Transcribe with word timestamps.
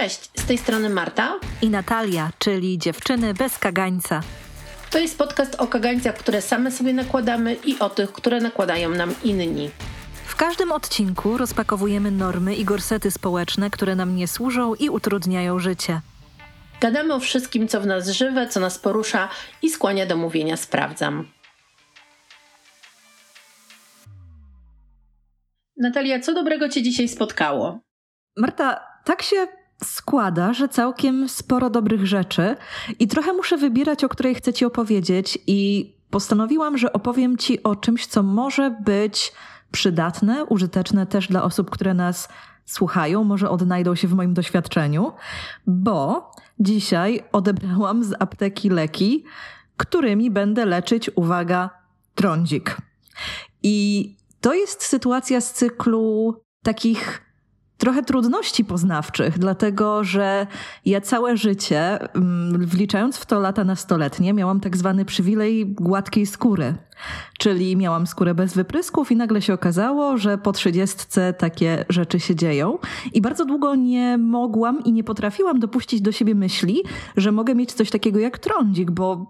Cześć, 0.00 0.30
z 0.34 0.46
tej 0.46 0.58
strony 0.58 0.90
Marta 0.90 1.38
i 1.62 1.70
Natalia, 1.70 2.30
czyli 2.38 2.78
dziewczyny 2.78 3.34
bez 3.34 3.58
kagańca. 3.58 4.22
To 4.90 4.98
jest 4.98 5.18
podcast 5.18 5.54
o 5.54 5.66
kagańcach, 5.66 6.16
które 6.16 6.42
same 6.42 6.70
sobie 6.70 6.92
nakładamy 6.92 7.56
i 7.64 7.78
o 7.78 7.90
tych, 7.90 8.12
które 8.12 8.40
nakładają 8.40 8.90
nam 8.90 9.14
inni. 9.24 9.70
W 10.26 10.36
każdym 10.36 10.72
odcinku 10.72 11.38
rozpakowujemy 11.38 12.10
normy 12.10 12.54
i 12.54 12.64
gorsety 12.64 13.10
społeczne, 13.10 13.70
które 13.70 13.94
nam 13.94 14.16
nie 14.16 14.28
służą 14.28 14.74
i 14.74 14.90
utrudniają 14.90 15.58
życie. 15.58 16.00
Gadamy 16.80 17.14
o 17.14 17.20
wszystkim, 17.20 17.68
co 17.68 17.80
w 17.80 17.86
nas 17.86 18.08
żywe, 18.08 18.48
co 18.48 18.60
nas 18.60 18.78
porusza 18.78 19.28
i 19.62 19.70
skłania 19.70 20.06
do 20.06 20.16
mówienia 20.16 20.56
sprawdzam. 20.56 21.28
Natalia, 25.76 26.20
co 26.20 26.34
dobrego 26.34 26.68
Cię 26.68 26.82
dzisiaj 26.82 27.08
spotkało? 27.08 27.80
Marta, 28.36 28.80
tak 29.04 29.22
się 29.22 29.59
składa, 29.84 30.52
że 30.52 30.68
całkiem 30.68 31.28
sporo 31.28 31.70
dobrych 31.70 32.06
rzeczy 32.06 32.56
i 32.98 33.08
trochę 33.08 33.32
muszę 33.32 33.56
wybierać, 33.56 34.04
o 34.04 34.08
której 34.08 34.34
chcę 34.34 34.52
Ci 34.52 34.64
opowiedzieć 34.64 35.38
i 35.46 35.92
postanowiłam, 36.10 36.78
że 36.78 36.92
opowiem 36.92 37.36
Ci 37.36 37.62
o 37.62 37.76
czymś, 37.76 38.06
co 38.06 38.22
może 38.22 38.70
być 38.70 39.32
przydatne, 39.70 40.44
użyteczne 40.44 41.06
też 41.06 41.28
dla 41.28 41.42
osób, 41.42 41.70
które 41.70 41.94
nas 41.94 42.28
słuchają, 42.64 43.24
może 43.24 43.50
odnajdą 43.50 43.94
się 43.94 44.08
w 44.08 44.14
moim 44.14 44.34
doświadczeniu, 44.34 45.12
bo 45.66 46.30
dzisiaj 46.60 47.24
odebrałam 47.32 48.04
z 48.04 48.14
apteki 48.18 48.70
leki, 48.70 49.24
którymi 49.76 50.30
będę 50.30 50.64
leczyć, 50.64 51.10
uwaga, 51.14 51.70
trądzik. 52.14 52.76
I 53.62 54.16
to 54.40 54.54
jest 54.54 54.82
sytuacja 54.82 55.40
z 55.40 55.52
cyklu 55.52 56.36
takich 56.62 57.29
trochę 57.80 58.02
trudności 58.02 58.64
poznawczych, 58.64 59.38
dlatego 59.38 60.04
że 60.04 60.46
ja 60.84 61.00
całe 61.00 61.36
życie, 61.36 61.98
mm, 62.14 62.66
wliczając 62.66 63.16
w 63.16 63.26
to 63.26 63.40
lata 63.40 63.64
nastoletnie, 63.64 64.32
miałam 64.32 64.60
tak 64.60 64.76
zwany 64.76 65.04
przywilej 65.04 65.66
gładkiej 65.66 66.26
skóry. 66.26 66.74
Czyli 67.38 67.76
miałam 67.76 68.06
skórę 68.06 68.34
bez 68.34 68.54
wyprysków 68.54 69.12
i 69.12 69.16
nagle 69.16 69.42
się 69.42 69.54
okazało, 69.54 70.18
że 70.18 70.38
po 70.38 70.52
trzydziestce 70.52 71.32
takie 71.32 71.84
rzeczy 71.88 72.20
się 72.20 72.34
dzieją. 72.34 72.78
I 73.12 73.20
bardzo 73.20 73.44
długo 73.44 73.74
nie 73.74 74.18
mogłam 74.18 74.84
i 74.84 74.92
nie 74.92 75.04
potrafiłam 75.04 75.60
dopuścić 75.60 76.00
do 76.00 76.12
siebie 76.12 76.34
myśli, 76.34 76.82
że 77.16 77.32
mogę 77.32 77.54
mieć 77.54 77.72
coś 77.72 77.90
takiego 77.90 78.18
jak 78.18 78.38
trądzik, 78.38 78.90
bo 78.90 79.26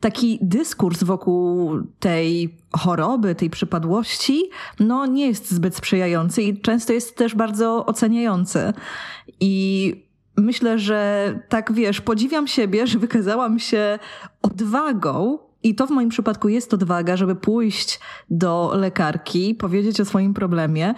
taki 0.00 0.38
dyskurs 0.42 1.04
wokół 1.04 1.72
tej 1.98 2.56
choroby, 2.72 3.34
tej 3.34 3.50
przypadłości, 3.50 4.50
no 4.80 5.06
nie 5.06 5.26
jest 5.26 5.50
zbyt 5.50 5.76
sprzyjający 5.76 6.42
i 6.42 6.60
często 6.60 6.92
jest 6.92 7.16
też 7.16 7.34
bardzo 7.34 7.86
oceniający. 7.86 8.72
I 9.40 9.94
myślę, 10.36 10.78
że 10.78 11.40
tak 11.48 11.72
wiesz, 11.72 12.00
podziwiam 12.00 12.46
siebie, 12.46 12.86
że 12.86 12.98
wykazałam 12.98 13.58
się 13.58 13.98
odwagą 14.42 15.38
i 15.62 15.74
to 15.74 15.86
w 15.86 15.90
moim 15.90 16.08
przypadku 16.08 16.48
jest 16.48 16.74
odwaga, 16.74 17.16
żeby 17.16 17.34
pójść 17.36 18.00
do 18.30 18.72
lekarki, 18.74 19.54
powiedzieć 19.54 20.00
o 20.00 20.04
swoim 20.04 20.34
problemie 20.34 20.94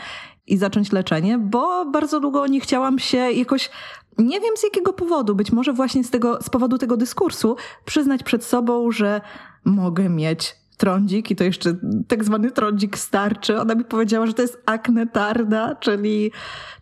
i 0.47 0.57
zacząć 0.57 0.93
leczenie, 0.93 1.39
bo 1.39 1.85
bardzo 1.85 2.21
długo 2.21 2.47
nie 2.47 2.61
chciałam 2.61 2.99
się 2.99 3.19
jakoś 3.19 3.71
nie 4.19 4.41
wiem 4.41 4.57
z 4.57 4.63
jakiego 4.63 4.93
powodu, 4.93 5.35
być 5.35 5.53
może 5.53 5.73
właśnie 5.73 6.05
z, 6.05 6.11
tego, 6.11 6.43
z 6.43 6.51
powodu 6.51 6.79
tego 6.79 6.97
dyskursu, 6.97 7.57
przyznać 7.85 8.23
przed 8.23 8.45
sobą, 8.45 8.93
że 8.93 9.21
mogę 9.65 10.09
mieć 10.09 10.57
trądzik 10.77 11.31
i 11.31 11.37
to 11.37 11.45
jeszcze 11.45 11.75
tak 12.09 12.25
zwany 12.25 12.51
trądzik 12.51 12.99
starczy. 12.99 13.61
Ona 13.61 13.75
mi 13.75 13.85
powiedziała, 13.85 14.27
że 14.27 14.35
to 14.35 14.43
jest 14.43 14.63
akne 14.67 15.07
tarda, 15.07 15.75
czyli, 15.75 16.33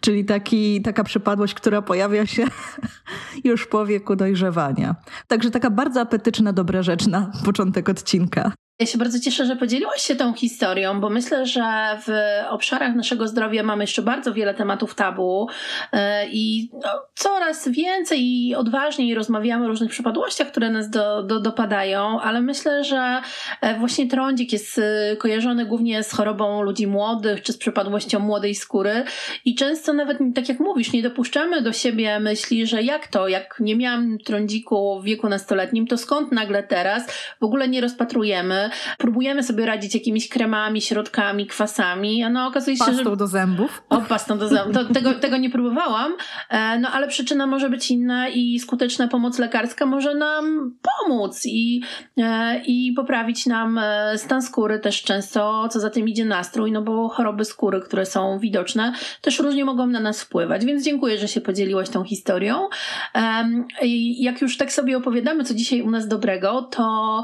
czyli 0.00 0.25
taki, 0.25 0.83
taka 0.83 1.05
przypadłość, 1.05 1.55
która 1.55 1.83
pojawia 1.83 2.27
się 2.27 2.45
już 3.44 3.67
po 3.67 3.87
wieku 3.87 4.16
dojrzewania. 4.16 4.94
Także 5.26 5.50
taka 5.50 5.71
bardzo 5.71 6.00
apetyczna, 6.00 6.53
dobra 6.53 6.82
rzecz 6.82 7.06
na 7.06 7.32
początek 7.44 7.88
odcinka. 7.88 8.53
Ja 8.81 8.87
się 8.87 8.99
bardzo 8.99 9.21
cieszę, 9.21 9.47
że 9.47 9.57
podzieliłaś 9.57 10.03
się 10.03 10.17
tą 10.17 10.35
historią, 10.35 11.01
bo 11.01 11.11
myślę, 11.11 11.47
że 11.47 11.63
w 12.07 12.11
obszarach 12.51 12.95
naszego 12.95 13.29
zdrowia 13.29 13.63
mamy 13.63 13.85
jeszcze 13.85 14.03
bardzo 14.03 14.35
wiele 14.35 14.55
tematów 14.55 14.95
tabu 14.95 15.49
e, 15.93 16.29
i 16.29 16.71
no, 16.73 16.91
coraz 17.15 17.69
więcej 17.69 18.21
i 18.23 18.55
odważniej 18.55 19.15
rozmawiamy 19.15 19.65
o 19.65 19.69
różnych 19.69 19.91
przypadłościach, 19.91 20.49
które 20.49 20.71
nas 20.71 20.91
do, 20.91 21.23
do, 21.23 21.41
dopadają, 21.41 22.21
ale 22.21 22.41
myślę, 22.41 22.85
że 22.85 23.23
e, 23.61 23.79
właśnie 23.79 24.09
trądzik 24.09 24.53
jest 24.53 24.79
e, 24.79 25.17
kojarzony 25.17 25.67
głównie 25.67 26.03
z 26.03 26.12
chorobą 26.12 26.62
ludzi 26.62 26.87
młodych 26.87 27.43
czy 27.43 27.53
z 27.53 27.59
przypadłością 27.59 28.19
młodej 28.19 28.55
skóry 28.55 29.05
i 29.45 29.55
często 29.55 29.93
nawet, 29.93 30.19
tak 30.35 30.49
jak 30.49 30.61
mówisz, 30.61 30.93
nie 30.93 31.03
dopuszczamy 31.03 31.62
do 31.62 31.73
siebie 31.73 32.21
myśli, 32.21 32.67
że 32.67 32.83
jak 32.83 33.09
to, 33.09 33.29
jak 33.29 33.57
nie 33.61 33.77
miałam 33.77 34.19
trądziku 34.19 35.01
w 35.01 35.05
wieku 35.05 35.29
nastoletnim, 35.29 35.87
to 35.87 35.99
skąd 35.99 36.33
nagle 36.33 36.62
teraz? 36.62 37.07
W 37.41 37.45
ogóle 37.45 37.69
nie 37.69 37.81
rozpatrujemy 37.81 38.69
próbujemy 38.98 39.42
sobie 39.42 39.66
radzić 39.66 39.94
jakimiś 39.94 40.28
kremami, 40.28 40.81
środkami, 40.81 41.47
kwasami, 41.47 42.22
a 42.22 42.28
no 42.28 42.47
okazuje 42.47 42.76
się, 42.76 42.84
pastą 42.84 43.10
że... 43.10 43.16
do 43.16 43.26
zębów? 43.26 43.82
O, 43.88 44.00
pastą 44.00 44.38
do 44.38 44.48
zębów. 44.48 44.75
To, 44.75 44.94
tego, 44.94 45.14
tego 45.14 45.36
nie 45.36 45.50
próbowałam, 45.50 46.12
e, 46.50 46.78
no 46.78 46.91
ale 46.92 47.08
przyczyna 47.08 47.47
może 47.47 47.70
być 47.70 47.91
inna 47.91 48.28
i 48.28 48.58
skuteczna 48.58 49.08
pomoc 49.08 49.38
lekarska 49.38 49.86
może 49.86 50.14
nam 50.14 50.75
pomóc 50.82 51.42
i, 51.47 51.82
e, 52.16 52.62
i 52.66 52.92
poprawić 52.92 53.47
nam 53.47 53.78
e, 53.78 54.19
stan 54.19 54.42
skóry 54.42 54.78
też 54.78 55.02
często, 55.02 55.69
co 55.69 55.81
za 55.81 55.91
tym 55.91 56.08
idzie 56.08 56.25
nastrój, 56.25 56.72
no 56.72 56.82
bo 56.82 57.08
choroby 57.08 57.44
skóry, 57.44 57.81
które 57.81 58.06
są 58.06 58.38
widoczne, 58.38 58.92
też 59.20 59.38
różnie 59.38 59.64
mogą 59.64 59.87
na 59.87 60.00
nas 60.00 60.22
wpływać, 60.22 60.64
więc 60.64 60.84
dziękuję, 60.84 61.19
że 61.19 61.28
się 61.28 61.41
podzieliłaś 61.41 61.88
tą 61.88 62.04
historią. 62.04 62.69
Jak 64.19 64.41
już 64.41 64.56
tak 64.56 64.72
sobie 64.72 64.97
opowiadamy, 64.97 65.44
co 65.44 65.54
dzisiaj 65.54 65.82
u 65.82 65.91
nas 65.91 66.08
dobrego, 66.08 66.62
to 66.62 67.22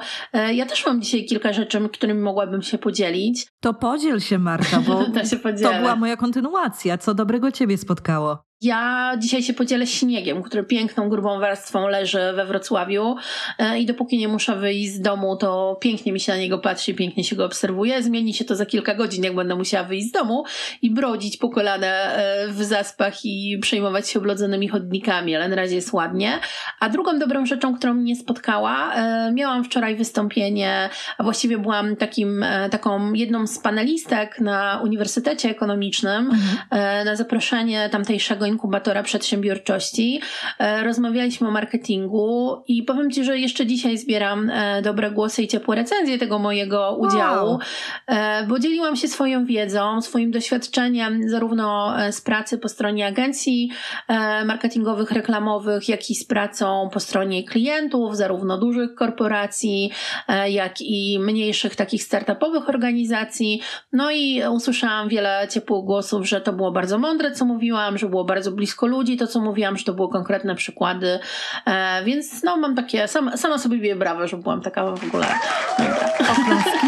ja 0.52 0.66
też 0.66 0.86
mam 0.86 1.02
dzisiaj 1.02 1.24
kilka 1.24 1.35
kilka 1.36 1.52
rzeczy, 1.52 1.88
którymi 1.88 2.20
mogłabym 2.20 2.62
się 2.62 2.78
podzielić. 2.78 3.46
To 3.60 3.74
podziel 3.74 4.20
się, 4.20 4.38
Marta, 4.38 4.80
bo 4.80 5.04
to, 5.04 5.48
to 5.62 5.78
była 5.78 5.96
moja 5.96 6.16
kontynuacja. 6.16 6.98
Co 6.98 7.14
dobrego 7.14 7.52
ciebie 7.52 7.78
spotkało? 7.78 8.45
Ja 8.62 9.12
dzisiaj 9.18 9.42
się 9.42 9.54
podzielę 9.54 9.86
śniegiem, 9.86 10.42
który 10.42 10.64
piękną, 10.64 11.08
grubą 11.08 11.40
warstwą 11.40 11.88
leży 11.88 12.32
we 12.36 12.46
Wrocławiu 12.46 13.16
e, 13.58 13.78
i 13.78 13.86
dopóki 13.86 14.18
nie 14.18 14.28
muszę 14.28 14.56
wyjść 14.56 14.92
z 14.92 15.00
domu, 15.00 15.36
to 15.36 15.78
pięknie 15.80 16.12
mi 16.12 16.20
się 16.20 16.32
na 16.32 16.38
niego 16.38 16.58
patrzy, 16.58 16.94
pięknie 16.94 17.24
się 17.24 17.36
go 17.36 17.44
obserwuje. 17.44 18.02
Zmieni 18.02 18.34
się 18.34 18.44
to 18.44 18.56
za 18.56 18.66
kilka 18.66 18.94
godzin, 18.94 19.24
jak 19.24 19.34
będę 19.34 19.56
musiała 19.56 19.84
wyjść 19.84 20.08
z 20.08 20.12
domu 20.12 20.44
i 20.82 20.90
brodzić 20.90 21.36
po 21.36 21.48
kolana 21.48 21.86
e, 21.86 22.48
w 22.48 22.62
zaspach 22.62 23.24
i 23.24 23.58
przejmować 23.62 24.08
się 24.10 24.18
oblodzonymi 24.18 24.68
chodnikami, 24.68 25.36
ale 25.36 25.48
na 25.48 25.56
razie 25.56 25.74
jest 25.74 25.92
ładnie. 25.92 26.38
A 26.80 26.88
drugą 26.88 27.18
dobrą 27.18 27.46
rzeczą, 27.46 27.74
którą 27.74 27.94
mnie 27.94 28.16
spotkała, 28.16 28.94
e, 28.94 29.32
miałam 29.32 29.64
wczoraj 29.64 29.96
wystąpienie, 29.96 30.90
a 31.18 31.22
właściwie 31.22 31.58
byłam 31.58 31.96
takim, 31.96 32.44
taką 32.70 33.12
jedną 33.12 33.46
z 33.46 33.58
panelistek 33.58 34.40
na 34.40 34.80
Uniwersytecie 34.84 35.50
Ekonomicznym 35.50 36.30
mhm. 36.30 37.04
na 37.04 37.16
zaproszenie 37.16 37.88
tamtejszego 37.92 38.45
inkubatora 38.46 39.02
przedsiębiorczości. 39.02 40.20
E, 40.58 40.84
rozmawialiśmy 40.84 41.48
o 41.48 41.50
marketingu 41.50 42.62
i 42.68 42.82
powiem 42.82 43.10
Ci, 43.10 43.24
że 43.24 43.38
jeszcze 43.38 43.66
dzisiaj 43.66 43.98
zbieram 43.98 44.50
e, 44.50 44.82
dobre 44.82 45.10
głosy 45.10 45.42
i 45.42 45.48
ciepłe 45.48 45.76
recenzje 45.76 46.18
tego 46.18 46.38
mojego 46.38 46.96
udziału, 46.96 47.50
wow. 47.50 47.58
E, 48.06 48.46
bo 48.46 48.58
dzieliłam 48.58 48.96
się 48.96 49.08
swoją 49.08 49.44
wiedzą, 49.44 50.00
swoim 50.00 50.30
doświadczeniem 50.30 51.28
zarówno 51.28 51.94
z 52.10 52.20
pracy 52.20 52.58
po 52.58 52.68
stronie 52.68 53.06
agencji 53.06 53.70
marketingowych, 54.46 55.10
reklamowych, 55.10 55.88
jak 55.88 56.10
i 56.10 56.14
z 56.14 56.24
pracą 56.26 56.88
po 56.92 57.00
stronie 57.00 57.44
klientów, 57.44 58.16
zarówno 58.16 58.58
dużych 58.58 58.94
korporacji, 58.94 59.90
jak 60.48 60.80
i 60.80 61.18
mniejszych 61.20 61.76
takich 61.76 62.02
startupowych 62.02 62.68
organizacji. 62.68 63.60
No 63.92 64.10
i 64.10 64.42
usłyszałam 64.50 65.08
wiele 65.08 65.46
ciepłych 65.50 65.84
głosów, 65.84 66.28
że 66.28 66.40
to 66.40 66.52
było 66.52 66.72
bardzo 66.72 66.98
mądre, 66.98 67.32
co 67.32 67.44
mówiłam, 67.44 67.98
że 67.98 68.08
było 68.08 68.24
bardzo 68.24 68.35
bardzo 68.36 68.52
blisko 68.52 68.86
ludzi, 68.86 69.16
to 69.16 69.26
co 69.26 69.40
mówiłam, 69.40 69.76
że 69.76 69.84
to 69.84 69.94
były 69.94 70.08
konkretne 70.08 70.54
przykłady, 70.54 71.18
e, 71.66 72.04
więc 72.04 72.42
no 72.42 72.56
mam 72.56 72.74
takie, 72.74 73.08
sama, 73.08 73.36
sama 73.36 73.58
sobie 73.58 73.78
biję 73.78 73.96
brawo, 73.96 74.28
że 74.28 74.36
byłam 74.36 74.60
taka 74.60 74.92
w 74.92 75.04
ogóle 75.04 75.26
Oklaski. 76.18 76.86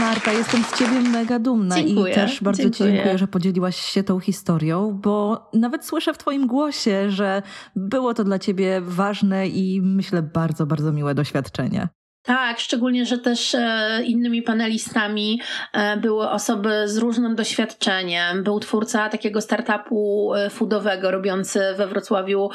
Marta, 0.00 0.32
jestem 0.32 0.64
z 0.64 0.78
ciebie 0.78 1.00
mega 1.00 1.38
dumna 1.38 1.76
dziękuję, 1.76 2.12
i 2.12 2.14
też 2.14 2.42
bardzo 2.42 2.62
dziękuję. 2.62 2.90
ci 2.90 2.94
dziękuję, 2.94 3.18
że 3.18 3.28
podzieliłaś 3.28 3.76
się 3.76 4.02
tą 4.02 4.20
historią, 4.20 4.98
bo 5.02 5.48
nawet 5.54 5.84
słyszę 5.84 6.14
w 6.14 6.18
twoim 6.18 6.46
głosie, 6.46 7.10
że 7.10 7.42
było 7.76 8.14
to 8.14 8.24
dla 8.24 8.38
ciebie 8.38 8.80
ważne 8.80 9.48
i 9.48 9.82
myślę 9.82 10.22
bardzo, 10.22 10.66
bardzo 10.66 10.92
miłe 10.92 11.14
doświadczenie. 11.14 11.88
Tak, 12.22 12.60
szczególnie, 12.60 13.06
że 13.06 13.18
też 13.18 13.54
e, 13.54 14.00
innymi 14.04 14.42
panelistami 14.42 15.40
e, 15.72 15.96
były 15.96 16.28
osoby 16.28 16.88
z 16.88 16.96
różnym 16.96 17.36
doświadczeniem. 17.36 18.44
Był 18.44 18.60
twórca 18.60 19.08
takiego 19.08 19.40
startupu 19.40 20.34
e, 20.34 20.50
foodowego 20.50 21.10
robiący 21.10 21.60
we 21.76 21.86
Wrocławiu 21.86 22.50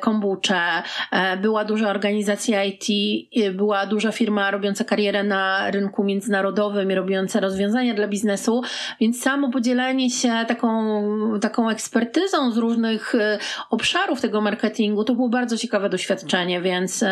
kombucze. 0.00 0.60
Była 1.42 1.64
duża 1.64 1.90
organizacja 1.90 2.64
IT, 2.64 2.84
była 3.52 3.86
duża 3.86 4.12
firma 4.12 4.50
robiąca 4.50 4.84
karierę 4.84 5.24
na 5.24 5.70
rynku 5.70 6.04
międzynarodowym 6.04 6.90
i 6.90 6.94
robiąca 6.94 7.40
rozwiązania 7.40 7.94
dla 7.94 8.08
biznesu, 8.08 8.62
więc 9.00 9.22
samo 9.22 9.50
podzielenie 9.50 10.10
się 10.10 10.44
taką, 10.48 11.02
taką 11.40 11.70
ekspertyzą 11.70 12.50
z 12.50 12.56
różnych 12.56 13.14
obszarów 13.70 14.20
tego 14.20 14.40
marketingu 14.40 15.04
to 15.04 15.14
było 15.14 15.28
bardzo 15.28 15.56
ciekawe 15.56 15.88
doświadczenie, 15.88 16.60
więc 16.60 17.04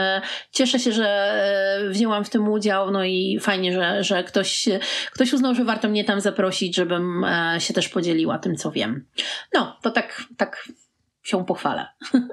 cieszę 0.50 0.78
się, 0.78 0.92
że 0.92 1.34
wzięłam 1.90 2.24
w 2.24 2.30
tym 2.30 2.48
udział, 2.48 2.90
no 2.90 3.04
i 3.04 3.38
fajnie, 3.40 3.72
że, 3.72 4.04
że 4.04 4.24
ktoś, 4.24 4.68
ktoś 5.12 5.32
uznał, 5.32 5.54
że 5.54 5.64
warto 5.64 5.88
mnie 5.88 6.04
tam 6.04 6.20
zaprosić, 6.20 6.76
żebym 6.76 7.24
e, 7.24 7.56
się 7.60 7.74
też 7.74 7.88
podzieliła 7.88 8.38
tym, 8.38 8.56
co 8.56 8.70
wiem. 8.70 9.06
No, 9.54 9.78
to 9.82 9.90
tak, 9.90 10.22
tak 10.36 10.68
się 11.22 11.44
pochwalę. 11.44 11.86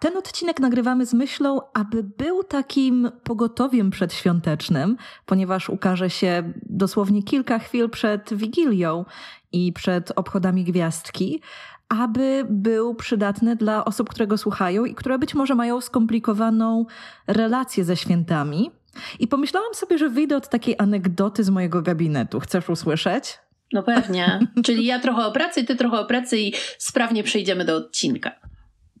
Ten 0.00 0.16
odcinek 0.16 0.60
nagrywamy 0.60 1.06
z 1.06 1.14
myślą, 1.14 1.60
aby 1.74 2.02
był 2.02 2.44
takim 2.44 3.10
pogotowiem 3.24 3.90
przedświątecznym, 3.90 4.96
ponieważ 5.26 5.68
ukaże 5.68 6.10
się 6.10 6.52
dosłownie 6.62 7.22
kilka 7.22 7.58
chwil 7.58 7.90
przed 7.90 8.34
Wigilią 8.34 9.04
i 9.52 9.72
przed 9.72 10.12
obchodami 10.16 10.64
gwiazdki, 10.64 11.40
aby 11.88 12.46
był 12.50 12.94
przydatny 12.94 13.56
dla 13.56 13.84
osób, 13.84 14.08
które 14.08 14.26
go 14.26 14.38
słuchają 14.38 14.84
i 14.84 14.94
które 14.94 15.18
być 15.18 15.34
może 15.34 15.54
mają 15.54 15.80
skomplikowaną 15.80 16.86
relację 17.26 17.84
ze 17.84 17.96
świętami. 17.96 18.70
I 19.18 19.28
pomyślałam 19.28 19.74
sobie, 19.74 19.98
że 19.98 20.08
wyjdę 20.08 20.36
od 20.36 20.48
takiej 20.48 20.74
anegdoty 20.78 21.44
z 21.44 21.50
mojego 21.50 21.82
gabinetu. 21.82 22.40
Chcesz 22.40 22.68
usłyszeć? 22.68 23.38
No 23.72 23.82
pewnie. 23.82 24.40
Czyli 24.64 24.84
ja 24.84 24.98
trochę 24.98 25.26
o 25.26 25.32
pracy, 25.32 25.64
ty 25.64 25.76
trochę 25.76 26.00
o 26.00 26.04
pracy 26.04 26.38
i 26.38 26.52
sprawnie 26.78 27.22
przejdziemy 27.22 27.64
do 27.64 27.76
odcinka. 27.76 28.32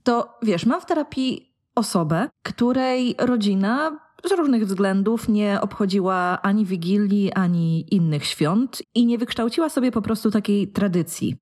To 0.02 0.38
wiesz, 0.42 0.66
mam 0.66 0.80
w 0.80 0.86
terapii 0.86 1.54
osobę, 1.74 2.28
której 2.42 3.14
rodzina 3.18 3.98
z 4.24 4.32
różnych 4.32 4.66
względów 4.66 5.28
nie 5.28 5.60
obchodziła 5.60 6.42
ani 6.42 6.64
Wigilii, 6.64 7.32
ani 7.32 7.94
innych 7.94 8.24
świąt 8.24 8.82
i 8.94 9.06
nie 9.06 9.18
wykształciła 9.18 9.68
sobie 9.68 9.92
po 9.92 10.02
prostu 10.02 10.30
takiej 10.30 10.68
tradycji. 10.68 11.36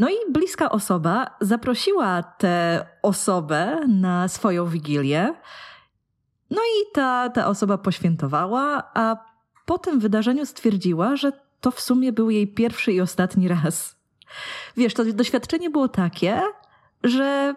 No 0.00 0.08
i 0.08 0.32
bliska 0.32 0.70
osoba 0.70 1.36
zaprosiła 1.40 2.22
tę 2.22 2.86
osobę 3.02 3.80
na 3.88 4.28
swoją 4.28 4.66
wigilię. 4.66 5.34
No 6.50 6.60
i 6.60 6.92
ta, 6.92 7.30
ta 7.30 7.46
osoba 7.46 7.78
poświętowała, 7.78 8.90
a 8.94 9.16
po 9.66 9.78
tym 9.78 10.00
wydarzeniu 10.00 10.46
stwierdziła, 10.46 11.16
że 11.16 11.32
to 11.60 11.70
w 11.70 11.80
sumie 11.80 12.12
był 12.12 12.30
jej 12.30 12.48
pierwszy 12.48 12.92
i 12.92 13.00
ostatni 13.00 13.48
raz. 13.48 13.96
Wiesz, 14.76 14.94
to 14.94 15.04
doświadczenie 15.04 15.70
było 15.70 15.88
takie, 15.88 16.42
że 17.04 17.54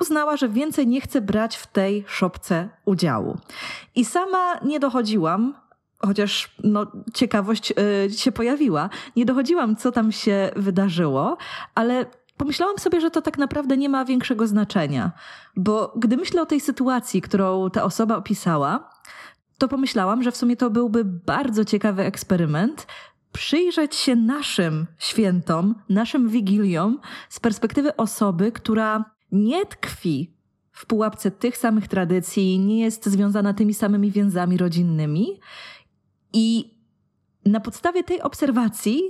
uznała, 0.00 0.36
że 0.36 0.48
więcej 0.48 0.86
nie 0.86 1.00
chce 1.00 1.20
brać 1.20 1.56
w 1.56 1.66
tej 1.66 2.04
szopce 2.06 2.68
udziału. 2.84 3.38
I 3.94 4.04
sama 4.04 4.60
nie 4.64 4.80
dochodziłam, 4.80 5.54
chociaż 5.98 6.54
no, 6.64 6.86
ciekawość 7.14 7.72
y, 8.06 8.12
się 8.18 8.32
pojawiła. 8.32 8.90
Nie 9.16 9.24
dochodziłam, 9.24 9.76
co 9.76 9.92
tam 9.92 10.12
się 10.12 10.50
wydarzyło, 10.56 11.36
ale 11.74 12.06
pomyślałam 12.36 12.78
sobie, 12.78 13.00
że 13.00 13.10
to 13.10 13.22
tak 13.22 13.38
naprawdę 13.38 13.76
nie 13.76 13.88
ma 13.88 14.04
większego 14.04 14.46
znaczenia, 14.46 15.12
bo 15.56 15.92
gdy 15.96 16.16
myślę 16.16 16.42
o 16.42 16.46
tej 16.46 16.60
sytuacji, 16.60 17.20
którą 17.20 17.70
ta 17.70 17.84
osoba 17.84 18.16
opisała, 18.16 18.90
to 19.58 19.68
pomyślałam, 19.68 20.22
że 20.22 20.32
w 20.32 20.36
sumie 20.36 20.56
to 20.56 20.70
byłby 20.70 21.04
bardzo 21.04 21.64
ciekawy 21.64 22.02
eksperyment. 22.02 22.86
Przyjrzeć 23.32 23.94
się 23.94 24.16
naszym 24.16 24.86
świętom, 24.98 25.74
naszym 25.88 26.28
wigiliom 26.28 27.00
z 27.28 27.40
perspektywy 27.40 27.96
osoby, 27.96 28.52
która 28.52 29.04
nie 29.32 29.66
tkwi 29.66 30.34
w 30.72 30.86
pułapce 30.86 31.30
tych 31.30 31.56
samych 31.56 31.88
tradycji, 31.88 32.58
nie 32.58 32.80
jest 32.80 33.06
związana 33.06 33.54
tymi 33.54 33.74
samymi 33.74 34.10
więzami 34.10 34.56
rodzinnymi 34.56 35.40
i 36.34 36.74
na 37.46 37.60
podstawie 37.60 38.04
tej 38.04 38.22
obserwacji 38.22 39.02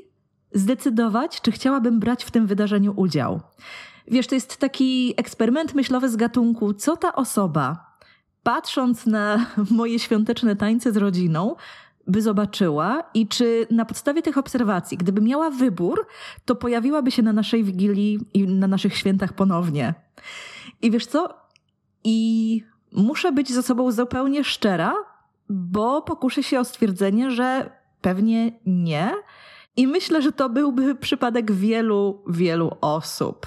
zdecydować, 0.52 1.40
czy 1.40 1.52
chciałabym 1.52 2.00
brać 2.00 2.24
w 2.24 2.30
tym 2.30 2.46
wydarzeniu 2.46 2.92
udział. 2.96 3.40
Wiesz, 4.08 4.26
to 4.26 4.34
jest 4.34 4.56
taki 4.56 5.14
eksperyment 5.16 5.74
myślowy 5.74 6.08
z 6.08 6.16
gatunku, 6.16 6.74
co 6.74 6.96
ta 6.96 7.14
osoba, 7.14 7.96
patrząc 8.42 9.06
na 9.06 9.46
moje 9.70 9.98
świąteczne 9.98 10.56
tańce 10.56 10.92
z 10.92 10.96
rodziną, 10.96 11.56
by 12.06 12.22
zobaczyła 12.22 13.02
i 13.14 13.28
czy 13.28 13.66
na 13.70 13.84
podstawie 13.84 14.22
tych 14.22 14.38
obserwacji, 14.38 14.96
gdyby 14.96 15.20
miała 15.20 15.50
wybór, 15.50 16.06
to 16.44 16.54
pojawiłaby 16.54 17.10
się 17.10 17.22
na 17.22 17.32
naszej 17.32 17.64
wigilii 17.64 18.20
i 18.34 18.48
na 18.48 18.68
naszych 18.68 18.96
świętach 18.96 19.32
ponownie. 19.32 19.94
I 20.82 20.90
wiesz 20.90 21.06
co? 21.06 21.34
I 22.04 22.62
muszę 22.92 23.32
być 23.32 23.52
ze 23.52 23.62
sobą 23.62 23.92
zupełnie 23.92 24.44
szczera, 24.44 24.94
bo 25.48 26.02
pokuszę 26.02 26.42
się 26.42 26.60
o 26.60 26.64
stwierdzenie, 26.64 27.30
że 27.30 27.70
pewnie 28.00 28.52
nie. 28.66 29.14
I 29.76 29.86
myślę, 29.86 30.22
że 30.22 30.32
to 30.32 30.48
byłby 30.48 30.94
przypadek 30.94 31.52
wielu, 31.52 32.22
wielu 32.28 32.76
osób. 32.80 33.46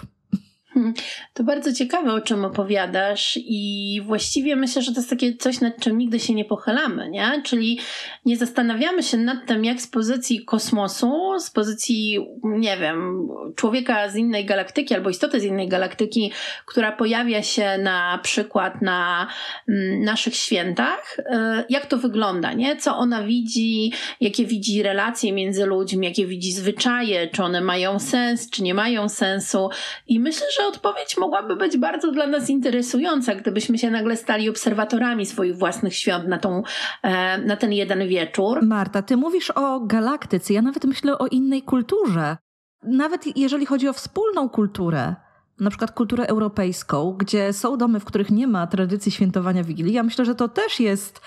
To 1.34 1.44
bardzo 1.44 1.74
ciekawe, 1.74 2.14
o 2.14 2.22
czym 2.22 2.46
opowiadasz, 2.46 3.40
i 3.42 4.02
właściwie 4.06 4.56
myślę, 4.56 4.82
że 4.82 4.92
to 4.92 5.00
jest 5.00 5.10
takie 5.10 5.36
coś, 5.36 5.62
nad 5.62 5.80
czym 5.80 5.98
nigdy 5.98 6.20
się 6.20 6.34
nie 6.34 6.46
pochylamy, 6.46 7.10
nie? 7.10 7.42
Czyli 7.46 7.80
nie 8.26 8.38
zastanawiamy 8.38 9.04
się 9.04 9.18
nad 9.18 9.46
tym, 9.46 9.66
jak 9.66 9.82
z 9.82 9.88
pozycji 9.88 10.46
kosmosu, 10.46 11.40
z 11.40 11.50
pozycji, 11.50 12.28
nie 12.44 12.78
wiem, 12.78 13.28
człowieka 13.56 14.10
z 14.10 14.16
innej 14.16 14.46
galaktyki 14.46 14.96
albo 14.96 15.10
istoty 15.10 15.40
z 15.40 15.44
innej 15.44 15.68
galaktyki, 15.68 16.32
która 16.66 16.92
pojawia 16.92 17.44
się 17.44 17.78
na 17.78 18.20
przykład 18.24 18.82
na 18.82 19.28
mm, 19.70 20.04
naszych 20.04 20.36
świętach, 20.36 21.18
y, 21.20 21.24
jak 21.70 21.86
to 21.86 21.98
wygląda, 21.98 22.54
nie? 22.54 22.76
Co 22.76 22.98
ona 22.98 23.24
widzi, 23.24 23.92
jakie 24.22 24.46
widzi 24.46 24.84
relacje 24.84 25.34
między 25.34 25.66
ludźmi, 25.66 26.08
jakie 26.08 26.28
widzi 26.28 26.52
zwyczaje, 26.52 27.28
czy 27.28 27.44
one 27.44 27.62
mają 27.62 28.00
sens, 28.00 28.50
czy 28.50 28.64
nie 28.64 28.74
mają 28.74 29.10
sensu. 29.10 29.70
I 30.08 30.20
myślę, 30.20 30.48
że 30.58 30.67
odpowiedź 30.68 31.18
mogłaby 31.18 31.56
być 31.56 31.78
bardzo 31.78 32.12
dla 32.12 32.28
nas 32.28 32.50
interesująca, 32.50 33.36
gdybyśmy 33.36 33.78
się 33.78 33.92
nagle 33.92 34.18
stali 34.18 34.50
obserwatorami 34.50 35.25
swoich 35.25 35.58
własnych 35.58 35.96
świąt 35.96 36.28
na, 36.28 36.38
tą, 36.38 36.64
e, 37.04 37.38
na 37.38 37.58
ten 37.58 37.74
jeden 37.74 38.08
wieczór. 38.08 38.60
Marta, 38.64 39.02
ty 39.02 39.18
mówisz 39.18 39.52
o 39.52 39.80
galaktyce, 39.80 40.54
ja 40.54 40.62
nawet 40.62 40.86
myślę 40.86 41.18
o 41.18 41.28
innej 41.28 41.62
kulturze. 41.62 42.38
Nawet 42.84 43.38
jeżeli 43.38 43.66
chodzi 43.66 43.90
o 43.90 43.94
wspólną 43.94 44.50
kulturę, 44.50 45.16
na 45.60 45.69
przykład 45.69 45.92
kulturę 45.92 46.28
europejską, 46.28 47.16
gdzie 47.18 47.54
są 47.54 47.78
domy, 47.78 48.00
w 48.00 48.06
których 48.06 48.31
nie 48.31 48.48
ma 48.48 48.68
tradycji 48.68 49.12
świętowania 49.12 49.64
Wigilii, 49.64 49.94
ja 49.94 50.04
myślę, 50.04 50.25
że 50.25 50.36
to 50.36 50.48
też 50.48 50.80
jest 50.80 51.22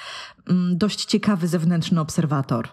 mm, 0.51 0.79
dość 0.79 1.05
ciekawy 1.05 1.49
zewnętrzny 1.49 2.01
obserwator 2.01 2.69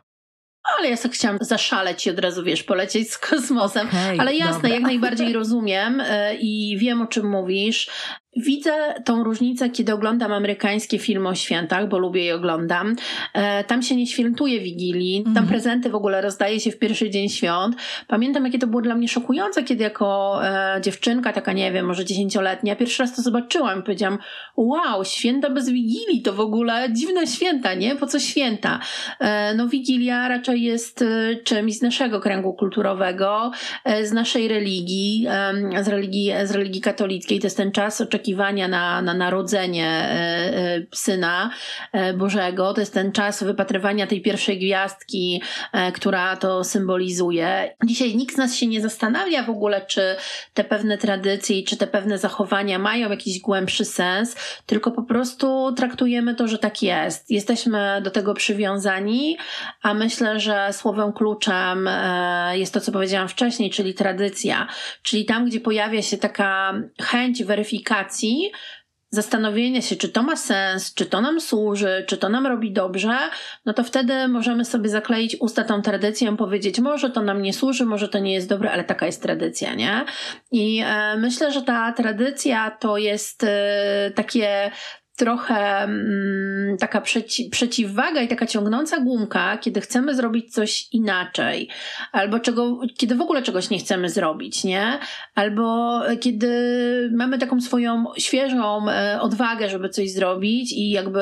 ale 0.77 0.89
ja 0.89 0.97
sobie 0.97 1.13
chciałam 1.13 1.37
zaszaleć 1.41 2.07
i 2.07 2.09
od 2.09 2.19
razu, 2.19 2.43
wiesz, 2.43 2.63
polecieć 2.63 3.11
z 3.11 3.17
kosmosem. 3.17 3.87
Okay, 3.87 4.19
ale 4.19 4.35
jasne, 4.35 4.55
dobra. 4.55 4.69
jak 4.69 4.81
najbardziej 4.81 5.33
rozumiem 5.33 6.01
e, 6.01 6.35
i 6.35 6.77
wiem, 6.77 7.01
o 7.01 7.07
czym 7.07 7.29
mówisz. 7.29 7.89
Widzę 8.37 8.71
tą 9.05 9.23
różnicę, 9.23 9.69
kiedy 9.69 9.93
oglądam 9.93 10.31
amerykańskie 10.31 10.99
filmy 10.99 11.29
o 11.29 11.35
świętach, 11.35 11.89
bo 11.89 11.97
lubię 11.97 12.25
je 12.25 12.35
oglądam. 12.35 12.95
E, 13.33 13.63
tam 13.63 13.81
się 13.81 13.95
nie 13.95 14.07
świętuje 14.07 14.59
Wigilii, 14.59 15.23
tam 15.23 15.37
mm. 15.37 15.47
prezenty 15.47 15.89
w 15.89 15.95
ogóle 15.95 16.21
rozdaje 16.21 16.59
się 16.59 16.71
w 16.71 16.79
pierwszy 16.79 17.09
dzień 17.09 17.29
świąt. 17.29 17.75
Pamiętam, 18.07 18.45
jakie 18.45 18.59
to 18.59 18.67
było 18.67 18.81
dla 18.81 18.95
mnie 18.95 19.07
szokujące, 19.07 19.63
kiedy 19.63 19.83
jako 19.83 20.39
e, 20.45 20.81
dziewczynka, 20.81 21.33
taka 21.33 21.53
nie 21.53 21.71
wiem, 21.71 21.85
może 21.85 22.05
dziesięcioletnia, 22.05 22.75
pierwszy 22.75 23.03
raz 23.03 23.15
to 23.15 23.21
zobaczyłam 23.21 23.79
i 23.79 23.83
powiedziałam, 23.83 24.17
wow, 24.57 25.05
święta 25.05 25.49
bez 25.49 25.69
Wigilii, 25.69 26.21
to 26.21 26.33
w 26.33 26.39
ogóle 26.39 26.87
dziwne 26.93 27.27
święta, 27.27 27.73
nie? 27.73 27.95
Po 27.95 28.07
co 28.07 28.19
święta? 28.19 28.79
E, 29.19 29.53
no 29.53 29.67
Wigilia 29.67 30.27
raczej 30.27 30.61
jest 30.61 31.01
e, 31.01 31.35
czymś 31.43 31.77
z 31.77 31.81
naszego 31.81 32.19
kręgu 32.19 32.53
kulturowego, 32.53 33.51
e, 33.83 34.05
z 34.05 34.11
naszej 34.11 34.47
religii, 34.47 35.27
z 35.81 35.87
religii, 35.87 36.31
z 36.43 36.51
religii 36.51 36.81
katolickiej. 36.81 37.39
To 37.39 37.47
jest 37.47 37.57
ten 37.57 37.71
czas 37.71 38.01
oczekiwania 38.01 38.26
oczekiwania 38.27 38.67
na, 38.67 39.01
na 39.01 39.13
narodzenie 39.13 39.87
e, 39.87 40.57
e, 40.75 40.85
syna 40.93 41.49
e, 41.91 42.13
Bożego. 42.13 42.73
To 42.73 42.79
jest 42.79 42.93
ten 42.93 43.11
czas 43.11 43.43
wypatrywania 43.43 44.07
tej 44.07 44.21
pierwszej 44.21 44.59
gwiazdki, 44.59 45.41
która 45.93 46.35
to 46.35 46.63
symbolizuje. 46.63 47.75
Dzisiaj 47.85 48.15
nikt 48.15 48.35
z 48.35 48.37
nas 48.37 48.55
się 48.55 48.67
nie 48.67 48.81
zastanawia 48.81 49.43
w 49.43 49.49
ogóle, 49.49 49.85
czy 49.85 50.15
te 50.53 50.63
pewne 50.63 50.97
tradycje, 50.97 51.63
czy 51.63 51.77
te 51.77 51.87
pewne 51.87 52.17
zachowania 52.17 52.79
mają 52.79 53.09
jakiś 53.09 53.39
głębszy 53.39 53.85
sens, 53.85 54.35
tylko 54.65 54.91
po 54.91 55.03
prostu 55.03 55.73
traktujemy 55.77 56.35
to, 56.35 56.47
że 56.47 56.57
tak 56.57 56.83
jest. 56.83 57.31
Jesteśmy 57.31 58.01
do 58.03 58.11
tego 58.11 58.33
przywiązani, 58.33 59.37
a 59.81 59.93
myślę, 59.93 60.39
że 60.39 60.69
słowem 60.73 61.13
kluczem 61.13 61.89
jest 62.51 62.73
to, 62.73 62.81
co 62.81 62.91
powiedziałam 62.91 63.27
wcześniej, 63.27 63.69
czyli 63.69 63.93
tradycja. 63.93 64.67
Czyli 65.03 65.25
tam, 65.25 65.45
gdzie 65.45 65.59
pojawia 65.59 66.01
się 66.01 66.17
taka 66.17 66.73
chęć 67.01 67.43
weryfikacji, 67.43 68.16
zastanowienia 69.09 69.81
się, 69.81 69.95
czy 69.95 70.09
to 70.09 70.23
ma 70.23 70.35
sens, 70.35 70.93
czy 70.93 71.05
to 71.05 71.21
nam 71.21 71.41
służy, 71.41 72.05
czy 72.07 72.17
to 72.17 72.29
nam 72.29 72.47
robi 72.47 72.71
dobrze, 72.71 73.17
no 73.65 73.73
to 73.73 73.83
wtedy 73.83 74.27
możemy 74.27 74.65
sobie 74.65 74.89
zakleić 74.89 75.37
usta 75.39 75.63
tą 75.63 75.81
tradycją, 75.81 76.37
powiedzieć, 76.37 76.79
może 76.79 77.09
to 77.09 77.21
nam 77.21 77.41
nie 77.41 77.53
służy, 77.53 77.85
może 77.85 78.09
to 78.09 78.19
nie 78.19 78.33
jest 78.33 78.49
dobre, 78.49 78.71
ale 78.71 78.83
taka 78.83 79.05
jest 79.05 79.21
tradycja, 79.21 79.73
nie? 79.73 80.05
I 80.51 80.81
e, 80.85 81.17
myślę, 81.17 81.51
że 81.51 81.61
ta 81.61 81.91
tradycja 81.91 82.71
to 82.71 82.97
jest 82.97 83.43
e, 83.43 84.11
takie 84.15 84.71
trochę 85.17 85.83
mm, 85.83 86.77
taka 86.77 87.01
przeci 87.01 87.49
przeciwwaga 87.49 88.21
i 88.21 88.27
taka 88.27 88.45
ciągnąca 88.45 88.99
gumka, 88.99 89.57
kiedy 89.57 89.81
chcemy 89.81 90.15
zrobić 90.15 90.53
coś 90.53 90.87
inaczej, 90.91 91.69
albo 92.11 92.39
czego, 92.39 92.79
kiedy 92.97 93.15
w 93.15 93.21
ogóle 93.21 93.41
czegoś 93.41 93.69
nie 93.69 93.79
chcemy 93.79 94.09
zrobić, 94.09 94.63
nie? 94.63 94.99
Albo 95.35 95.99
kiedy 96.19 96.49
mamy 97.13 97.37
taką 97.37 97.61
swoją 97.61 98.05
świeżą 98.17 98.89
e, 98.89 99.21
odwagę, 99.21 99.69
żeby 99.69 99.89
coś 99.89 100.11
zrobić 100.11 100.73
i 100.73 100.89
jakby 100.89 101.21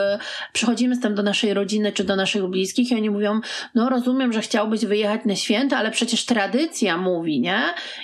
przychodzimy 0.54 0.96
z 0.96 1.00
tym 1.00 1.16
do 1.16 1.24
naszej 1.24 1.54
rodziny 1.54 1.92
czy 1.92 2.04
do 2.04 2.16
naszych 2.16 2.48
bliskich 2.48 2.92
i 2.92 2.96
oni 2.96 3.10
mówią, 3.10 3.42
no 3.76 3.90
rozumiem, 3.90 4.34
że 4.34 4.42
chciałbyś 4.42 4.86
wyjechać 4.86 5.22
na 5.26 5.36
święta, 5.36 5.78
ale 5.78 5.92
przecież 5.92 6.26
tradycja 6.26 6.98
mówi, 6.98 7.40
nie? 7.40 7.60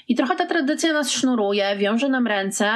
I 0.07 0.15
trochę 0.15 0.35
ta 0.35 0.45
tradycja 0.45 0.93
nas 0.93 1.11
sznuruje, 1.11 1.75
wiąże 1.77 2.09
nam 2.09 2.27
ręce 2.27 2.69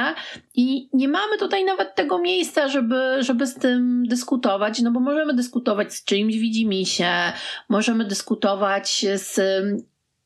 i 0.56 0.88
nie 0.92 1.08
mamy 1.08 1.38
tutaj 1.38 1.64
nawet 1.64 1.94
tego 1.94 2.18
miejsca, 2.18 2.68
żeby 2.68 3.16
żeby 3.20 3.46
z 3.46 3.54
tym 3.54 4.06
dyskutować, 4.06 4.82
no 4.82 4.90
bo 4.90 5.00
możemy 5.00 5.34
dyskutować 5.34 5.94
z 5.94 6.04
czyimś 6.04 6.36
widzimisię, 6.36 7.32
możemy 7.68 8.04
dyskutować 8.04 9.06
z 9.14 9.40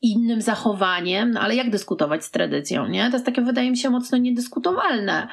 innym 0.01 0.41
zachowaniem, 0.41 1.31
no 1.31 1.39
ale 1.41 1.55
jak 1.55 1.69
dyskutować 1.69 2.25
z 2.25 2.31
tradycją, 2.31 2.87
nie? 2.87 3.05
To 3.09 3.15
jest 3.15 3.25
takie, 3.25 3.41
wydaje 3.41 3.71
mi 3.71 3.77
się, 3.77 3.89
mocno 3.89 4.17
niedyskutowalne. 4.17 5.27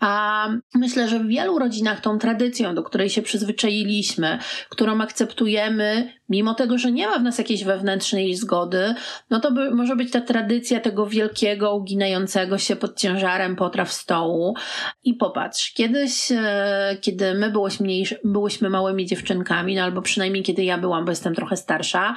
A 0.00 0.48
myślę, 0.74 1.08
że 1.08 1.18
w 1.18 1.26
wielu 1.26 1.58
rodzinach 1.58 2.00
tą 2.00 2.18
tradycją, 2.18 2.74
do 2.74 2.82
której 2.82 3.10
się 3.10 3.22
przyzwyczailiśmy, 3.22 4.38
którą 4.68 5.00
akceptujemy, 5.00 6.12
mimo 6.28 6.54
tego, 6.54 6.78
że 6.78 6.92
nie 6.92 7.06
ma 7.06 7.18
w 7.18 7.22
nas 7.22 7.38
jakiejś 7.38 7.64
wewnętrznej 7.64 8.34
zgody, 8.34 8.94
no 9.30 9.40
to 9.40 9.52
by, 9.52 9.70
może 9.70 9.96
być 9.96 10.10
ta 10.10 10.20
tradycja 10.20 10.80
tego 10.80 11.06
wielkiego, 11.06 11.74
uginającego 11.74 12.58
się 12.58 12.76
pod 12.76 12.98
ciężarem 12.98 13.56
potraw 13.56 13.92
stołu. 13.92 14.54
I 15.04 15.14
popatrz, 15.14 15.72
kiedyś, 15.72 16.32
e, 16.32 16.96
kiedy 17.00 17.34
my 17.34 17.50
byłyśmy, 17.50 17.88
byłyśmy 18.24 18.70
małymi 18.70 19.06
dziewczynkami, 19.06 19.74
no 19.74 19.82
albo 19.82 20.02
przynajmniej 20.02 20.42
kiedy 20.42 20.64
ja 20.64 20.78
byłam, 20.78 21.04
bo 21.04 21.12
jestem 21.12 21.34
trochę 21.34 21.56
starsza, 21.56 22.14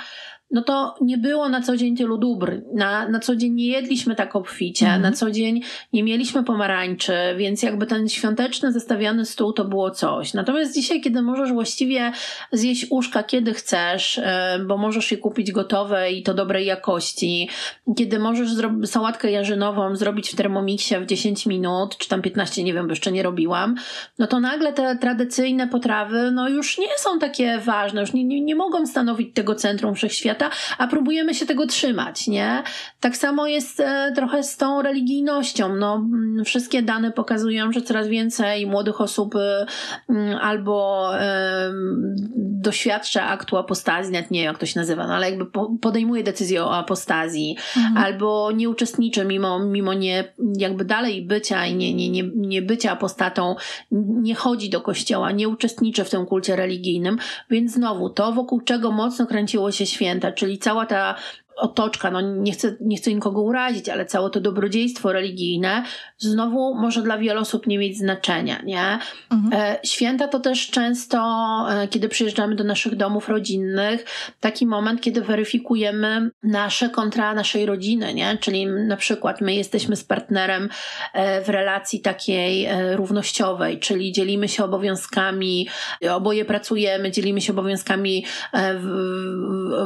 no 0.51 0.61
to 0.61 0.95
nie 1.01 1.17
było 1.17 1.49
na 1.49 1.61
co 1.61 1.77
dzień 1.77 1.97
tylu 1.97 2.17
dóbr. 2.17 2.61
Na, 2.73 3.09
na 3.09 3.19
co 3.19 3.35
dzień 3.35 3.53
nie 3.53 3.67
jedliśmy 3.67 4.15
tak 4.15 4.35
obficie, 4.35 4.87
mm. 4.87 5.01
na 5.01 5.11
co 5.11 5.31
dzień 5.31 5.61
nie 5.93 6.03
mieliśmy 6.03 6.43
pomarańczy, 6.43 7.13
więc 7.37 7.63
jakby 7.63 7.85
ten 7.85 8.09
świąteczny 8.09 8.71
zestawiany 8.71 9.25
stół 9.25 9.53
to 9.53 9.65
było 9.65 9.91
coś. 9.91 10.33
Natomiast 10.33 10.73
dzisiaj, 10.73 11.01
kiedy 11.01 11.21
możesz 11.21 11.51
właściwie 11.51 12.11
zjeść 12.51 12.85
uszka 12.89 13.23
kiedy 13.23 13.53
chcesz, 13.53 14.17
e, 14.17 14.59
bo 14.67 14.77
możesz 14.77 15.11
je 15.11 15.17
kupić 15.17 15.51
gotowe 15.51 16.11
i 16.11 16.23
to 16.23 16.33
dobrej 16.33 16.65
jakości, 16.65 17.49
kiedy 17.97 18.19
możesz 18.19 18.49
sałatkę 18.85 19.31
jarzynową 19.31 19.95
zrobić 19.95 20.29
w 20.29 20.35
termomiksie 20.35 20.95
w 20.95 21.05
10 21.05 21.45
minut, 21.45 21.97
czy 21.97 22.09
tam 22.09 22.21
15, 22.21 22.63
nie 22.63 22.73
wiem, 22.73 22.87
bo 22.87 22.91
jeszcze 22.91 23.11
nie 23.11 23.23
robiłam, 23.23 23.75
no 24.19 24.27
to 24.27 24.39
nagle 24.39 24.73
te 24.73 24.97
tradycyjne 24.97 25.67
potrawy 25.67 26.31
no 26.31 26.49
już 26.49 26.77
nie 26.77 26.97
są 26.97 27.19
takie 27.19 27.57
ważne, 27.57 28.01
już 28.01 28.13
nie, 28.13 28.23
nie, 28.23 28.41
nie 28.41 28.55
mogą 28.55 28.87
stanowić 28.87 29.33
tego 29.33 29.55
centrum 29.55 29.95
wszechświata, 29.95 30.38
świata, 30.39 30.55
a 30.77 30.87
próbujemy 30.87 31.33
się 31.33 31.45
tego 31.45 31.67
trzymać, 31.67 32.27
nie? 32.27 32.63
Tak 32.99 33.17
samo 33.17 33.47
jest 33.47 33.79
e, 33.79 34.11
trochę 34.15 34.43
z 34.43 34.57
tą 34.57 34.81
religijnością. 34.81 35.75
No, 35.75 35.95
mm, 35.95 36.45
wszystkie 36.45 36.81
dane 36.81 37.11
pokazują, 37.11 37.71
że 37.71 37.81
coraz 37.81 38.07
więcej 38.07 38.67
młodych 38.67 39.01
osób 39.01 39.35
e, 39.35 39.65
mm, 40.09 40.37
albo 40.41 41.09
e, 41.19 41.71
doświadcza 42.61 43.27
aktu 43.27 43.57
apostazji, 43.57 44.13
nawet 44.13 44.31
nie 44.31 44.39
wiem 44.39 44.47
jak 44.47 44.57
to 44.57 44.65
się 44.65 44.79
nazywa, 44.79 45.07
no, 45.07 45.13
ale 45.13 45.29
jakby 45.29 45.45
podejmuje 45.81 46.23
decyzję 46.23 46.63
o 46.63 46.77
apostazji, 46.77 47.57
mhm. 47.77 47.97
albo 47.97 48.51
nie 48.51 48.69
uczestniczy 48.69 49.25
mimo, 49.25 49.59
mimo 49.59 49.93
nie, 49.93 50.33
jakby 50.57 50.85
dalej 50.85 51.25
bycia 51.25 51.65
i 51.65 51.75
nie, 51.75 51.93
nie, 51.93 52.09
nie, 52.09 52.23
nie 52.35 52.61
bycia 52.61 52.91
apostatą, 52.91 53.55
nie 53.91 54.35
chodzi 54.35 54.69
do 54.69 54.81
kościoła, 54.81 55.31
nie 55.31 55.47
uczestniczy 55.47 56.03
w 56.03 56.09
tym 56.09 56.25
kulcie 56.25 56.55
religijnym, 56.55 57.17
więc 57.49 57.71
znowu 57.71 58.09
to, 58.09 58.31
wokół 58.31 58.61
czego 58.61 58.91
mocno 58.91 59.27
kręciło 59.27 59.71
się 59.71 59.85
święta, 59.85 60.28
czyli 60.31 60.57
cała 60.57 60.85
ta 60.85 61.15
otoczka, 61.59 62.11
no 62.11 62.21
nie 62.21 62.51
chcę, 62.51 62.75
nie 62.81 62.97
chcę 62.97 63.13
nikogo 63.13 63.41
urazić, 63.41 63.89
ale 63.89 64.05
całe 64.05 64.29
to 64.29 64.41
dobrodziejstwo 64.41 65.13
religijne 65.13 65.83
znowu 66.17 66.75
może 66.75 67.01
dla 67.01 67.17
wielu 67.17 67.41
osób 67.41 67.67
nie 67.67 67.77
mieć 67.77 67.97
znaczenia, 67.97 68.61
nie? 68.63 68.99
Mhm. 69.31 69.53
E, 69.53 69.79
święta 69.83 70.27
to 70.27 70.39
też 70.39 70.69
często, 70.69 71.19
e, 71.69 71.87
kiedy 71.87 72.09
przyjeżdżamy 72.09 72.55
do 72.55 72.63
naszych 72.63 72.95
domów 72.95 73.29
rodzinnych, 73.29 74.05
taki 74.39 74.67
moment, 74.67 75.01
kiedy 75.01 75.21
weryfikujemy 75.21 76.31
nasze 76.43 76.89
kontra 76.89 77.33
naszej 77.33 77.65
rodziny, 77.65 78.13
nie? 78.13 78.37
Czyli 78.37 78.65
na 78.65 78.97
przykład 78.97 79.41
my 79.41 79.55
jesteśmy 79.55 79.95
z 79.95 80.03
partnerem 80.03 80.69
e, 81.13 81.41
w 81.41 81.49
relacji 81.49 82.01
takiej 82.01 82.67
równościowej, 82.95 83.79
czyli 83.79 84.11
dzielimy 84.11 84.47
się 84.47 84.63
obowiązkami, 84.63 85.67
oboje 86.11 86.45
pracujemy, 86.45 87.11
dzielimy 87.11 87.41
się 87.41 87.53
obowiązkami 87.53 88.25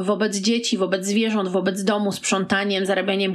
wobec 0.00 0.36
dzieci, 0.36 0.78
wobec 0.78 1.06
zwierząt, 1.06 1.48
wobec 1.48 1.63
wobec 1.64 1.84
domu, 1.84 2.12
sprzątaniem, 2.12 2.86
zarabianiem 2.86 3.32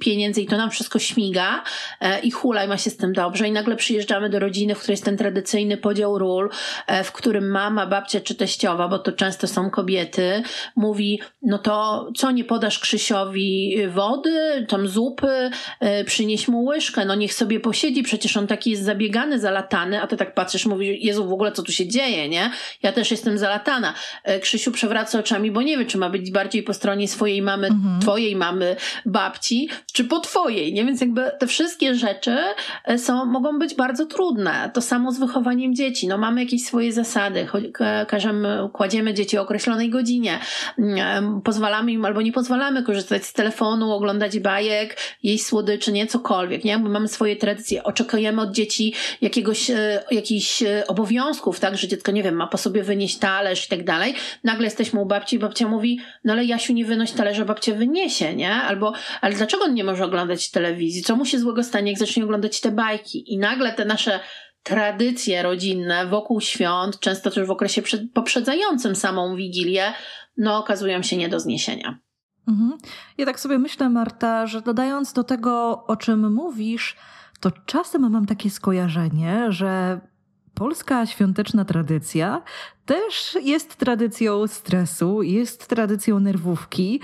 pieniędzy 0.00 0.42
i 0.42 0.46
to 0.46 0.56
nam 0.56 0.70
wszystko 0.70 0.98
śmiga 0.98 1.64
e, 2.00 2.20
i 2.20 2.30
hula 2.30 2.64
i 2.64 2.68
ma 2.68 2.76
się 2.76 2.90
z 2.90 2.96
tym 2.96 3.12
dobrze 3.12 3.48
i 3.48 3.52
nagle 3.52 3.76
przyjeżdżamy 3.76 4.30
do 4.30 4.38
rodziny, 4.38 4.74
w 4.74 4.78
której 4.78 4.92
jest 4.92 5.04
ten 5.04 5.16
tradycyjny 5.16 5.76
podział 5.76 6.18
ról, 6.18 6.50
e, 6.86 7.04
w 7.04 7.12
którym 7.12 7.50
mama, 7.50 7.86
babcia 7.86 8.20
czy 8.20 8.34
teściowa, 8.34 8.88
bo 8.88 8.98
to 8.98 9.12
często 9.12 9.46
są 9.46 9.70
kobiety, 9.70 10.42
mówi, 10.76 11.20
no 11.42 11.58
to 11.58 12.08
co 12.16 12.30
nie 12.30 12.44
podasz 12.44 12.78
Krzysiowi 12.78 13.76
wody, 13.88 14.66
tam 14.68 14.88
zupy, 14.88 15.50
e, 15.80 16.04
przynieś 16.04 16.48
mu 16.48 16.64
łyżkę, 16.64 17.04
no 17.04 17.14
niech 17.14 17.34
sobie 17.34 17.60
posiedzi, 17.60 18.02
przecież 18.02 18.36
on 18.36 18.46
taki 18.46 18.70
jest 18.70 18.82
zabiegany, 18.82 19.40
zalatany, 19.40 20.02
a 20.02 20.06
ty 20.06 20.16
tak 20.16 20.34
patrzysz, 20.34 20.66
mówisz, 20.66 20.96
Jezu, 21.00 21.28
w 21.28 21.32
ogóle 21.32 21.52
co 21.52 21.62
tu 21.62 21.72
się 21.72 21.86
dzieje, 21.88 22.28
nie? 22.28 22.50
Ja 22.82 22.92
też 22.92 23.10
jestem 23.10 23.38
zalatana. 23.38 23.94
Krzysiu 24.40 24.72
przewraca 24.72 25.18
oczami, 25.18 25.50
bo 25.50 25.62
nie 25.62 25.78
wie, 25.78 25.86
czy 25.86 25.98
ma 25.98 26.10
być 26.10 26.30
bardziej 26.30 26.62
po 26.62 26.74
stronie 26.74 27.08
swojej 27.08 27.42
mamy 27.42 27.61
mamy, 27.70 27.84
mhm. 27.84 28.00
twojej 28.00 28.36
mamy, 28.36 28.76
babci, 29.06 29.68
czy 29.92 30.04
po 30.04 30.20
twojej, 30.20 30.72
nie? 30.72 30.84
Więc 30.84 31.00
jakby 31.00 31.30
te 31.38 31.46
wszystkie 31.46 31.94
rzeczy 31.94 32.36
e, 32.84 32.98
są, 32.98 33.24
mogą 33.24 33.58
być 33.58 33.74
bardzo 33.74 34.06
trudne. 34.06 34.70
To 34.74 34.80
samo 34.80 35.12
z 35.12 35.18
wychowaniem 35.18 35.74
dzieci. 35.74 36.08
No 36.08 36.18
mamy 36.18 36.44
jakieś 36.44 36.64
swoje 36.64 36.92
zasady, 36.92 37.46
każemy, 38.08 38.68
kładziemy 38.72 39.14
dzieci 39.14 39.38
o 39.38 39.42
określonej 39.42 39.90
godzinie, 39.90 40.38
mm, 40.78 41.42
pozwalamy 41.42 41.92
im 41.92 42.04
albo 42.04 42.22
nie 42.22 42.32
pozwalamy 42.32 42.82
korzystać 42.82 43.24
z 43.24 43.32
telefonu, 43.32 43.92
oglądać 43.92 44.38
bajek, 44.38 44.96
jeść 45.22 45.46
słodyczy, 45.46 45.92
nie? 45.92 46.06
Cokolwiek, 46.06 46.64
nie? 46.64 46.78
Bo 46.78 46.88
mamy 46.88 47.08
swoje 47.08 47.36
tradycje, 47.36 47.84
oczekujemy 47.84 48.42
od 48.42 48.52
dzieci 48.52 48.94
jakiegoś, 49.20 49.70
e, 49.70 50.04
jakichś 50.10 50.62
e, 50.62 50.86
obowiązków, 50.86 51.60
tak? 51.60 51.76
Że 51.76 51.88
dziecko, 51.88 52.12
nie 52.12 52.22
wiem, 52.22 52.34
ma 52.34 52.46
po 52.46 52.58
sobie 52.58 52.82
wynieść 52.82 53.18
talerz 53.18 53.66
i 53.66 53.68
tak 53.68 53.84
dalej. 53.84 54.14
Nagle 54.44 54.64
jesteśmy 54.64 55.00
u 55.00 55.06
babci 55.06 55.36
i 55.36 55.38
babcia 55.38 55.68
mówi, 55.68 56.00
no 56.24 56.32
ale 56.32 56.44
Jasiu, 56.44 56.72
nie 56.72 56.84
wynoś 56.84 57.12
talerza, 57.12 57.44
babcia 57.54 57.74
wyniesie, 57.74 58.36
nie? 58.36 58.54
Albo, 58.54 58.92
ale 59.20 59.34
dlaczego 59.34 59.64
on 59.64 59.74
nie 59.74 59.84
może 59.84 60.04
oglądać 60.04 60.50
telewizji? 60.50 61.02
Co 61.02 61.16
mu 61.16 61.24
się 61.24 61.38
złego 61.38 61.64
stanie, 61.64 61.90
jak 61.90 61.98
zacznie 61.98 62.24
oglądać 62.24 62.60
te 62.60 62.70
bajki? 62.70 63.34
I 63.34 63.38
nagle 63.38 63.72
te 63.72 63.84
nasze 63.84 64.20
tradycje 64.62 65.42
rodzinne 65.42 66.06
wokół 66.06 66.40
świąt, 66.40 67.00
często 67.00 67.30
też 67.30 67.46
w 67.46 67.50
okresie 67.50 67.82
poprzedzającym 68.14 68.96
samą 68.96 69.36
Wigilię, 69.36 69.92
no 70.36 70.58
okazują 70.58 71.02
się 71.02 71.16
nie 71.16 71.28
do 71.28 71.40
zniesienia. 71.40 71.98
Mhm. 72.48 72.78
Ja 73.18 73.26
tak 73.26 73.40
sobie 73.40 73.58
myślę, 73.58 73.88
Marta, 73.88 74.46
że 74.46 74.62
dodając 74.62 75.12
do 75.12 75.24
tego, 75.24 75.84
o 75.86 75.96
czym 75.96 76.32
mówisz, 76.32 76.96
to 77.40 77.50
czasem 77.66 78.10
mam 78.10 78.26
takie 78.26 78.50
skojarzenie, 78.50 79.46
że 79.48 80.00
polska 80.54 81.06
świąteczna 81.06 81.64
tradycja 81.64 82.42
też 82.86 83.38
jest 83.42 83.76
tradycją 83.76 84.46
stresu, 84.46 85.22
jest 85.22 85.66
tradycją 85.66 86.20
nerwówki 86.20 87.00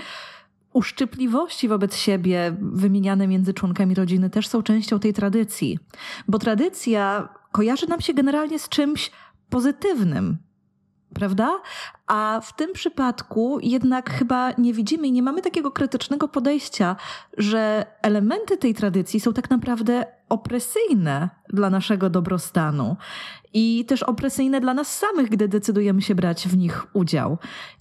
uszczypliwości 0.73 1.67
wobec 1.67 1.95
siebie 1.95 2.55
wymieniane 2.61 3.27
między 3.27 3.53
członkami 3.53 3.95
rodziny 3.95 4.29
też 4.29 4.47
są 4.47 4.61
częścią 4.61 4.99
tej 4.99 5.13
tradycji. 5.13 5.79
Bo 6.27 6.39
tradycja 6.39 7.29
kojarzy 7.51 7.87
nam 7.87 8.01
się 8.01 8.13
generalnie 8.13 8.59
z 8.59 8.69
czymś 8.69 9.11
pozytywnym. 9.49 10.37
Prawda? 11.13 11.61
A 12.07 12.41
w 12.43 12.55
tym 12.55 12.73
przypadku 12.73 13.59
jednak 13.61 14.09
chyba 14.09 14.51
nie 14.57 14.73
widzimy 14.73 15.07
i 15.07 15.11
nie 15.11 15.23
mamy 15.23 15.41
takiego 15.41 15.71
krytycznego 15.71 16.27
podejścia, 16.27 16.95
że 17.37 17.85
elementy 18.01 18.57
tej 18.57 18.73
tradycji 18.73 19.19
są 19.19 19.33
tak 19.33 19.49
naprawdę 19.49 20.05
opresyjne 20.29 21.29
dla 21.49 21.69
naszego 21.69 22.09
dobrostanu 22.09 22.97
i 23.53 23.85
też 23.85 24.03
opresyjne 24.03 24.61
dla 24.61 24.73
nas 24.73 24.97
samych, 24.97 25.29
gdy 25.29 25.47
decydujemy 25.47 26.01
się 26.01 26.15
brać 26.15 26.47
w 26.47 26.57
nich 26.57 26.95
udział. 26.95 27.37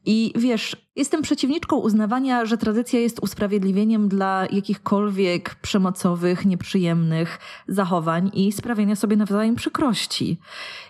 I 0.07 0.33
wiesz, 0.37 0.77
jestem 0.97 1.23
przeciwniczką 1.23 1.77
uznawania, 1.77 2.47
że 2.47 2.59
tradycja 2.59 3.01
jest 3.01 3.21
usprawiedliwieniem 3.23 4.09
dla 4.09 4.47
jakichkolwiek 4.51 5.55
przemocowych, 5.55 6.47
nieprzyjemnych 6.47 7.39
zachowań 7.69 8.31
i 8.35 8.53
sprawiania 8.53 8.97
sobie 8.97 9.17
nawzajem 9.17 9.57
przykrości. 9.57 10.39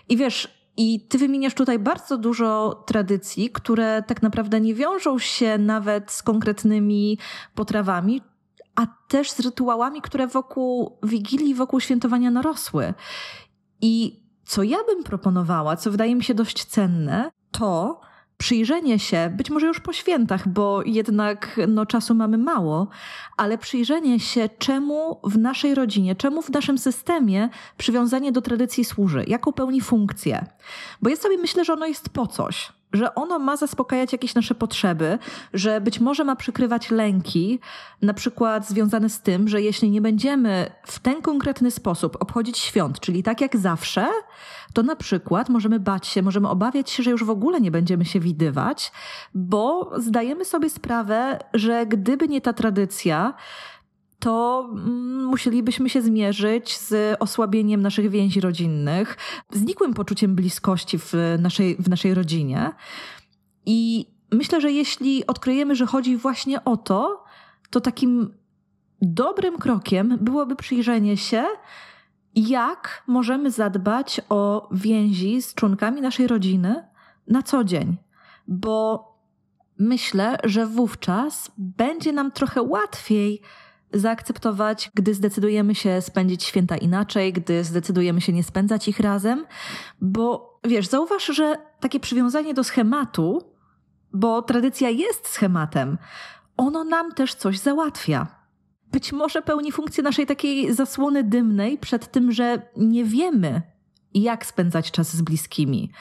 I 0.09 0.17
wiesz, 0.17 0.58
i 0.81 0.99
ty 0.99 1.17
wymieniasz 1.17 1.53
tutaj 1.53 1.79
bardzo 1.79 2.17
dużo 2.17 2.83
tradycji, 2.87 3.49
które 3.49 4.03
tak 4.07 4.21
naprawdę 4.21 4.61
nie 4.61 4.75
wiążą 4.75 5.19
się 5.19 5.57
nawet 5.57 6.11
z 6.11 6.23
konkretnymi 6.23 7.17
potrawami, 7.55 8.21
a 8.75 8.87
też 9.07 9.31
z 9.31 9.39
rytuałami, 9.39 10.01
które 10.01 10.27
wokół 10.27 10.97
Wigilii, 11.03 11.55
wokół 11.55 11.79
świętowania 11.79 12.31
narosły. 12.31 12.93
I 13.81 14.23
co 14.45 14.63
ja 14.63 14.77
bym 14.87 15.03
proponowała, 15.03 15.77
co 15.77 15.91
wydaje 15.91 16.15
mi 16.15 16.23
się 16.23 16.33
dość 16.33 16.65
cenne, 16.65 17.31
to 17.51 18.01
przyjrzenie 18.39 18.99
się, 18.99 19.31
być 19.37 19.49
może 19.49 19.67
już 19.67 19.79
po 19.79 19.93
świętach, 19.93 20.47
bo 20.47 20.81
jednak 20.85 21.59
no, 21.67 21.85
czasu 21.85 22.15
mamy 22.15 22.37
mało, 22.37 22.87
ale 23.37 23.57
przyjrzenie 23.57 24.19
się, 24.19 24.49
czemu 24.59 25.19
w 25.23 25.37
naszej 25.37 25.75
rodzinie, 25.75 26.15
czemu 26.15 26.41
w 26.41 26.49
naszym 26.49 26.77
systemie 26.77 27.49
przywiązanie 27.77 28.31
do 28.31 28.41
tradycji 28.41 28.85
służy, 28.85 29.23
jaką 29.27 29.53
pełni 29.53 29.81
funkcję. 29.81 30.45
Bo 31.01 31.09
ja 31.09 31.15
sobie 31.15 31.37
myślę, 31.37 31.65
że 31.65 31.73
ono 31.73 31.85
jest 31.85 32.09
po 32.09 32.27
coś 32.27 32.78
że 32.93 33.15
ono 33.15 33.39
ma 33.39 33.57
zaspokajać 33.57 34.11
jakieś 34.11 34.35
nasze 34.35 34.55
potrzeby, 34.55 35.19
że 35.53 35.81
być 35.81 35.99
może 35.99 36.23
ma 36.23 36.35
przykrywać 36.35 36.91
lęki, 36.91 37.59
na 38.01 38.13
przykład 38.13 38.67
związane 38.67 39.09
z 39.09 39.21
tym, 39.21 39.47
że 39.47 39.61
jeśli 39.61 39.89
nie 39.89 40.01
będziemy 40.01 40.71
w 40.83 40.99
ten 40.99 41.21
konkretny 41.21 41.71
sposób 41.71 42.17
obchodzić 42.19 42.57
świąt, 42.57 42.99
czyli 42.99 43.23
tak 43.23 43.41
jak 43.41 43.57
zawsze, 43.57 44.07
to 44.73 44.83
na 44.83 44.95
przykład 44.95 45.49
możemy 45.49 45.79
bać 45.79 46.07
się, 46.07 46.21
możemy 46.21 46.49
obawiać 46.49 46.89
się, 46.89 47.03
że 47.03 47.11
już 47.11 47.23
w 47.23 47.29
ogóle 47.29 47.61
nie 47.61 47.71
będziemy 47.71 48.05
się 48.05 48.19
widywać, 48.19 48.91
bo 49.33 49.91
zdajemy 49.97 50.45
sobie 50.45 50.69
sprawę, 50.69 51.39
że 51.53 51.85
gdyby 51.85 52.27
nie 52.27 52.41
ta 52.41 52.53
tradycja, 52.53 53.33
to 54.19 54.67
mm, 54.71 55.25
musielibyśmy 55.25 55.89
się 55.89 56.01
zmierzyć 56.01 56.77
z 56.77 57.17
osłabieniem 57.19 57.81
naszych 57.81 58.09
więzi 58.09 58.41
rodzinnych, 58.41 59.17
znikłym 59.51 59.93
poczuciem 59.93 60.35
bliskości 60.35 60.99
w 60.99 61.13
naszej, 61.39 61.75
w 61.75 61.89
naszej 61.89 62.13
rodzinie. 62.13 62.71
I 63.65 64.05
myślę, 64.31 64.61
że 64.61 64.71
jeśli 64.71 65.27
odkryjemy, 65.27 65.75
że 65.75 65.85
chodzi 65.85 66.17
właśnie 66.17 66.63
o 66.63 66.77
to, 66.77 67.23
to 67.69 67.81
takim 67.81 68.33
dobrym 69.01 69.57
krokiem 69.57 70.17
byłoby 70.21 70.55
przyjrzenie 70.55 71.17
się, 71.17 71.43
jak 72.35 73.03
możemy 73.07 73.51
zadbać 73.51 74.21
o 74.29 74.69
więzi 74.71 75.41
z 75.41 75.53
członkami 75.53 76.01
naszej 76.01 76.27
rodziny 76.27 76.87
na 77.27 77.43
co 77.43 77.63
dzień. 77.63 77.97
Bo 78.47 79.05
myślę, 79.79 80.37
że 80.43 80.65
wówczas 80.65 81.51
będzie 81.57 82.13
nam 82.13 82.31
trochę 82.31 82.61
łatwiej 82.61 83.41
zaakceptować, 83.93 84.91
gdy 84.93 85.13
zdecydujemy 85.13 85.75
się 85.75 86.01
spędzić 86.01 86.43
święta 86.43 86.77
inaczej, 86.77 87.33
gdy 87.33 87.63
zdecydujemy 87.63 88.21
się 88.21 88.33
nie 88.33 88.43
spędzać 88.43 88.87
ich 88.87 88.99
razem, 88.99 89.45
bo 90.01 90.59
wiesz, 90.63 90.87
zauważ, 90.87 91.25
że 91.25 91.57
takie 91.79 91.99
przywiązanie 91.99 92.53
do 92.53 92.63
schematu, 92.63 93.53
bo 94.13 94.41
tradycja 94.41 94.89
jest 94.89 95.27
schematem, 95.27 95.97
ono 96.57 96.83
nam 96.83 97.11
też 97.11 97.35
coś 97.35 97.59
załatwia. 97.59 98.27
Być 98.91 99.11
może 99.11 99.41
pełni 99.41 99.71
funkcję 99.71 100.03
naszej 100.03 100.25
takiej 100.25 100.73
zasłony 100.73 101.23
dymnej 101.23 101.77
przed 101.77 102.11
tym, 102.11 102.31
że 102.31 102.61
nie 102.77 103.05
wiemy, 103.05 103.61
jak 104.13 104.45
spędzać 104.45 104.91
czas 104.91 105.15
z 105.15 105.21
bliskimi. 105.21 105.91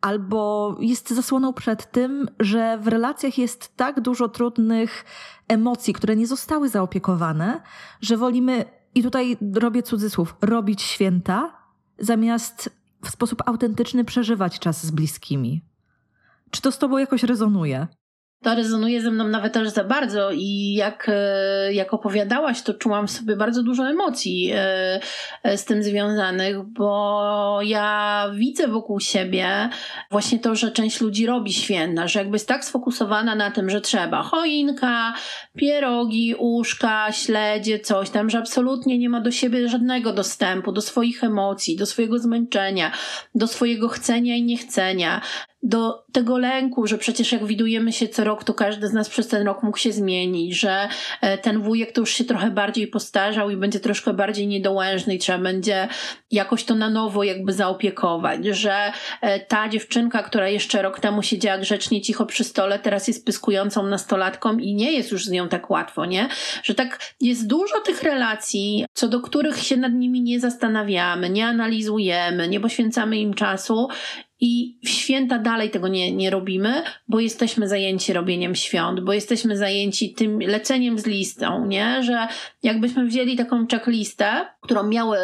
Albo 0.00 0.76
jest 0.80 1.10
zasłoną 1.10 1.52
przed 1.52 1.90
tym, 1.90 2.28
że 2.40 2.78
w 2.78 2.88
relacjach 2.88 3.38
jest 3.38 3.76
tak 3.76 4.00
dużo 4.00 4.28
trudnych 4.28 5.04
emocji, 5.48 5.94
które 5.94 6.16
nie 6.16 6.26
zostały 6.26 6.68
zaopiekowane, 6.68 7.62
że 8.00 8.16
wolimy, 8.16 8.64
i 8.94 9.02
tutaj 9.02 9.36
robię 9.54 9.82
cudzysłów, 9.82 10.36
robić 10.40 10.82
święta, 10.82 11.52
zamiast 11.98 12.70
w 13.04 13.10
sposób 13.10 13.42
autentyczny 13.46 14.04
przeżywać 14.04 14.58
czas 14.58 14.86
z 14.86 14.90
bliskimi. 14.90 15.64
Czy 16.50 16.62
to 16.62 16.72
z 16.72 16.78
Tobą 16.78 16.98
jakoś 16.98 17.22
rezonuje? 17.22 17.86
To 18.42 18.54
rezonuje 18.54 19.02
ze 19.02 19.10
mną 19.10 19.28
nawet 19.28 19.56
aż 19.56 19.68
za 19.68 19.84
bardzo 19.84 20.30
i 20.32 20.74
jak, 20.74 21.06
e, 21.08 21.72
jak 21.72 21.94
opowiadałaś, 21.94 22.62
to 22.62 22.74
czułam 22.74 23.06
w 23.06 23.10
sobie 23.10 23.36
bardzo 23.36 23.62
dużo 23.62 23.88
emocji 23.88 24.50
e, 24.54 25.00
e, 25.42 25.58
z 25.58 25.64
tym 25.64 25.82
związanych, 25.82 26.62
bo 26.62 27.58
ja 27.62 28.30
widzę 28.34 28.68
wokół 28.68 29.00
siebie 29.00 29.68
właśnie 30.10 30.38
to, 30.38 30.54
że 30.54 30.70
część 30.70 31.00
ludzi 31.00 31.26
robi 31.26 31.52
święta, 31.52 32.08
że 32.08 32.18
jakby 32.18 32.34
jest 32.34 32.48
tak 32.48 32.64
sfokusowana 32.64 33.34
na 33.34 33.50
tym, 33.50 33.70
że 33.70 33.80
trzeba 33.80 34.22
choinka, 34.22 35.14
pierogi, 35.56 36.34
uszka, 36.38 37.12
śledzie, 37.12 37.80
coś 37.80 38.10
tam, 38.10 38.30
że 38.30 38.38
absolutnie 38.38 38.98
nie 38.98 39.08
ma 39.08 39.20
do 39.20 39.30
siebie 39.30 39.68
żadnego 39.68 40.12
dostępu, 40.12 40.72
do 40.72 40.80
swoich 40.80 41.24
emocji, 41.24 41.76
do 41.76 41.86
swojego 41.86 42.18
zmęczenia, 42.18 42.92
do 43.34 43.46
swojego 43.46 43.88
chcenia 43.88 44.36
i 44.36 44.42
niechcenia, 44.42 45.20
do 45.62 46.04
tego 46.12 46.38
lęku, 46.38 46.86
że 46.86 46.98
przecież 46.98 47.32
jak 47.32 47.46
widujemy 47.46 47.92
się 47.92 48.08
co 48.08 48.24
rok, 48.24 48.44
to 48.44 48.54
każdy 48.54 48.88
z 48.88 48.92
nas 48.92 49.08
przez 49.08 49.28
ten 49.28 49.46
rok 49.46 49.62
mógł 49.62 49.78
się 49.78 49.92
zmienić, 49.92 50.60
że 50.60 50.88
e, 51.20 51.38
ten 51.38 51.62
wujek 51.62 51.92
to 51.92 52.00
już 52.00 52.10
się 52.10 52.24
trochę 52.24 52.50
bardziej 52.50 52.86
postarzał 52.86 53.50
i 53.50 53.56
będzie 53.56 53.80
troszkę 53.80 54.14
bardziej 54.14 54.46
niedołężny 54.46 55.14
i 55.14 55.18
trzeba 55.18 55.38
będzie 55.38 55.88
jakoś 56.30 56.64
to 56.64 56.74
na 56.74 56.90
nowo 56.90 57.24
jakby 57.24 57.52
zaopiekować, 57.52 58.46
że 58.46 58.92
e, 59.20 59.40
ta 59.40 59.68
dziewczynka, 59.68 60.22
która 60.22 60.48
jeszcze 60.48 60.82
rok 60.82 61.00
temu 61.00 61.22
siedziała 61.22 61.58
grzecznie 61.58 62.00
cicho 62.00 62.26
przy 62.26 62.44
stole, 62.44 62.78
teraz 62.78 63.08
jest 63.08 63.26
pyskującą 63.26 63.86
nastolatką 63.86 64.58
i 64.58 64.74
nie 64.74 64.92
jest 64.92 65.12
już 65.12 65.24
z 65.24 65.30
nią 65.30 65.48
tak 65.48 65.70
łatwo, 65.70 66.06
nie? 66.06 66.28
Że 66.62 66.74
tak 66.74 67.14
jest 67.20 67.46
dużo 67.46 67.80
tych 67.80 68.02
relacji, 68.02 68.86
co 68.92 69.08
do 69.08 69.20
których 69.20 69.58
się 69.58 69.76
nad 69.76 69.92
nimi 69.92 70.22
nie 70.22 70.40
zastanawiamy, 70.40 71.30
nie 71.30 71.46
analizujemy, 71.46 72.48
nie 72.48 72.60
poświęcamy 72.60 73.16
im 73.16 73.34
czasu 73.34 73.88
i 74.40 74.78
w 74.84 74.88
święta 74.88 75.38
dalej 75.38 75.70
tego 75.70 75.88
nie, 75.88 76.12
nie 76.12 76.30
robimy, 76.30 76.82
bo 77.08 77.20
jesteśmy 77.20 77.68
zajęci 77.68 78.12
robieniem 78.12 78.54
świąt, 78.54 79.00
bo 79.00 79.12
jesteśmy 79.12 79.56
zajęci 79.56 80.14
tym 80.14 80.38
leceniem 80.38 80.98
z 80.98 81.06
listą, 81.06 81.66
nie? 81.66 82.02
Że 82.02 82.28
jakbyśmy 82.62 83.06
wzięli 83.06 83.36
taką 83.36 83.66
checklistę, 83.66 84.46
którą 84.60 84.82
miały 84.82 85.18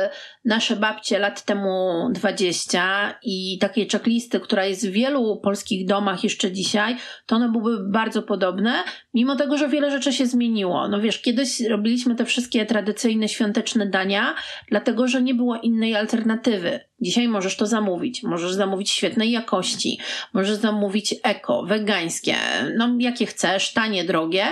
nasze 0.45 0.77
babcie 0.77 1.19
lat 1.19 1.45
temu 1.45 2.09
20 2.11 3.15
i 3.23 3.59
takiej 3.59 3.89
checklisty, 3.89 4.41
która 4.41 4.65
jest 4.65 4.89
w 4.89 4.93
wielu 4.93 5.37
polskich 5.37 5.87
domach 5.87 6.25
jeszcze 6.25 6.53
dzisiaj, 6.53 6.97
to 7.27 7.37
one 7.37 7.49
byłyby 7.49 7.91
bardzo 7.91 8.23
podobne, 8.23 8.85
mimo 9.15 9.37
tego, 9.37 9.59
że 9.59 9.69
wiele 9.69 9.91
rzeczy 9.91 10.13
się 10.13 10.27
zmieniło. 10.27 10.89
No 10.89 11.01
wiesz, 11.01 11.23
kiedyś 11.23 11.61
robiliśmy 11.61 12.15
te 12.15 12.25
wszystkie 12.25 12.67
tradycyjne 12.67 13.29
świąteczne 13.29 13.87
dania, 13.87 14.35
dlatego 14.69 15.09
że 15.09 15.23
nie 15.23 15.35
było 15.35 15.57
innej 15.57 15.97
alternatywy. 15.97 16.81
Dzisiaj 17.01 17.29
możesz 17.29 17.57
to 17.57 17.67
zamówić. 17.67 18.23
Możesz 18.23 18.53
zamówić 18.53 18.91
świetnej 18.91 19.31
jakości, 19.31 19.99
możesz 20.33 20.57
zamówić 20.57 21.15
eko, 21.23 21.63
wegańskie, 21.63 22.35
no 22.77 22.97
jakie 22.99 23.27
chcesz, 23.27 23.73
tanie, 23.73 24.05
drogie, 24.05 24.45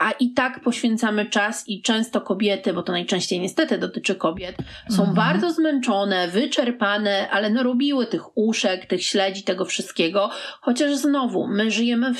a 0.00 0.10
i 0.10 0.32
tak 0.32 0.60
poświęcamy 0.60 1.26
czas 1.26 1.68
i 1.68 1.82
często 1.82 2.20
kobiety, 2.20 2.72
bo 2.72 2.82
to 2.82 2.92
najczęściej 2.92 3.40
niestety 3.40 3.78
dotyczy 3.78 4.14
kobiet, 4.14 4.56
są 4.88 5.02
mhm. 5.02 5.14
bardzo 5.14 5.52
zmęczone, 5.52 6.28
wyczerpane, 6.28 7.30
ale 7.30 7.50
no 7.50 7.62
robiły 7.62 8.06
tych 8.06 8.38
uszek, 8.38 8.86
tych 8.86 9.02
śledzi, 9.02 9.42
tego 9.42 9.64
wszystkiego, 9.64 10.30
chociaż 10.60 10.96
znowu 10.96 11.46
my 11.46 11.70
żyjemy 11.70 12.14
w, 12.14 12.18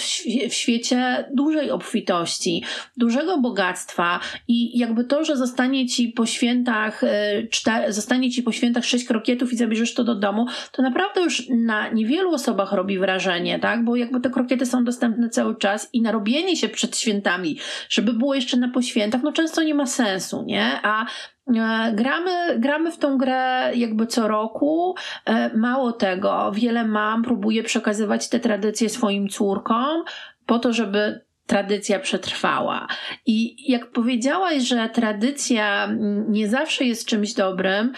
w 0.50 0.54
świecie 0.54 1.28
dużej 1.34 1.70
obfitości, 1.70 2.64
dużego 2.96 3.38
bogactwa 3.38 4.20
i 4.48 4.78
jakby 4.78 5.04
to, 5.04 5.24
że 5.24 5.36
zostanie 5.36 5.88
ci 5.88 6.08
po 6.08 6.26
świętach 6.26 7.02
czter, 7.50 7.92
zostanie 7.92 8.30
ci 8.30 8.42
po 8.42 8.52
świętach 8.52 8.84
sześć 8.84 9.04
krokietów 9.04 9.52
i 9.52 9.56
zabierzesz 9.56 9.94
to 9.94 10.04
do 10.04 10.14
domu, 10.14 10.46
to 10.72 10.82
naprawdę 10.82 11.20
już 11.20 11.48
na 11.48 11.88
niewielu 11.88 12.34
osobach 12.34 12.72
robi 12.72 12.98
wrażenie, 12.98 13.58
tak? 13.58 13.84
Bo 13.84 13.96
jakby 13.96 14.20
te 14.20 14.30
krokiety 14.30 14.66
są 14.66 14.84
dostępne 14.84 15.28
cały 15.28 15.56
czas 15.56 15.88
i 15.92 16.02
narobienie 16.02 16.56
się 16.56 16.68
przed 16.68 16.98
świętami 16.98 17.58
żeby 17.88 18.12
było 18.12 18.34
jeszcze 18.34 18.56
na 18.56 18.68
poświętach, 18.68 19.22
no 19.22 19.32
często 19.32 19.62
nie 19.62 19.74
ma 19.74 19.86
sensu, 19.86 20.42
nie? 20.42 20.80
A 20.82 21.04
e, 21.04 21.92
Gramy, 21.92 22.58
gramy 22.58 22.92
w 22.92 22.98
tą 22.98 23.18
grę 23.18 23.70
jakby 23.74 24.06
co 24.06 24.28
roku. 24.28 24.94
E, 25.24 25.56
mało 25.56 25.92
tego, 25.92 26.52
wiele 26.54 26.84
mam 26.84 27.22
próbuje 27.22 27.62
przekazywać 27.62 28.28
te 28.28 28.40
tradycje 28.40 28.88
swoim 28.88 29.28
córkom 29.28 30.04
po 30.46 30.58
to, 30.58 30.72
żeby 30.72 31.20
tradycja 31.46 31.98
przetrwała. 31.98 32.86
I 33.26 33.56
jak 33.72 33.90
powiedziałaś, 33.90 34.62
że 34.62 34.88
tradycja 34.88 35.88
nie 36.28 36.48
zawsze 36.48 36.84
jest 36.84 37.06
czymś 37.06 37.34
dobrym, 37.34 37.92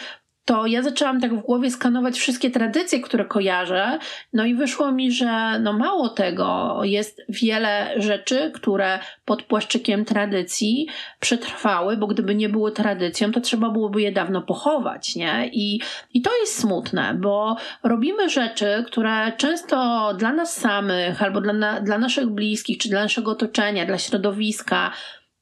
to 0.44 0.66
ja 0.66 0.82
zaczęłam 0.82 1.20
tak 1.20 1.34
w 1.34 1.42
głowie 1.42 1.70
skanować 1.70 2.18
wszystkie 2.18 2.50
tradycje, 2.50 3.00
które 3.00 3.24
kojarzę, 3.24 3.98
no 4.32 4.44
i 4.44 4.54
wyszło 4.54 4.92
mi, 4.92 5.12
że 5.12 5.58
no 5.60 5.72
mało 5.72 6.08
tego, 6.08 6.80
jest 6.82 7.22
wiele 7.28 7.94
rzeczy, 7.96 8.50
które 8.54 8.98
pod 9.24 9.42
płaszczykiem 9.42 10.04
tradycji 10.04 10.88
przetrwały, 11.20 11.96
bo 11.96 12.06
gdyby 12.06 12.34
nie 12.34 12.48
były 12.48 12.72
tradycją, 12.72 13.32
to 13.32 13.40
trzeba 13.40 13.70
byłoby 13.70 14.02
je 14.02 14.12
dawno 14.12 14.42
pochować, 14.42 15.16
nie? 15.16 15.50
I, 15.52 15.80
i 16.14 16.22
to 16.22 16.30
jest 16.40 16.58
smutne, 16.60 17.14
bo 17.14 17.56
robimy 17.82 18.30
rzeczy, 18.30 18.84
które 18.86 19.32
często 19.36 20.08
dla 20.18 20.32
nas 20.32 20.56
samych, 20.56 21.22
albo 21.22 21.40
dla, 21.40 21.80
dla 21.80 21.98
naszych 21.98 22.28
bliskich, 22.28 22.78
czy 22.78 22.88
dla 22.88 23.02
naszego 23.02 23.30
otoczenia, 23.30 23.86
dla 23.86 23.98
środowiska, 23.98 24.92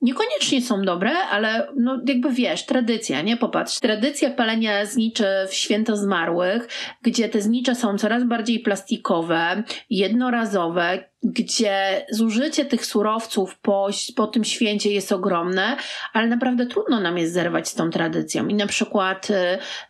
niekoniecznie 0.03 0.63
są 0.63 0.83
dobre, 0.83 1.11
ale 1.11 1.69
no 1.77 2.01
jakby 2.07 2.33
wiesz, 2.33 2.67
tradycja, 2.67 3.23
nie? 3.23 3.37
Popatrz, 3.37 3.81
tradycja 3.81 4.31
palenia 4.31 4.87
zniczy 4.87 5.27
w 5.49 5.55
święto 5.55 5.97
zmarłych, 5.97 6.69
gdzie 7.03 7.29
te 7.29 7.41
znicze 7.41 7.75
są 7.75 7.99
coraz 7.99 8.25
bardziej 8.25 8.61
plastikowe, 8.61 9.63
jednorazowe, 9.91 11.05
gdzie 11.23 12.07
zużycie 12.11 12.65
tych 12.65 12.87
surowców 12.87 13.59
po, 13.59 13.89
po 14.17 14.27
tym 14.27 14.45
święcie 14.45 14.93
jest 14.93 15.13
ogromne, 15.13 15.77
ale 16.13 16.27
naprawdę 16.27 16.67
trudno 16.67 17.01
nam 17.01 17.19
jest 17.19 17.33
zerwać 17.33 17.69
z 17.69 17.75
tą 17.75 17.91
tradycją 17.91 18.49
i 18.49 18.55
na 18.55 18.67
przykład 18.67 19.31
y, 19.31 19.35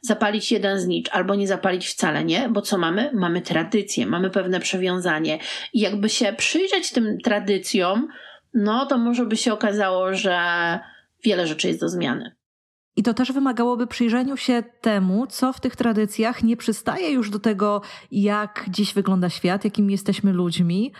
zapalić 0.00 0.52
jeden 0.52 0.80
znicz 0.80 1.08
albo 1.12 1.34
nie 1.34 1.46
zapalić 1.46 1.88
wcale, 1.88 2.24
nie? 2.24 2.48
Bo 2.48 2.62
co 2.62 2.78
mamy? 2.78 3.10
Mamy 3.14 3.40
tradycję, 3.40 4.06
mamy 4.06 4.30
pewne 4.30 4.60
przewiązanie 4.60 5.38
i 5.72 5.80
jakby 5.80 6.08
się 6.08 6.32
przyjrzeć 6.32 6.92
tym 6.92 7.18
tradycjom, 7.20 8.08
no 8.54 8.86
to 8.86 8.98
może 8.98 9.26
by 9.26 9.36
się 9.36 9.52
okazało, 9.52 10.14
że 10.14 10.38
wiele 11.24 11.46
rzeczy 11.46 11.68
jest 11.68 11.80
do 11.80 11.88
zmiany. 11.88 12.36
I 12.96 13.02
to 13.02 13.14
też 13.14 13.32
wymagałoby 13.32 13.86
przyjrzeniu 13.86 14.36
się 14.36 14.62
temu, 14.80 15.26
co 15.26 15.52
w 15.52 15.60
tych 15.60 15.76
tradycjach 15.76 16.42
nie 16.42 16.56
przystaje 16.56 17.10
już 17.10 17.30
do 17.30 17.38
tego, 17.38 17.82
jak 18.10 18.64
dziś 18.68 18.94
wygląda 18.94 19.28
świat, 19.28 19.64
jakim 19.64 19.90
jesteśmy 19.90 20.32
ludźmi, 20.32 20.92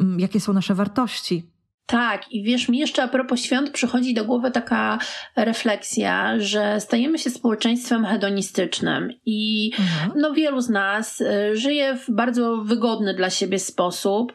mm, 0.00 0.20
jakie 0.20 0.40
są 0.40 0.52
nasze 0.52 0.74
wartości. 0.74 1.52
Tak, 1.86 2.32
i 2.32 2.42
wiesz, 2.42 2.68
mi 2.68 2.78
jeszcze 2.78 3.02
a 3.02 3.08
propos 3.08 3.40
świąt 3.40 3.70
przychodzi 3.70 4.14
do 4.14 4.24
głowy 4.24 4.50
taka 4.50 4.98
refleksja, 5.36 6.34
że 6.38 6.80
stajemy 6.80 7.18
się 7.18 7.30
społeczeństwem 7.30 8.04
hedonistycznym 8.04 9.12
i 9.26 9.70
mhm. 9.78 10.12
no, 10.16 10.32
wielu 10.32 10.60
z 10.60 10.68
nas 10.68 11.20
y, 11.20 11.56
żyje 11.56 11.96
w 11.96 12.10
bardzo 12.10 12.56
wygodny 12.56 13.14
dla 13.14 13.30
siebie 13.30 13.58
sposób 13.58 14.32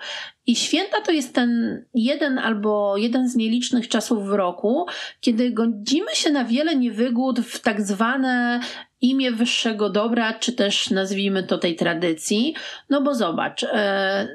i 0.47 0.55
święta 0.55 1.01
to 1.01 1.11
jest 1.11 1.35
ten 1.35 1.83
jeden 1.93 2.39
albo 2.39 2.97
jeden 2.97 3.29
z 3.29 3.35
nielicznych 3.35 3.87
czasów 3.87 4.27
w 4.27 4.33
roku, 4.33 4.85
kiedy 5.21 5.51
godzimy 5.51 6.15
się 6.15 6.31
na 6.31 6.45
wiele 6.45 6.75
niewygód 6.75 7.39
w 7.39 7.59
tak 7.59 7.81
zwane 7.81 8.59
imię 9.01 9.31
wyższego 9.31 9.89
dobra, 9.89 10.33
czy 10.33 10.53
też 10.53 10.89
nazwijmy 10.89 11.43
to 11.43 11.57
tej 11.57 11.75
tradycji. 11.75 12.55
No 12.89 13.01
bo 13.01 13.15
zobacz, 13.15 13.63
e, 13.63 14.27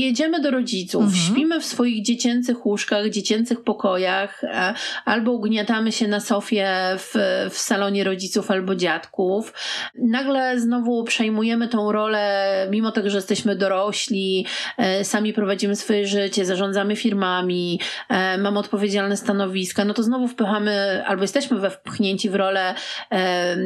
jedziemy 0.00 0.40
do 0.40 0.50
rodziców, 0.50 1.04
mhm. 1.04 1.22
śpimy 1.22 1.60
w 1.60 1.64
swoich 1.64 2.02
dziecięcych 2.02 2.66
łóżkach, 2.66 3.08
dziecięcych 3.08 3.64
pokojach, 3.64 4.44
e, 4.44 4.74
albo 5.04 5.32
ugniatamy 5.32 5.92
się 5.92 6.08
na 6.08 6.20
sofie 6.20 6.68
w, 6.98 7.14
w 7.50 7.58
salonie 7.58 8.04
rodziców 8.04 8.50
albo 8.50 8.74
dziadków. 8.74 9.52
Nagle 9.94 10.60
znowu 10.60 11.04
przejmujemy 11.04 11.68
tą 11.68 11.92
rolę, 11.92 12.66
mimo 12.70 12.92
tego, 12.92 13.10
że 13.10 13.16
jesteśmy 13.16 13.56
dorośli, 13.56 14.46
e, 14.78 15.04
sami 15.04 15.32
prowadzimy 15.32 15.76
swoje 15.76 16.06
życie, 16.06 16.44
zarządzamy 16.44 16.96
firmami, 16.96 17.80
e, 18.08 18.38
mamy 18.38 18.58
odpowiedzialne 18.58 19.16
stanowiska, 19.16 19.84
no 19.84 19.94
to 19.94 20.02
znowu 20.02 20.28
wpychamy, 20.28 21.04
albo 21.06 21.22
jesteśmy 21.22 21.58
wepchnięci 21.58 22.30
w 22.30 22.34
rolę 22.34 22.74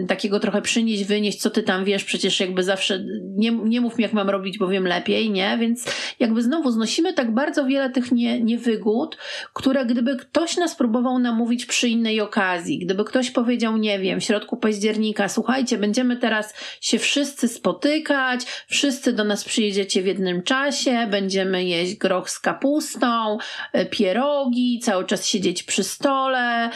takiego 0.09 0.41
trochę 0.41 0.63
przynieść, 0.63 1.05
wynieść, 1.05 1.41
co 1.41 1.51
ty 1.51 1.63
tam 1.63 1.85
wiesz, 1.85 2.05
przecież 2.05 2.41
jakby 2.41 2.63
zawsze 2.63 3.05
nie, 3.37 3.51
nie 3.51 3.81
mów 3.81 3.99
mi, 3.99 4.03
jak 4.03 4.13
mam 4.13 4.31
robić, 4.31 4.59
bo 4.59 4.69
wiem 4.69 4.87
lepiej, 4.87 5.31
nie? 5.31 5.59
Więc 5.61 5.85
jakby 6.21 6.43
znowu 6.43 6.71
znosimy 6.71 7.13
tak 7.13 7.35
bardzo 7.35 7.65
wiele 7.65 7.91
tych 7.91 8.13
nie, 8.13 8.41
niewygód, 8.41 9.17
które 9.53 9.87
gdyby 9.87 10.17
ktoś 10.17 10.57
nas 10.57 10.77
próbował 10.77 11.19
namówić 11.19 11.67
przy 11.67 11.89
innej 11.89 12.21
okazji, 12.21 12.79
gdyby 12.79 13.05
ktoś 13.05 13.31
powiedział, 13.31 13.77
nie 13.77 13.99
wiem, 13.99 14.21
w 14.21 14.25
środku 14.25 14.57
października, 14.57 15.29
słuchajcie, 15.29 15.79
będziemy 15.79 16.17
teraz 16.17 16.55
się 16.81 16.99
wszyscy 16.99 17.49
spotykać, 17.49 18.41
wszyscy 18.67 19.13
do 19.13 19.25
nas 19.25 19.45
przyjedziecie 19.45 20.03
w 20.03 20.07
jednym 20.07 20.43
czasie, 20.43 21.07
będziemy 21.11 21.65
jeść 21.65 21.95
groch 21.95 22.31
z 22.31 22.41
kapustą, 22.41 23.39
e, 23.73 23.87
pierogi, 23.87 24.81
cały 24.83 25.05
czas 25.05 25.27
siedzieć 25.27 25.63
przy 25.63 25.85
stole, 25.85 26.71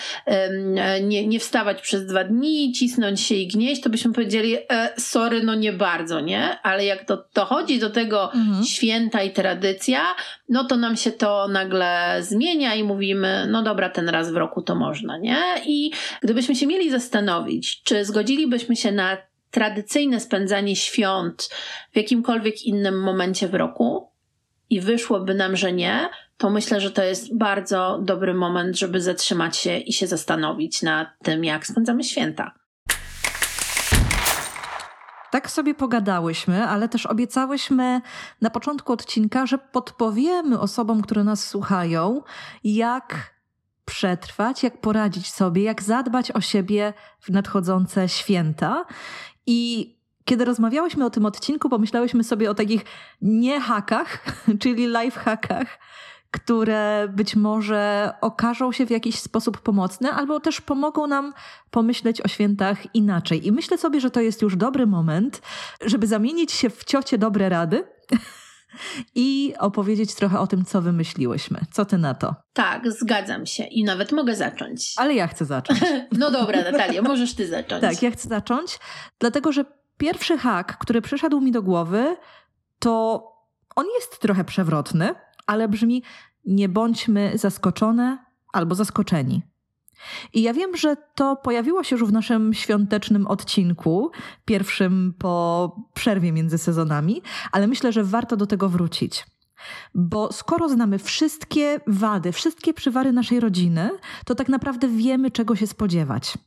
nie, 1.03 1.27
nie 1.27 1.41
wstawać 1.41 1.83
przez 1.83 2.07
dwa 2.07 2.25
dni, 2.25 2.73
cisnąć 2.73 3.21
się 3.21 3.35
i 3.35 3.47
gnieść, 3.47 3.83
to 3.83 3.91
byśmy 3.91 4.13
powiedzieli, 4.13 4.57
e, 4.71 4.93
sorry, 4.99 5.43
no 5.43 5.55
nie 5.55 5.73
bardzo, 5.73 6.21
nie? 6.21 6.61
Ale 6.63 6.85
jak 6.85 7.05
to 7.05 7.25
dochodzi 7.35 7.79
do 7.79 7.91
tego 7.91 8.33
mhm. 8.33 8.65
święta 8.65 9.23
i 9.23 9.31
tradycja, 9.33 10.15
no 10.49 10.65
to 10.65 10.77
nam 10.77 10.97
się 10.97 11.13
to 11.13 11.49
nagle 11.49 12.19
zmienia 12.21 12.75
i 12.75 12.85
mówimy, 12.85 13.47
no 13.51 13.63
dobra, 13.63 13.89
ten 13.89 14.09
raz 14.09 14.33
w 14.33 14.37
roku 14.37 14.63
to 14.63 14.75
można, 14.75 15.19
nie? 15.19 15.43
I 15.67 15.93
gdybyśmy 16.23 16.55
się 16.55 16.67
mieli 16.67 16.91
zastanowić, 16.91 17.83
czy 17.83 18.05
zgodzilibyśmy 18.05 18.77
się 18.77 18.93
na 18.93 19.17
tradycyjne 19.51 20.21
spędzanie 20.21 20.77
świąt 20.77 21.49
w 21.93 21.97
jakimkolwiek 21.97 22.63
innym 22.63 23.01
momencie 23.01 23.49
w 23.49 23.55
roku 23.55 24.09
i 24.71 24.81
wyszłoby 24.81 25.35
nam, 25.35 25.57
że 25.57 25.73
nie, 25.73 26.09
to 26.37 26.51
myślę, 26.51 26.81
że 26.81 26.91
to 26.91 27.03
jest 27.03 27.37
bardzo 27.37 28.01
dobry 28.03 28.35
moment, 28.35 28.79
żeby 28.79 29.01
zatrzymać 29.01 29.57
się 29.57 29.79
i 29.79 29.93
się 29.93 30.07
zastanowić 30.07 30.83
nad 30.83 31.09
tym, 31.23 31.45
jak 31.45 31.67
spędzamy 31.67 32.05
święta. 32.05 32.62
Tak 35.33 35.51
sobie 35.51 35.75
pogadałyśmy, 35.75 36.69
ale 36.69 36.89
też 36.89 37.07
obiecałyśmy 37.07 38.01
na 38.41 38.51
początku 38.51 38.93
odcinka, 38.93 39.47
że 39.47 39.59
podpowiemy 39.59 40.61
osobom, 40.61 41.03
które 41.03 41.25
nas 41.25 41.49
słuchają, 41.49 42.23
jak 42.65 43.35
przetrwać, 43.85 44.63
jak 44.63 44.81
poradzić 44.81 45.33
sobie, 45.33 45.63
jak 45.63 45.83
zadbać 45.83 46.31
o 46.31 46.41
siebie 46.41 46.93
w 47.21 47.29
nadchodzące 47.29 48.09
święta. 48.09 48.85
I 49.47 49.93
kiedy 50.25 50.45
rozmawiałyśmy 50.45 51.05
o 51.05 51.11
tym 51.11 51.27
odcinku, 51.27 51.69
pomyślałyśmy 51.69 52.25
sobie 52.25 52.51
o 52.51 52.55
takich 52.55 52.85
nie 53.23 53.61
hakach, 53.61 54.25
czyli 54.61 54.87
life 54.87 55.21
hackach, 55.21 55.79
które 56.33 57.09
być 57.09 57.37
może 57.37 58.13
okażą 58.21 58.73
się 58.73 58.87
w 58.87 58.91
jakiś 58.91 59.19
sposób 59.19 59.61
pomocne, 59.61 60.11
albo 60.11 60.41
też 60.41 60.61
pomogą 60.61 61.07
nam 61.07 61.35
pomyśleć 61.71 62.21
o 62.21 62.29
świętach 62.29 62.95
inaczej. 62.95 63.47
I 63.47 63.53
myślę 63.53 63.79
sobie, 63.79 64.01
że 64.01 64.11
to 64.11 64.21
jest 64.21 64.43
już 64.43 64.57
dobry 64.57 64.87
moment, 64.87 65.43
żeby 65.85 66.07
zamienić 66.07 66.53
się 66.53 66.71
w 66.71 66.85
ciocie 66.85 67.19
dobre 67.19 67.49
rady. 67.49 67.85
I 69.15 69.55
opowiedzieć 69.59 70.15
trochę 70.15 70.41
o 70.41 70.47
tym, 70.47 70.65
co 70.65 70.83
wymyśliłyśmy. 70.83 71.61
Co 71.73 71.85
ty 71.85 71.99
na 71.99 72.15
to? 72.15 72.35
Tak, 72.53 72.93
zgadzam 72.93 73.47
się 73.47 73.65
i 73.65 73.85
nawet 73.85 74.13
mogę 74.13 74.37
zacząć. 74.37 74.95
Ale 74.97 75.15
ja 75.15 75.29
chcę 75.29 75.45
zacząć. 75.45 75.81
no 76.19 76.31
dobra, 76.31 76.63
Natalia, 76.63 77.03
możesz 77.03 77.35
ty 77.35 77.49
zacząć. 77.49 77.81
Tak, 77.81 78.03
ja 78.03 78.11
chcę 78.11 78.29
zacząć, 78.29 78.79
dlatego 79.19 79.53
że 79.53 79.65
pierwszy 79.97 80.39
hak, 80.39 80.79
który 80.79 81.03
przyszedł 81.03 81.41
mi 81.41 81.53
do 81.53 81.63
głowy, 81.63 82.17
to 82.79 83.23
on 83.77 83.87
jest 83.99 84.21
trochę 84.21 84.45
przewrotny, 84.45 85.15
ale 85.47 85.69
brzmi: 85.69 86.03
nie 86.45 86.69
bądźmy 86.69 87.33
zaskoczone 87.35 88.19
albo 88.53 88.75
zaskoczeni. 88.75 89.43
I 90.35 90.43
ja 90.43 90.53
wiem, 90.53 90.77
że 90.77 90.97
to 91.15 91.37
pojawiło 91.37 91.85
się 91.85 91.97
już 91.97 92.05
w 92.05 92.13
naszym 92.13 92.55
świątecznym 92.55 93.27
odcinku, 93.27 94.11
pierwszym 94.45 95.15
po 95.19 95.77
przerwie 95.95 96.33
między 96.33 96.59
sezonami, 96.59 97.23
ale 97.53 97.67
myślę, 97.67 97.93
że 97.93 98.05
warto 98.05 98.37
do 98.37 98.47
tego 98.47 98.69
wrócić. 98.69 99.27
Bo 99.95 100.33
skoro 100.33 100.69
znamy 100.69 100.99
wszystkie 100.99 101.81
wady, 101.87 102.33
wszystkie 102.33 102.75
przywary 102.75 103.13
naszej 103.13 103.41
rodziny, 103.41 103.91
to 104.25 104.35
tak 104.35 104.49
naprawdę 104.49 104.89
wiemy, 104.89 105.31
czego 105.31 105.57
się 105.57 105.67
spodziewać. 105.67 106.39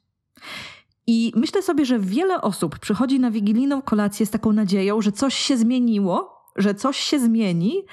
I 1.08 1.34
myślę 1.36 1.62
sobie, 1.62 1.86
że 1.86 1.99
wiele 1.99 2.41
osób 2.41 2.79
przychodzi 2.79 3.19
na 3.19 3.31
wigilijną 3.31 3.81
kolację 3.81 4.25
z 4.25 4.29
taką 4.29 4.53
nadzieją, 4.53 5.01
że 5.01 5.12
coś 5.12 5.36
się 5.36 5.58
zmieniło, 5.58 6.36
że 6.55 6.75
coś 6.75 6.97
się 6.97 7.19
zmieni 7.19 7.86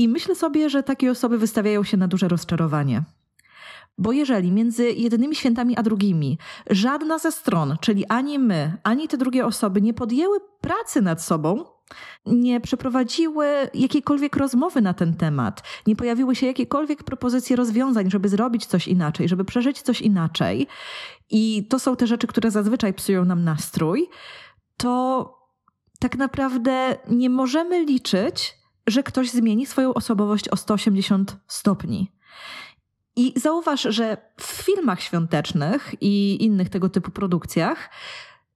i 0.00 0.08
myślę 0.08 0.34
sobie, 0.34 0.70
że 0.70 0.82
takie 0.82 1.10
osoby 1.10 1.38
wystawiają 1.38 1.84
się 1.84 1.96
na 1.96 2.08
duże 2.08 2.28
rozczarowanie. 2.28 3.02
Bo 3.98 4.12
jeżeli 4.12 4.52
między 4.52 4.92
jednymi 4.92 5.36
świętami 5.36 5.76
a 5.76 5.82
drugimi 5.82 6.38
żadna 6.70 7.18
ze 7.18 7.32
stron, 7.32 7.76
czyli 7.80 8.06
ani 8.06 8.38
my, 8.38 8.76
ani 8.82 9.08
te 9.08 9.16
drugie 9.16 9.46
osoby 9.46 9.80
nie 9.80 9.94
podjęły 9.94 10.38
pracy 10.60 11.02
nad 11.02 11.22
sobą, 11.22 11.64
nie 12.26 12.60
przeprowadziły 12.60 13.46
jakiejkolwiek 13.74 14.36
rozmowy 14.36 14.80
na 14.80 14.94
ten 14.94 15.14
temat, 15.14 15.62
nie 15.86 15.96
pojawiły 15.96 16.34
się 16.34 16.46
jakiekolwiek 16.46 17.04
propozycje 17.04 17.56
rozwiązań, 17.56 18.10
żeby 18.10 18.28
zrobić 18.28 18.66
coś 18.66 18.88
inaczej, 18.88 19.28
żeby 19.28 19.44
przeżyć 19.44 19.82
coś 19.82 20.00
inaczej, 20.00 20.66
i 21.30 21.66
to 21.70 21.78
są 21.78 21.96
te 21.96 22.06
rzeczy, 22.06 22.26
które 22.26 22.50
zazwyczaj 22.50 22.94
psują 22.94 23.24
nam 23.24 23.44
nastrój, 23.44 24.08
to 24.76 25.24
tak 25.98 26.16
naprawdę 26.16 26.96
nie 27.10 27.30
możemy 27.30 27.84
liczyć 27.84 28.59
że 28.90 29.02
ktoś 29.02 29.30
zmieni 29.30 29.66
swoją 29.66 29.94
osobowość 29.94 30.48
o 30.48 30.56
180 30.56 31.36
stopni. 31.46 32.12
I 33.16 33.32
zauważ, 33.36 33.82
że 33.82 34.16
w 34.40 34.46
filmach 34.46 35.00
świątecznych 35.00 35.94
i 36.00 36.44
innych 36.44 36.68
tego 36.68 36.88
typu 36.88 37.10
produkcjach 37.10 37.90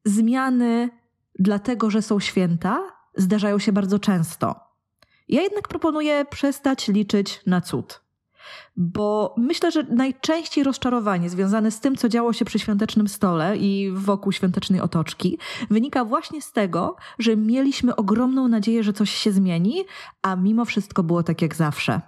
zmiany 0.04 0.90
dlatego, 1.38 1.90
że 1.90 2.02
są 2.02 2.20
święta, 2.20 2.78
zdarzają 3.16 3.58
się 3.58 3.72
bardzo 3.72 3.98
często. 3.98 4.60
Ja 5.28 5.42
jednak 5.42 5.68
proponuję 5.68 6.24
przestać 6.24 6.88
liczyć 6.88 7.40
na 7.46 7.60
cud. 7.60 8.03
Bo 8.76 9.34
myślę, 9.38 9.70
że 9.70 9.82
najczęściej 9.82 10.64
rozczarowanie 10.64 11.30
związane 11.30 11.70
z 11.70 11.80
tym, 11.80 11.96
co 11.96 12.08
działo 12.08 12.32
się 12.32 12.44
przy 12.44 12.58
świątecznym 12.58 13.08
stole 13.08 13.56
i 13.56 13.90
wokół 13.94 14.32
świątecznej 14.32 14.80
otoczki, 14.80 15.38
wynika 15.70 16.04
właśnie 16.04 16.42
z 16.42 16.52
tego, 16.52 16.96
że 17.18 17.36
mieliśmy 17.36 17.96
ogromną 17.96 18.48
nadzieję, 18.48 18.82
że 18.82 18.92
coś 18.92 19.10
się 19.10 19.32
zmieni, 19.32 19.84
a 20.22 20.36
mimo 20.36 20.64
wszystko 20.64 21.02
było 21.02 21.22
tak 21.22 21.42
jak 21.42 21.54
zawsze. 21.54 22.00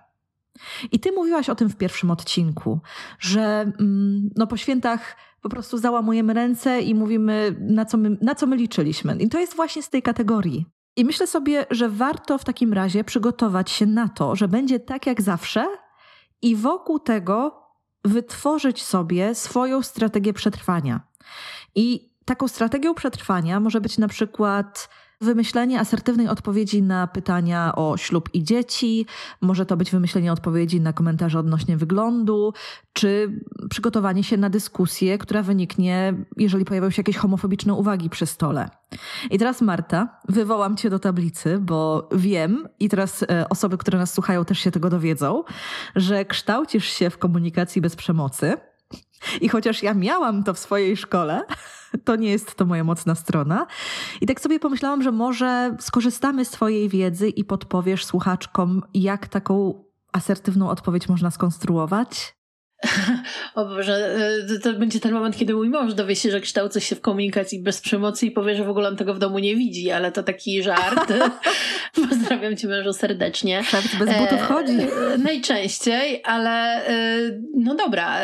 I 0.92 1.00
ty 1.00 1.12
mówiłaś 1.12 1.48
o 1.50 1.54
tym 1.54 1.70
w 1.70 1.76
pierwszym 1.76 2.10
odcinku, 2.10 2.80
że 3.18 3.72
mm, 3.80 4.30
no 4.36 4.46
po 4.46 4.56
świętach 4.56 5.16
po 5.42 5.48
prostu 5.48 5.78
załamujemy 5.78 6.34
ręce 6.34 6.80
i 6.80 6.94
mówimy, 6.94 7.56
na 7.60 7.84
co, 7.84 7.96
my, 7.96 8.16
na 8.20 8.34
co 8.34 8.46
my 8.46 8.56
liczyliśmy. 8.56 9.16
I 9.16 9.28
to 9.28 9.38
jest 9.38 9.56
właśnie 9.56 9.82
z 9.82 9.90
tej 9.90 10.02
kategorii. 10.02 10.66
I 10.96 11.04
myślę 11.04 11.26
sobie, 11.26 11.66
że 11.70 11.88
warto 11.88 12.38
w 12.38 12.44
takim 12.44 12.72
razie 12.72 13.04
przygotować 13.04 13.70
się 13.70 13.86
na 13.86 14.08
to, 14.08 14.36
że 14.36 14.48
będzie 14.48 14.80
tak 14.80 15.06
jak 15.06 15.22
zawsze 15.22 15.66
i 16.42 16.56
wokół 16.56 16.98
tego 16.98 17.62
wytworzyć 18.04 18.84
sobie 18.84 19.34
swoją 19.34 19.82
strategię 19.82 20.32
przetrwania. 20.32 21.00
I 21.74 22.12
taką 22.24 22.48
strategią 22.48 22.94
przetrwania 22.94 23.60
może 23.60 23.80
być 23.80 23.98
na 23.98 24.08
przykład 24.08 24.88
Wymyślenie 25.20 25.80
asertywnej 25.80 26.28
odpowiedzi 26.28 26.82
na 26.82 27.06
pytania 27.06 27.72
o 27.74 27.96
ślub 27.96 28.28
i 28.34 28.44
dzieci, 28.44 29.06
może 29.40 29.66
to 29.66 29.76
być 29.76 29.90
wymyślenie 29.90 30.32
odpowiedzi 30.32 30.80
na 30.80 30.92
komentarze 30.92 31.38
odnośnie 31.38 31.76
wyglądu, 31.76 32.52
czy 32.92 33.40
przygotowanie 33.70 34.24
się 34.24 34.36
na 34.36 34.50
dyskusję, 34.50 35.18
która 35.18 35.42
wyniknie, 35.42 36.14
jeżeli 36.36 36.64
pojawią 36.64 36.90
się 36.90 37.00
jakieś 37.00 37.16
homofobiczne 37.16 37.74
uwagi 37.74 38.10
przy 38.10 38.26
stole. 38.26 38.70
I 39.30 39.38
teraz 39.38 39.62
Marta, 39.62 40.20
wywołam 40.28 40.76
cię 40.76 40.90
do 40.90 40.98
tablicy, 40.98 41.58
bo 41.60 42.08
wiem 42.12 42.68
i 42.80 42.88
teraz 42.88 43.22
e, 43.22 43.48
osoby, 43.48 43.78
które 43.78 43.98
nas 43.98 44.14
słuchają 44.14 44.44
też 44.44 44.58
się 44.58 44.70
tego 44.70 44.90
dowiedzą, 44.90 45.44
że 45.96 46.24
kształcisz 46.24 46.84
się 46.84 47.10
w 47.10 47.18
komunikacji 47.18 47.82
bez 47.82 47.96
przemocy. 47.96 48.56
I 49.40 49.48
chociaż 49.48 49.82
ja 49.82 49.94
miałam 49.94 50.44
to 50.44 50.54
w 50.54 50.58
swojej 50.58 50.96
szkole, 50.96 51.42
to 52.04 52.16
nie 52.16 52.30
jest 52.30 52.54
to 52.54 52.64
moja 52.64 52.84
mocna 52.84 53.14
strona. 53.14 53.66
I 54.20 54.26
tak 54.26 54.40
sobie 54.40 54.60
pomyślałam, 54.60 55.02
że 55.02 55.12
może 55.12 55.76
skorzystamy 55.80 56.44
z 56.44 56.50
Twojej 56.50 56.88
wiedzy 56.88 57.28
i 57.28 57.44
podpowiesz 57.44 58.04
słuchaczkom, 58.04 58.82
jak 58.94 59.28
taką 59.28 59.84
asertywną 60.12 60.70
odpowiedź 60.70 61.08
można 61.08 61.30
skonstruować. 61.30 62.36
O 63.54 63.64
Boże, 63.64 64.16
e, 64.54 64.58
to 64.58 64.72
będzie 64.72 65.00
ten 65.00 65.12
moment, 65.12 65.36
kiedy 65.36 65.54
mój 65.54 65.68
mąż 65.68 65.94
dowie 65.94 66.16
się, 66.16 66.30
że 66.30 66.40
kształcę 66.40 66.80
się 66.80 66.96
w 66.96 67.00
komunikacji 67.00 67.62
bez 67.62 67.80
przemocy 67.80 68.26
i 68.26 68.30
powie, 68.30 68.56
że 68.56 68.64
w 68.64 68.68
ogóle 68.68 68.88
on 68.88 68.96
tego 68.96 69.14
w 69.14 69.18
domu 69.18 69.38
nie 69.38 69.56
widzi, 69.56 69.90
ale 69.90 70.12
to 70.12 70.22
taki 70.22 70.62
żart. 70.62 71.12
Pozdrawiam 72.08 72.56
cię 72.56 72.68
mężu 72.68 72.92
serdecznie. 72.92 73.62
Żart 73.70 73.96
bez 73.98 74.18
butów 74.18 74.40
chodzi. 74.40 74.72
E, 74.72 75.18
najczęściej, 75.18 76.22
ale 76.24 76.86
e, 76.86 77.18
no 77.54 77.74
dobra. 77.74 78.16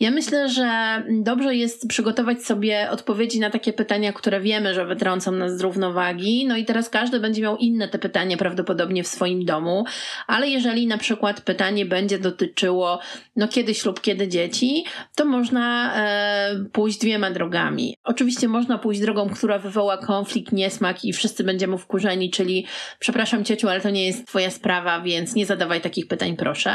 Ja 0.00 0.10
myślę, 0.10 0.48
że 0.48 1.02
dobrze 1.10 1.56
jest 1.56 1.88
przygotować 1.88 2.44
sobie 2.44 2.90
odpowiedzi 2.90 3.40
na 3.40 3.50
takie 3.50 3.72
pytania, 3.72 4.12
które 4.12 4.40
wiemy, 4.40 4.74
że 4.74 4.86
wytrącą 4.86 5.32
nas 5.32 5.58
z 5.58 5.60
równowagi. 5.60 6.46
No 6.46 6.56
i 6.56 6.64
teraz 6.64 6.88
każdy 6.88 7.20
będzie 7.20 7.42
miał 7.42 7.56
inne 7.56 7.88
te 7.88 7.98
pytania 7.98 8.36
prawdopodobnie 8.36 9.04
w 9.04 9.08
swoim 9.08 9.44
domu, 9.44 9.84
ale 10.26 10.48
jeżeli 10.48 10.86
na 10.86 10.98
przykład 10.98 11.40
pytanie 11.40 11.86
będzie 11.86 12.18
dotyczyło, 12.18 12.98
no 13.36 13.48
kiedy 13.48 13.71
kiedy 13.72 13.80
ślub, 13.80 14.00
kiedy 14.00 14.28
dzieci, 14.28 14.84
to 15.14 15.24
można 15.24 15.94
e, 15.96 16.64
pójść 16.72 16.98
dwiema 16.98 17.30
drogami. 17.30 17.96
Oczywiście 18.04 18.48
można 18.48 18.78
pójść 18.78 19.00
drogą, 19.00 19.28
która 19.30 19.58
wywoła 19.58 19.98
konflikt, 19.98 20.52
niesmak 20.52 21.04
i 21.04 21.12
wszyscy 21.12 21.44
będziemy 21.44 21.78
wkurzeni, 21.78 22.30
czyli 22.30 22.66
przepraszam 22.98 23.44
ciociu, 23.44 23.68
ale 23.68 23.80
to 23.80 23.90
nie 23.90 24.06
jest 24.06 24.26
twoja 24.26 24.50
sprawa, 24.50 25.00
więc 25.00 25.34
nie 25.34 25.46
zadawaj 25.46 25.80
takich 25.80 26.06
pytań, 26.06 26.36
proszę. 26.36 26.72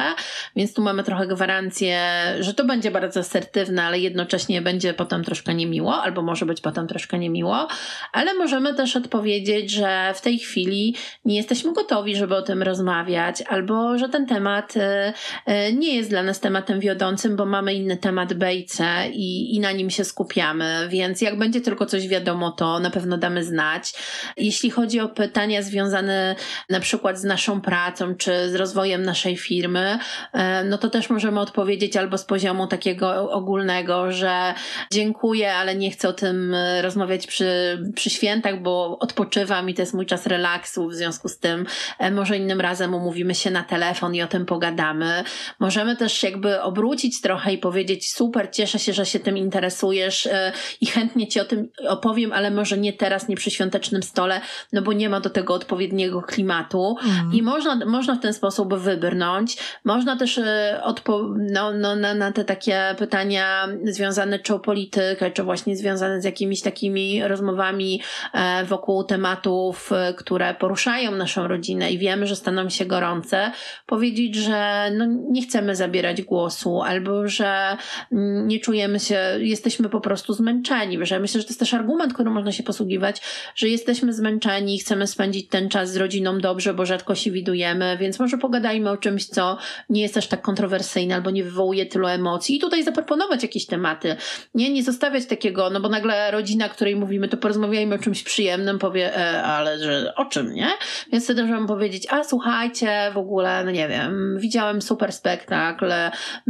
Więc 0.56 0.74
tu 0.74 0.82
mamy 0.82 1.04
trochę 1.04 1.28
gwarancję, 1.28 2.00
że 2.40 2.54
to 2.54 2.66
będzie 2.66 2.92
bardzo 2.92 3.20
asertywne, 3.20 3.84
ale 3.84 4.00
jednocześnie 4.00 4.62
będzie 4.62 4.94
potem 4.94 5.24
troszkę 5.24 5.54
niemiło, 5.54 6.02
albo 6.02 6.22
może 6.22 6.46
być 6.46 6.62
potem 6.62 6.88
troszkę 6.88 7.20
niemiło, 7.20 7.68
ale 8.12 8.34
możemy 8.34 8.74
też 8.74 8.96
odpowiedzieć, 8.96 9.72
że 9.72 10.14
w 10.16 10.22
tej 10.22 10.40
chwili 10.40 10.96
nie 11.26 11.36
jesteśmy 11.36 11.74
gotowi, 11.74 12.16
żeby 12.16 12.36
o 12.36 12.42
tym 12.42 12.64
rozmawiać, 12.64 13.42
albo 13.42 13.98
że 13.98 14.10
ten 14.10 14.26
temat 14.26 14.78
e, 14.78 15.14
e, 15.46 15.74
nie 15.74 15.96
jest 15.96 16.10
dla 16.10 16.24
nas 16.24 16.40
tematem 16.40 16.80
wiodącym, 16.88 17.36
bo 17.36 17.46
mamy 17.46 17.74
inny 17.74 17.98
temat 17.98 18.34
B 18.34 18.56
i 18.56 18.66
i, 19.14 19.60
na 19.60 19.72
nim 19.72 19.90
się 19.90 20.04
skupiamy, 20.04 20.88
więc 20.90 21.22
jak 21.22 21.38
będzie 21.38 21.62
tylko 21.62 21.86
coś 21.86 22.08
wiadomo, 22.08 22.52
to 22.52 22.80
na 22.80 22.90
pewno 22.90 23.18
damy 23.18 23.44
znać. 23.44 23.94
Jeśli 24.38 24.70
chodzi 24.70 25.00
o 25.00 25.10
pytania 25.10 25.62
związane 25.62 26.36
na 26.70 26.80
przykład 26.80 27.20
z 27.20 27.24
naszą 27.24 27.62
pracą 27.62 28.16
czy 28.16 28.50
z 28.50 28.56
rozwojem 28.56 29.04
naszej 29.04 29.38
firmy, 29.38 30.00
e, 30.34 30.64
no 30.64 30.78
to 30.78 30.90
też 30.90 31.10
możemy 31.10 31.40
odpowiedzieć 31.40 31.98
albo 31.98 32.18
z 32.18 32.26
poziomu 32.26 32.68
takiego 32.68 33.32
ogólnego, 33.32 34.12
że 34.12 34.54
dziękuję, 34.92 35.54
ale 35.54 35.76
nie 35.76 35.92
chcę 35.92 36.10
o 36.10 36.14
tym 36.14 36.56
rozmawiać 36.82 37.28
przy, 37.28 37.80
przy 37.96 38.10
świętach, 38.10 38.62
bo 38.62 39.00
odpoczywam 39.00 39.70
i 39.70 39.74
to 39.74 39.82
jest 39.82 39.94
mój 39.94 40.06
czas 40.06 40.26
relaksu, 40.26 40.88
w 40.88 40.96
związku 40.96 41.30
z 41.30 41.40
tym 41.40 41.66
e, 42.00 42.12
może 42.12 42.38
innym 42.38 42.62
razem 42.62 42.94
umówimy 42.94 43.36
się 43.36 43.52
na 43.52 43.64
telefon 43.64 44.16
i 44.16 44.22
o 44.22 44.28
tym 44.28 44.46
pogadamy. 44.46 45.24
Możemy 45.60 45.96
też 45.96 46.24
jakby 46.24 46.62
obrócić 46.78 47.22
trochę 47.22 47.54
i 47.54 47.58
powiedzieć: 47.58 48.12
Super, 48.12 48.50
cieszę 48.52 48.80
się, 48.80 48.94
że 48.94 49.06
się 49.06 49.20
tym 49.20 49.38
interesujesz 49.38 50.26
e, 50.26 50.52
i 50.82 50.86
chętnie 50.86 51.28
ci 51.28 51.40
o 51.40 51.46
tym 51.46 51.70
opowiem, 51.88 52.34
ale 52.34 52.52
może 52.52 52.78
nie 52.78 52.94
teraz, 52.94 53.28
nie 53.28 53.36
przy 53.36 53.52
świątecznym 53.52 54.04
stole, 54.04 54.42
no 54.74 54.82
bo 54.82 54.94
nie 54.94 55.10
ma 55.10 55.20
do 55.20 55.30
tego 55.30 55.54
odpowiedniego 55.54 56.22
klimatu. 56.22 56.96
Mm. 57.06 57.34
I 57.34 57.42
można, 57.42 57.86
można 57.86 58.16
w 58.16 58.20
ten 58.20 58.34
sposób 58.34 58.74
wybrnąć. 58.74 59.58
Można 59.84 60.18
też 60.18 60.38
e, 60.38 60.82
odpo- 60.86 61.36
no, 61.52 61.72
no, 61.74 61.96
na, 61.96 62.14
na 62.14 62.32
te 62.32 62.46
takie 62.46 62.96
pytania 62.98 63.68
związane 63.84 64.40
czy 64.40 64.54
o 64.54 64.60
politykę, 64.60 65.32
czy 65.32 65.44
właśnie 65.44 65.76
związane 65.76 66.22
z 66.22 66.26
jakimiś 66.26 66.62
takimi 66.62 67.28
rozmowami 67.28 68.02
e, 68.34 68.66
wokół 68.66 69.04
tematów, 69.04 69.92
które 70.18 70.54
poruszają 70.54 71.12
naszą 71.12 71.48
rodzinę 71.48 71.92
i 71.92 71.98
wiemy, 71.98 72.28
że 72.28 72.36
staną 72.36 72.70
się 72.70 72.86
gorące, 72.86 73.52
powiedzieć, 73.86 74.36
że 74.36 74.92
no, 74.98 75.06
nie 75.30 75.42
chcemy 75.42 75.76
zabierać 75.76 76.22
głosu 76.22 76.67
albo 76.86 77.28
że 77.28 77.78
mm, 78.12 78.48
nie 78.48 78.60
czujemy 78.60 79.00
się, 79.00 79.20
jesteśmy 79.40 79.90
po 79.90 80.02
prostu 80.02 80.34
zmęczeni. 80.34 81.06
Że 81.06 81.20
myślę, 81.20 81.42
że 81.42 81.46
to 81.46 81.50
jest 81.50 81.60
też 81.60 81.74
argument, 81.74 82.14
którym 82.14 82.34
można 82.34 82.52
się 82.52 82.64
posługiwać, 82.64 83.22
że 83.56 83.68
jesteśmy 83.68 84.14
zmęczeni 84.14 84.76
i 84.76 84.80
chcemy 84.80 85.08
spędzić 85.08 85.48
ten 85.50 85.70
czas 85.70 85.92
z 85.92 85.98
rodziną 85.98 86.40
dobrze, 86.40 86.74
bo 86.74 86.86
rzadko 86.86 87.16
się 87.16 87.32
widujemy, 87.32 87.98
więc 88.00 88.20
może 88.20 88.38
pogadajmy 88.38 88.90
o 88.90 88.98
czymś, 88.98 89.26
co 89.26 89.58
nie 89.90 90.02
jest 90.02 90.18
aż 90.18 90.28
tak 90.28 90.42
kontrowersyjne 90.42 91.16
albo 91.16 91.32
nie 91.32 91.44
wywołuje 91.44 91.86
tylu 91.86 92.08
emocji 92.08 92.56
i 92.56 92.60
tutaj 92.60 92.84
zaproponować 92.84 93.44
jakieś 93.44 93.66
tematy. 93.66 94.16
Nie, 94.54 94.74
nie 94.74 94.84
zostawiać 94.84 95.26
takiego, 95.26 95.70
no 95.70 95.80
bo 95.80 95.90
nagle 95.90 96.32
rodzina, 96.32 96.70
której 96.70 96.96
mówimy, 96.96 97.28
to 97.28 97.38
porozmawiajmy 97.38 97.96
o 97.96 98.00
czymś 98.00 98.24
przyjemnym, 98.24 98.80
powie, 98.80 99.18
e, 99.18 99.44
ale 99.44 99.80
że 99.80 100.14
o 100.16 100.26
czym, 100.26 100.54
nie? 100.54 100.70
Więc 101.12 101.24
wtedy 101.24 101.44
możemy 101.44 101.68
powiedzieć, 101.68 102.08
a 102.10 102.24
słuchajcie, 102.24 103.12
w 103.14 103.18
ogóle, 103.18 103.64
no 103.64 103.72
nie 103.72 103.88
wiem, 103.88 104.38
widziałem 104.40 104.82
super 104.82 105.14
spektakl, 105.14 105.92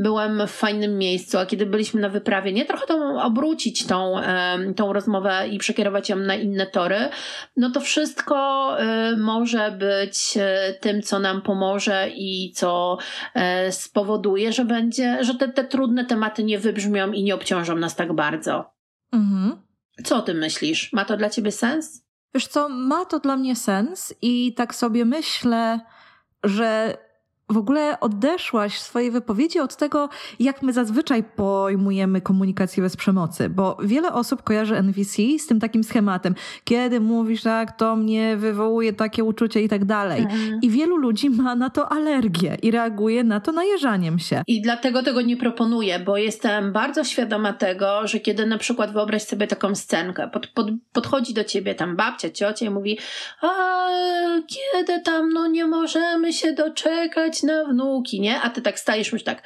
byłem 0.07 0.47
w 0.47 0.51
fajnym 0.51 0.97
miejscu, 0.97 1.37
a 1.37 1.45
kiedy 1.45 1.65
byliśmy 1.65 2.01
na 2.01 2.09
wyprawie, 2.09 2.53
nie 2.53 2.65
trochę 2.65 2.87
tą, 2.87 3.21
obrócić 3.21 3.87
tą, 3.87 4.15
tą 4.75 4.93
rozmowę 4.93 5.47
i 5.47 5.57
przekierować 5.57 6.09
ją 6.09 6.15
na 6.15 6.35
inne 6.35 6.67
tory, 6.67 7.09
no 7.57 7.71
to 7.71 7.79
wszystko 7.81 8.77
y, 8.81 9.17
może 9.17 9.71
być 9.71 10.37
y, 10.37 10.79
tym, 10.79 11.01
co 11.01 11.19
nam 11.19 11.41
pomoże 11.41 12.09
i 12.15 12.51
co 12.55 12.97
e, 13.33 13.71
spowoduje, 13.71 14.53
że 14.53 14.65
będzie, 14.65 15.17
że 15.21 15.35
te, 15.35 15.47
te 15.47 15.63
trudne 15.63 16.05
tematy 16.05 16.43
nie 16.43 16.59
wybrzmią 16.59 17.11
i 17.11 17.23
nie 17.23 17.35
obciążą 17.35 17.75
nas 17.75 17.95
tak 17.95 18.13
bardzo. 18.13 18.73
Mhm. 19.11 19.61
Co 20.03 20.17
o 20.17 20.21
tym 20.21 20.37
myślisz? 20.37 20.93
Ma 20.93 21.05
to 21.05 21.17
dla 21.17 21.29
ciebie 21.29 21.51
sens? 21.51 22.05
Wiesz 22.33 22.47
co, 22.47 22.69
ma 22.69 23.05
to 23.05 23.19
dla 23.19 23.37
mnie 23.37 23.55
sens 23.55 24.13
i 24.21 24.53
tak 24.53 24.75
sobie 24.75 25.05
myślę, 25.05 25.79
że 26.43 26.97
w 27.49 27.57
ogóle 27.57 27.99
odeszłaś 27.99 28.75
w 28.75 28.81
swojej 28.81 29.11
wypowiedzi 29.11 29.59
od 29.59 29.75
tego, 29.75 30.09
jak 30.39 30.61
my 30.61 30.73
zazwyczaj 30.73 31.23
pojmujemy 31.23 32.21
komunikację 32.21 32.83
bez 32.83 32.97
przemocy, 32.97 33.49
bo 33.49 33.77
wiele 33.83 34.13
osób 34.13 34.43
kojarzy 34.43 34.75
NVC 34.75 35.21
z 35.39 35.47
tym 35.47 35.59
takim 35.59 35.83
schematem. 35.83 36.35
Kiedy 36.63 36.99
mówisz 36.99 37.41
tak, 37.41 37.77
to 37.77 37.95
mnie 37.95 38.37
wywołuje 38.37 38.93
takie 38.93 39.23
uczucie 39.23 39.61
i 39.61 39.69
tak 39.69 39.85
dalej. 39.85 40.21
Mhm. 40.21 40.59
I 40.61 40.69
wielu 40.69 40.97
ludzi 40.97 41.29
ma 41.29 41.55
na 41.55 41.69
to 41.69 41.91
alergię 41.91 42.57
i 42.61 42.71
reaguje 42.71 43.23
na 43.23 43.39
to 43.39 43.51
najeżaniem 43.51 44.19
się. 44.19 44.43
I 44.47 44.61
dlatego 44.61 45.03
tego 45.03 45.21
nie 45.21 45.37
proponuję, 45.37 45.99
bo 45.99 46.17
jestem 46.17 46.71
bardzo 46.71 47.03
świadoma 47.03 47.53
tego, 47.53 48.07
że 48.07 48.19
kiedy 48.19 48.45
na 48.45 48.57
przykład 48.57 48.93
wyobraź 48.93 49.23
sobie 49.23 49.47
taką 49.47 49.75
scenkę, 49.75 50.29
pod, 50.33 50.47
pod, 50.47 50.67
podchodzi 50.93 51.33
do 51.33 51.43
ciebie 51.43 51.75
tam 51.75 51.95
babcia, 51.95 52.29
ciocia 52.29 52.65
i 52.65 52.69
mówi 52.69 52.97
a 53.41 53.49
kiedy 54.47 55.01
tam, 55.01 55.29
no 55.29 55.47
nie 55.47 55.65
możemy 55.65 56.33
się 56.33 56.53
doczekać 56.53 57.36
na 57.43 57.65
wnuki, 57.65 58.21
nie? 58.21 58.41
A 58.41 58.49
ty 58.49 58.61
tak 58.61 58.79
stajesz, 58.79 59.11
myślisz 59.11 59.25
tak, 59.25 59.43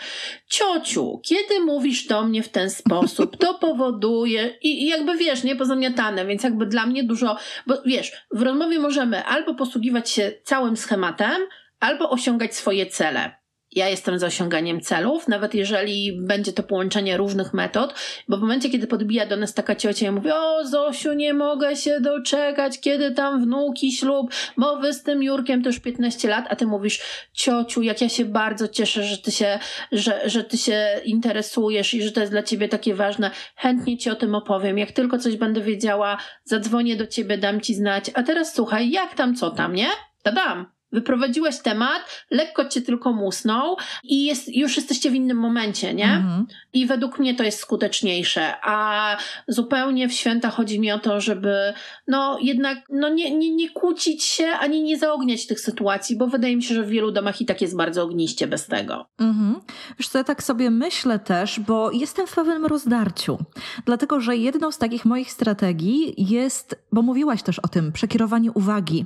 ciociu, 0.48 1.22
kiedy 1.26 1.60
mówisz 1.60 2.08
do 2.08 2.24
mnie 2.24 2.44
w 2.44 2.50
ten 2.50 2.70
sposób, 2.70 3.38
to 3.38 3.54
powoduje 3.54 4.58
i, 4.62 4.84
i 4.84 4.88
jakby 4.88 5.18
wiesz, 5.18 5.44
nie, 5.44 5.56
pozamiatane, 5.56 6.26
więc 6.26 6.44
jakby 6.44 6.66
dla 6.66 6.86
mnie 6.86 7.04
dużo, 7.04 7.38
bo 7.68 7.82
wiesz, 7.86 8.12
w 8.32 8.42
rozmowie 8.42 8.80
możemy 8.80 9.26
albo 9.26 9.56
posługiwać 9.56 10.10
się 10.10 10.32
całym 10.44 10.78
schematem, 10.78 11.42
albo 11.80 12.10
osiągać 12.10 12.56
swoje 12.56 12.86
cele 12.86 13.41
ja 13.72 13.90
jestem 13.90 14.20
za 14.20 14.28
osiąganiem 14.28 14.82
celów, 14.82 15.28
nawet 15.28 15.54
jeżeli 15.54 16.22
będzie 16.22 16.54
to 16.54 16.64
połączenie 16.64 17.18
różnych 17.18 17.54
metod, 17.54 17.94
bo 18.28 18.38
w 18.38 18.42
momencie, 18.42 18.70
kiedy 18.70 18.88
podbija 18.88 19.26
do 19.26 19.38
nas 19.38 19.54
taka 19.54 19.76
ciocia 19.76 20.08
i 20.08 20.12
mówi, 20.12 20.32
o 20.32 20.68
Zosiu, 20.68 21.14
nie 21.14 21.34
mogę 21.34 21.76
się 21.76 22.00
doczekać, 22.00 22.80
kiedy 22.80 23.12
tam 23.12 23.44
wnuki, 23.44 23.92
ślub, 23.92 24.32
bo 24.58 24.78
wy 24.78 24.94
z 24.94 25.04
tym 25.04 25.24
Jurkiem 25.24 25.64
to 25.64 25.70
już 25.70 25.80
15 25.80 26.30
lat, 26.30 26.46
a 26.50 26.56
ty 26.56 26.66
mówisz, 26.66 27.02
ciociu, 27.34 27.82
jak 27.82 28.02
ja 28.02 28.10
się 28.10 28.26
bardzo 28.26 28.68
cieszę, 28.68 29.04
że 29.04 29.18
ty 29.18 29.32
się, 29.32 29.60
że, 29.92 30.30
że 30.30 30.44
ty 30.44 30.58
się 30.58 31.02
interesujesz 31.06 31.94
i 31.94 32.04
że 32.04 32.12
to 32.12 32.20
jest 32.20 32.32
dla 32.32 32.44
ciebie 32.44 32.70
takie 32.70 32.96
ważne, 32.96 33.32
chętnie 33.56 33.98
ci 33.98 34.10
o 34.10 34.16
tym 34.16 34.36
opowiem, 34.36 34.78
jak 34.78 34.92
tylko 34.92 35.18
coś 35.18 35.36
będę 35.36 35.62
wiedziała, 35.62 36.18
zadzwonię 36.44 36.96
do 36.96 37.08
ciebie, 37.08 37.38
dam 37.38 37.62
ci 37.62 37.76
znać, 37.76 38.12
a 38.14 38.24
teraz 38.24 38.56
słuchaj, 38.56 38.92
jak 38.92 39.16
tam, 39.16 39.36
co 39.36 39.52
tam, 39.52 39.74
nie? 39.74 39.88
Dam. 40.26 40.81
Wyprowadziłeś 40.92 41.60
temat, 41.60 42.26
lekko 42.32 42.66
cię 42.66 42.82
tylko 42.82 43.14
musnął 43.14 43.78
i 44.04 44.26
jest, 44.26 44.56
już 44.56 44.78
jesteście 44.78 45.12
w 45.12 45.16
innym 45.16 45.38
momencie, 45.38 45.94
nie? 45.94 46.14
Mhm. 46.14 46.48
I 46.74 46.86
według 46.86 47.20
mnie 47.20 47.36
to 47.36 47.44
jest 47.44 47.60
skuteczniejsze. 47.60 48.54
A 48.64 49.18
zupełnie 49.48 50.10
w 50.10 50.14
święta 50.14 50.50
chodzi 50.50 50.80
mi 50.80 50.92
o 50.92 51.00
to, 51.00 51.22
żeby 51.22 51.74
no 52.08 52.38
jednak 52.42 52.78
no 52.90 53.10
nie, 53.10 53.38
nie, 53.38 53.56
nie 53.56 53.70
kłócić 53.70 54.24
się 54.24 54.48
ani 54.48 54.84
nie 54.84 54.98
zaogniać 54.98 55.48
tych 55.48 55.60
sytuacji, 55.60 56.18
bo 56.18 56.28
wydaje 56.28 56.56
mi 56.56 56.64
się, 56.64 56.76
że 56.76 56.84
w 56.84 56.90
wielu 56.90 57.12
domach 57.12 57.42
i 57.42 57.46
tak 57.46 57.62
jest 57.62 57.76
bardzo 57.76 58.04
ogniście 58.04 58.48
bez 58.48 58.68
tego. 58.68 59.06
Mhm. 59.20 59.60
Wiesz 60.00 60.08
co, 60.08 60.18
ja 60.18 60.24
tak 60.24 60.44
sobie 60.44 60.70
myślę 60.70 61.20
też, 61.20 61.60
bo 61.60 61.92
jestem 61.92 62.28
w 62.28 62.36
pewnym 62.36 62.66
rozdarciu. 62.66 63.38
Dlatego, 63.86 64.20
że 64.20 64.38
jedną 64.38 64.72
z 64.72 64.78
takich 64.78 65.06
moich 65.06 65.32
strategii 65.32 66.14
jest, 66.18 66.76
bo 66.92 67.02
mówiłaś 67.02 67.44
też 67.44 67.60
o 67.60 67.68
tym, 67.68 67.92
przekierowanie 67.92 68.52
uwagi. 68.52 69.06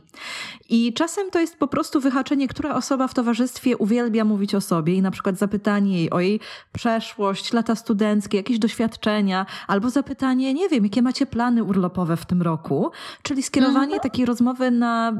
I 0.69 0.93
czasem 0.93 1.31
to 1.31 1.39
jest 1.39 1.57
po 1.59 1.67
prostu 1.75 1.99
wyhaczenie, 1.99 2.47
która 2.47 2.75
osoba 2.75 3.07
w 3.07 3.13
towarzystwie 3.13 3.77
uwielbia 3.77 4.25
mówić 4.25 4.55
o 4.55 4.61
sobie 4.61 4.93
i 4.93 5.01
na 5.01 5.11
przykład 5.11 5.37
zapytanie 5.37 5.97
jej 5.97 6.09
o 6.09 6.19
jej 6.19 6.39
przeszłość, 6.71 7.53
lata 7.53 7.75
studenckie, 7.75 8.37
jakieś 8.37 8.59
doświadczenia, 8.59 9.45
albo 9.67 9.89
zapytanie, 9.89 10.53
nie 10.53 10.69
wiem, 10.69 10.83
jakie 10.83 11.01
macie 11.01 11.25
plany 11.25 11.63
urlopowe 11.63 12.17
w 12.17 12.25
tym 12.25 12.41
roku, 12.41 12.91
czyli 13.23 13.43
skierowanie 13.43 13.93
mhm. 13.93 14.01
takiej 14.01 14.25
rozmowy 14.25 14.71
na 14.71 15.13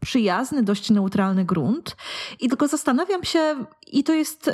przyjazny, 0.00 0.62
dość 0.62 0.90
neutralny 0.90 1.44
grunt. 1.44 1.96
I 2.40 2.48
tylko 2.48 2.68
zastanawiam 2.68 3.24
się, 3.24 3.64
i 3.86 4.04
to 4.04 4.12
jest 4.12 4.48
y, 4.48 4.52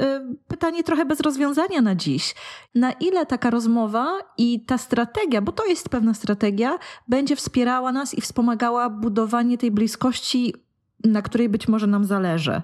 pytanie 0.49 0.85
trochę 0.85 1.05
bez 1.05 1.21
rozwiązania 1.21 1.83
na 1.83 1.95
dziś, 1.95 2.35
na 2.75 2.93
ile 2.93 3.27
taka 3.27 3.51
rozmowa 3.51 4.19
i 4.39 4.61
ta 4.61 4.79
strategia, 4.79 5.43
bo 5.43 5.53
to 5.53 5.67
jest 5.67 5.89
pewna 5.89 6.15
strategia, 6.15 6.79
będzie 7.09 7.37
wspierała 7.37 7.93
nas 7.93 8.15
i 8.15 8.21
wspomagała 8.21 8.91
budowanie 8.91 9.59
tej 9.59 9.71
bliskości 9.71 10.66
na 11.05 11.23
której 11.23 11.49
być 11.49 11.69
może 11.69 11.87
nam 11.87 12.05
zależy. 12.05 12.63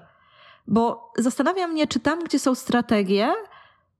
Bo 0.67 1.11
zastanawiam 1.17 1.71
mnie, 1.71 1.87
czy 1.87 1.99
tam, 1.99 2.23
gdzie 2.23 2.39
są 2.39 2.55
strategie, 2.55 3.33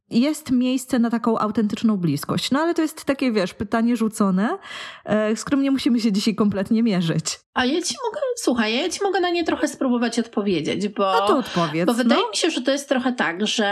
jest 0.09 0.51
miejsce 0.51 0.99
na 0.99 1.09
taką 1.09 1.39
autentyczną 1.39 1.97
bliskość. 1.97 2.51
No 2.51 2.59
ale 2.59 2.73
to 2.73 2.81
jest 2.81 3.05
takie, 3.05 3.31
wiesz, 3.31 3.53
pytanie 3.53 3.97
rzucone, 3.97 4.57
e, 5.05 5.35
z 5.35 5.43
którym 5.43 5.63
nie 5.63 5.71
musimy 5.71 5.99
się 5.99 6.11
dzisiaj 6.11 6.35
kompletnie 6.35 6.83
mierzyć. 6.83 7.39
A 7.53 7.65
ja 7.65 7.81
ci 7.81 7.95
mogę, 8.05 8.21
słuchaj, 8.35 8.77
ja 8.77 8.89
ci 8.89 9.03
mogę 9.03 9.19
na 9.19 9.29
nie 9.29 9.43
trochę 9.43 9.67
spróbować 9.67 10.19
odpowiedzieć, 10.19 10.87
bo, 10.87 11.23
A 11.23 11.27
to 11.27 11.37
odpowiedz, 11.37 11.85
bo 11.85 11.93
wydaje 11.93 12.21
no. 12.21 12.29
mi 12.29 12.35
się, 12.35 12.49
że 12.49 12.61
to 12.61 12.71
jest 12.71 12.89
trochę 12.89 13.13
tak, 13.13 13.47
że 13.47 13.67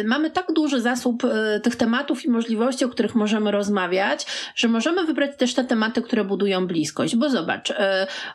y, 0.00 0.04
mamy 0.04 0.30
tak 0.30 0.52
duży 0.52 0.80
zasób 0.80 1.24
y, 1.24 1.60
tych 1.60 1.76
tematów 1.76 2.24
i 2.24 2.30
możliwości, 2.30 2.84
o 2.84 2.88
których 2.88 3.14
możemy 3.14 3.50
rozmawiać, 3.50 4.26
że 4.54 4.68
możemy 4.68 5.04
wybrać 5.04 5.36
też 5.36 5.54
te 5.54 5.64
tematy, 5.64 6.02
które 6.02 6.24
budują 6.24 6.66
bliskość. 6.66 7.16
Bo 7.16 7.30
zobacz, 7.30 7.70
y, 7.70 7.74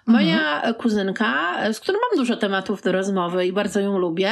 moja 0.05 0.55
mhm. 0.55 0.73
kuzynka, 0.73 1.57
z 1.73 1.79
którą 1.79 1.99
mam 2.09 2.19
dużo 2.19 2.37
tematów 2.37 2.81
do 2.81 2.91
rozmowy 2.91 3.45
i 3.45 3.53
bardzo 3.53 3.79
ją 3.79 3.97
lubię, 3.97 4.31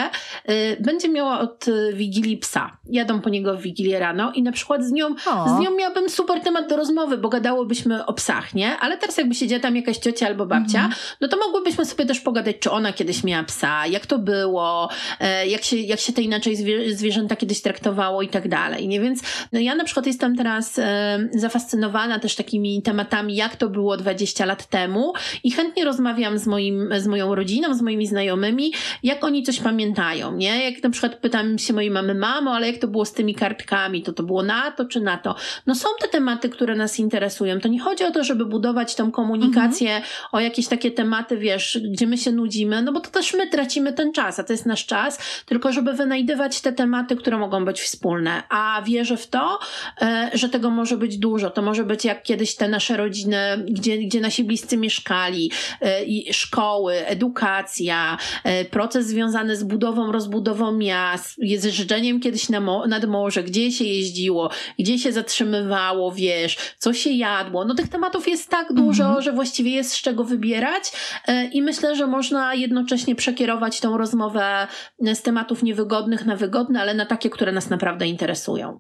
y, 0.50 0.78
będzie 0.80 1.10
miała 1.10 1.40
od 1.40 1.66
Wigilii 1.94 2.38
psa. 2.38 2.78
Jadą 2.90 3.22
po 3.22 3.30
niego 3.30 3.58
w 3.58 3.62
Wigilię 3.62 4.00
rano 4.00 4.32
i 4.32 4.44
na 4.44 4.52
przykład 4.52 4.84
z 4.84 4.92
nią, 4.92 5.16
z 5.48 5.60
nią 5.60 5.76
miałabym 5.76 6.10
super 6.10 6.42
temat 6.42 6.70
do 6.70 6.76
rozmowy, 6.78 7.18
bo 7.18 7.30
gadałybyśmy 7.30 8.06
o 8.06 8.14
psach, 8.14 8.54
nie? 8.54 8.78
Ale 8.78 8.98
teraz 8.98 9.18
jakby 9.18 9.36
siedziała 9.36 9.62
tam 9.62 9.76
jakaś 9.76 9.98
ciocia 9.98 10.35
albo 10.36 10.46
babcia, 10.46 10.90
-hmm. 10.90 11.16
no 11.22 11.28
to 11.28 11.38
mogłybyśmy 11.38 11.86
sobie 11.86 12.06
też 12.06 12.20
pogadać, 12.20 12.56
czy 12.60 12.72
ona 12.72 12.94
kiedyś 12.94 13.24
miała 13.24 13.44
psa, 13.44 13.88
jak 13.88 14.06
to 14.06 14.20
było, 14.20 14.90
e, 15.20 15.48
jak 15.48 15.64
się, 15.64 15.78
jak 15.78 16.00
się 16.00 16.14
te 16.14 16.22
inaczej 16.22 16.56
zwierzęta 16.96 17.36
kiedyś 17.36 17.62
traktowało 17.62 18.22
i 18.22 18.28
tak 18.28 18.48
dalej. 18.48 18.88
Nie? 18.88 19.00
Więc 19.00 19.22
no 19.54 19.60
ja 19.60 19.76
na 19.76 19.84
przykład 19.84 20.06
jestem 20.06 20.36
teraz 20.36 20.80
e, 20.80 21.20
zafascynowana 21.34 22.20
też 22.20 22.36
takimi 22.36 22.82
tematami, 22.82 23.36
jak 23.36 23.56
to 23.56 23.70
było 23.70 23.98
20 23.98 24.46
lat 24.46 24.66
temu 24.66 25.14
i 25.44 25.52
chętnie 25.52 25.86
rozmawiam 25.86 26.38
z, 26.38 26.48
moim, 26.48 26.90
z 26.98 27.08
moją 27.08 27.36
rodziną, 27.36 27.74
z 27.74 27.82
moimi 27.82 28.08
znajomymi, 28.08 28.74
jak 29.04 29.24
oni 29.24 29.44
coś 29.44 29.60
pamiętają, 29.60 30.36
nie? 30.36 30.72
Jak 30.72 30.84
na 30.84 30.90
przykład 30.90 31.16
pytam 31.16 31.58
się 31.58 31.74
mojej 31.74 31.92
mamy, 31.92 32.16
mamo, 32.16 32.52
ale 32.52 32.68
jak 32.68 32.78
to 32.78 32.88
było 32.88 33.06
z 33.06 33.14
tymi 33.14 33.36
kartkami, 33.36 34.04
to 34.04 34.14
to 34.14 34.24
było 34.24 34.44
na 34.44 34.72
to 34.72 34.86
czy 34.86 35.02
na 35.02 35.18
to? 35.18 35.36
No 35.68 35.76
są 35.76 35.90
te 36.02 36.08
tematy, 36.08 36.50
które 36.50 36.76
nas 36.76 37.00
interesują. 37.00 37.60
To 37.60 37.68
nie 37.68 37.80
chodzi 37.80 38.04
o 38.04 38.12
to, 38.12 38.24
żeby 38.24 38.46
budować 38.46 38.96
tą 38.96 39.12
komunikację 39.12 39.90
-hmm 39.90 40.25
o 40.32 40.40
jakieś 40.40 40.68
takie 40.68 40.92
tematy, 40.92 41.38
wiesz, 41.38 41.80
gdzie 41.84 42.08
my 42.08 42.18
się 42.18 42.32
nudzimy, 42.32 42.82
no 42.82 42.92
bo 42.94 43.00
to 43.00 43.10
też 43.10 43.34
my 43.34 43.48
tracimy 43.48 43.94
ten 43.94 44.14
czas, 44.14 44.40
a 44.40 44.44
to 44.44 44.54
jest 44.54 44.66
nasz 44.66 44.86
czas, 44.86 45.20
tylko 45.46 45.72
żeby 45.72 45.94
wynajdywać 45.94 46.62
te 46.62 46.74
tematy, 46.74 47.16
które 47.16 47.38
mogą 47.38 47.66
być 47.66 47.82
wspólne. 47.82 48.44
A 48.50 48.82
wierzę 48.86 49.18
w 49.18 49.28
to, 49.28 49.60
e, 50.02 50.32
że 50.34 50.50
tego 50.50 50.70
może 50.70 50.98
być 50.98 51.18
dużo. 51.18 51.50
To 51.50 51.62
może 51.62 51.84
być 51.84 52.06
jak 52.06 52.24
kiedyś 52.24 52.56
te 52.56 52.68
nasze 52.68 52.98
rodziny, 52.98 53.38
gdzie, 53.70 53.98
gdzie 53.98 54.22
nasi 54.22 54.44
bliscy 54.44 54.78
mieszkali, 54.78 55.52
e, 55.82 56.34
szkoły, 56.34 56.94
edukacja, 56.94 58.18
e, 58.44 58.66
proces 58.66 59.08
związany 59.08 59.56
z 59.56 59.64
budową, 59.64 60.12
rozbudową 60.12 60.72
miast, 60.72 61.36
jeżdżeniem 61.38 62.20
kiedyś 62.20 62.50
na 62.50 62.60
mo- 62.60 62.88
nad 62.88 63.06
morze, 63.06 63.44
gdzie 63.44 63.72
się 63.72 63.84
jeździło, 63.86 64.50
gdzie 64.80 65.00
się 65.00 65.12
zatrzymywało, 65.12 66.12
wiesz, 66.12 66.58
co 66.78 66.94
się 66.94 67.10
jadło. 67.10 67.66
No 67.66 67.76
tych 67.76 67.88
tematów 67.88 68.28
jest 68.28 68.50
tak 68.50 68.74
dużo, 68.74 69.04
mhm. 69.04 69.22
że 69.22 69.32
właściwie 69.32 69.72
jest 69.72 69.92
z 69.92 70.02
czego 70.02 70.15
wybierać 70.24 70.92
e, 71.28 71.46
i 71.46 71.62
myślę, 71.62 71.96
że 71.96 72.08
można 72.08 72.54
jednocześnie 72.54 73.16
przekierować 73.16 73.80
tą 73.80 73.98
rozmowę 73.98 74.68
z 75.14 75.22
tematów 75.22 75.64
niewygodnych 75.64 76.26
na 76.26 76.36
wygodne, 76.36 76.82
ale 76.82 76.94
na 76.94 77.06
takie, 77.06 77.30
które 77.30 77.52
nas 77.52 77.70
naprawdę 77.70 78.08
interesują. 78.08 78.80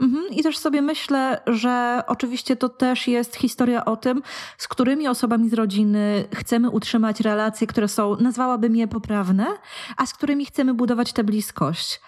Mhm. 0.00 0.28
I 0.30 0.42
też 0.42 0.58
sobie 0.58 0.82
myślę, 0.82 1.40
że 1.46 2.02
oczywiście 2.06 2.56
to 2.56 2.68
też 2.68 3.08
jest 3.08 3.36
historia 3.36 3.84
o 3.84 3.96
tym, 3.96 4.22
z 4.58 4.68
którymi 4.68 5.08
osobami 5.08 5.48
z 5.48 5.54
rodziny 5.54 6.24
chcemy 6.34 6.70
utrzymać 6.70 7.20
relacje, 7.20 7.66
które 7.66 7.88
są, 7.88 8.16
nazwałabym 8.16 8.76
je 8.76 8.88
poprawne, 8.88 9.46
a 9.96 10.06
z 10.06 10.14
którymi 10.14 10.46
chcemy 10.46 10.74
budować 10.74 11.12
tę 11.12 11.24
bliskość. 11.24 12.00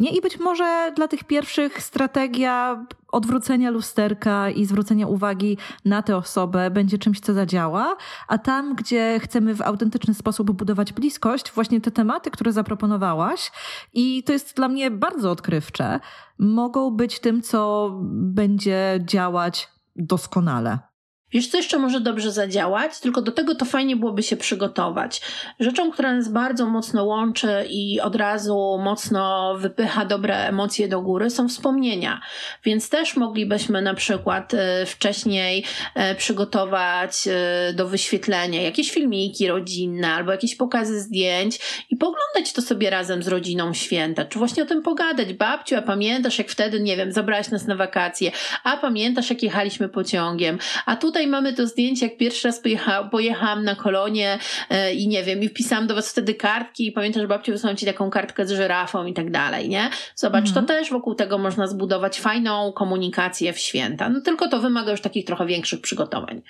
Nie? 0.00 0.10
I 0.10 0.20
być 0.20 0.38
może 0.38 0.92
dla 0.96 1.08
tych 1.08 1.24
pierwszych 1.24 1.82
strategia 1.82 2.86
odwrócenia 3.08 3.70
lusterka 3.70 4.50
i 4.50 4.64
zwrócenia 4.64 5.06
uwagi 5.06 5.58
na 5.84 6.02
tę 6.02 6.16
osobę 6.16 6.70
będzie 6.70 6.98
czymś, 6.98 7.20
co 7.20 7.34
zadziała, 7.34 7.96
a 8.28 8.38
tam, 8.38 8.74
gdzie 8.74 9.20
chcemy 9.22 9.54
w 9.54 9.62
autentyczny 9.62 10.14
sposób 10.14 10.50
budować 10.50 10.92
bliskość, 10.92 11.52
właśnie 11.52 11.80
te 11.80 11.90
tematy, 11.90 12.30
które 12.30 12.52
zaproponowałaś, 12.52 13.52
i 13.92 14.22
to 14.22 14.32
jest 14.32 14.56
dla 14.56 14.68
mnie 14.68 14.90
bardzo 14.90 15.30
odkrywcze, 15.30 16.00
mogą 16.38 16.90
być 16.90 17.20
tym, 17.20 17.42
co 17.42 17.90
będzie 18.12 19.00
działać 19.04 19.68
doskonale. 19.96 20.89
Wiesz, 21.32 21.48
co 21.48 21.56
jeszcze 21.56 21.78
może 21.78 22.00
dobrze 22.00 22.32
zadziałać, 22.32 23.00
tylko 23.00 23.22
do 23.22 23.32
tego 23.32 23.54
to 23.54 23.64
fajnie 23.64 23.96
byłoby 23.96 24.22
się 24.22 24.36
przygotować. 24.36 25.20
Rzeczą, 25.60 25.90
która 25.90 26.12
nas 26.12 26.28
bardzo 26.28 26.66
mocno 26.66 27.04
łączy 27.04 27.66
i 27.70 28.00
od 28.00 28.16
razu 28.16 28.78
mocno 28.84 29.54
wypycha 29.58 30.04
dobre 30.04 30.36
emocje 30.36 30.88
do 30.88 31.00
góry, 31.00 31.30
są 31.30 31.48
wspomnienia. 31.48 32.20
Więc 32.64 32.90
też 32.90 33.16
moglibyśmy 33.16 33.82
na 33.82 33.94
przykład 33.94 34.54
e, 34.54 34.86
wcześniej 34.86 35.64
e, 35.94 36.14
przygotować 36.14 37.28
e, 37.28 37.72
do 37.74 37.88
wyświetlenia 37.88 38.62
jakieś 38.62 38.90
filmiki 38.90 39.48
rodzinne 39.48 40.14
albo 40.14 40.32
jakieś 40.32 40.56
pokazy 40.56 41.00
zdjęć 41.00 41.58
i 41.90 41.96
poglądać 41.96 42.52
to 42.52 42.62
sobie 42.62 42.90
razem 42.90 43.22
z 43.22 43.28
rodziną 43.28 43.74
święta. 43.74 44.24
Czy 44.24 44.38
właśnie 44.38 44.62
o 44.62 44.66
tym 44.66 44.82
pogadać. 44.82 45.32
Babciu, 45.32 45.76
a 45.76 45.82
pamiętasz, 45.82 46.38
jak 46.38 46.48
wtedy, 46.48 46.80
nie 46.80 46.96
wiem, 46.96 47.12
zabrałaś 47.12 47.50
nas 47.50 47.66
na 47.66 47.76
wakacje, 47.76 48.32
a 48.64 48.76
pamiętasz, 48.76 49.30
jak 49.30 49.42
jechaliśmy 49.42 49.88
pociągiem, 49.88 50.58
a 50.86 50.96
tutaj 50.96 51.19
tutaj 51.20 51.30
mamy 51.30 51.52
to 51.52 51.66
zdjęcie, 51.66 52.06
jak 52.06 52.16
pierwszy 52.16 52.48
raz 52.48 52.60
pojecha, 52.60 53.04
pojechałam 53.04 53.64
na 53.64 53.74
kolonie 53.74 54.38
e, 54.70 54.94
i 54.94 55.08
nie 55.08 55.24
wiem, 55.24 55.42
i 55.42 55.48
wpisałam 55.48 55.86
do 55.86 55.94
was 55.94 56.10
wtedy 56.10 56.34
kartki 56.34 56.86
i 56.86 56.92
pamiętam, 56.92 57.22
że 57.22 57.28
babciu 57.28 57.52
wysłałam 57.52 57.76
ci 57.76 57.86
taką 57.86 58.10
kartkę 58.10 58.46
z 58.46 58.50
żyrafą 58.50 59.06
i 59.06 59.14
tak 59.14 59.30
dalej, 59.30 59.68
nie? 59.68 59.90
Zobacz, 60.14 60.48
mhm. 60.48 60.66
to 60.66 60.72
też 60.74 60.90
wokół 60.90 61.14
tego 61.14 61.38
można 61.38 61.66
zbudować 61.66 62.20
fajną 62.20 62.72
komunikację 62.72 63.52
w 63.52 63.58
święta. 63.58 64.08
No 64.08 64.20
tylko 64.20 64.48
to 64.48 64.60
wymaga 64.60 64.90
już 64.90 65.00
takich 65.00 65.24
trochę 65.24 65.46
większych 65.46 65.80
przygotowań. 65.80 66.42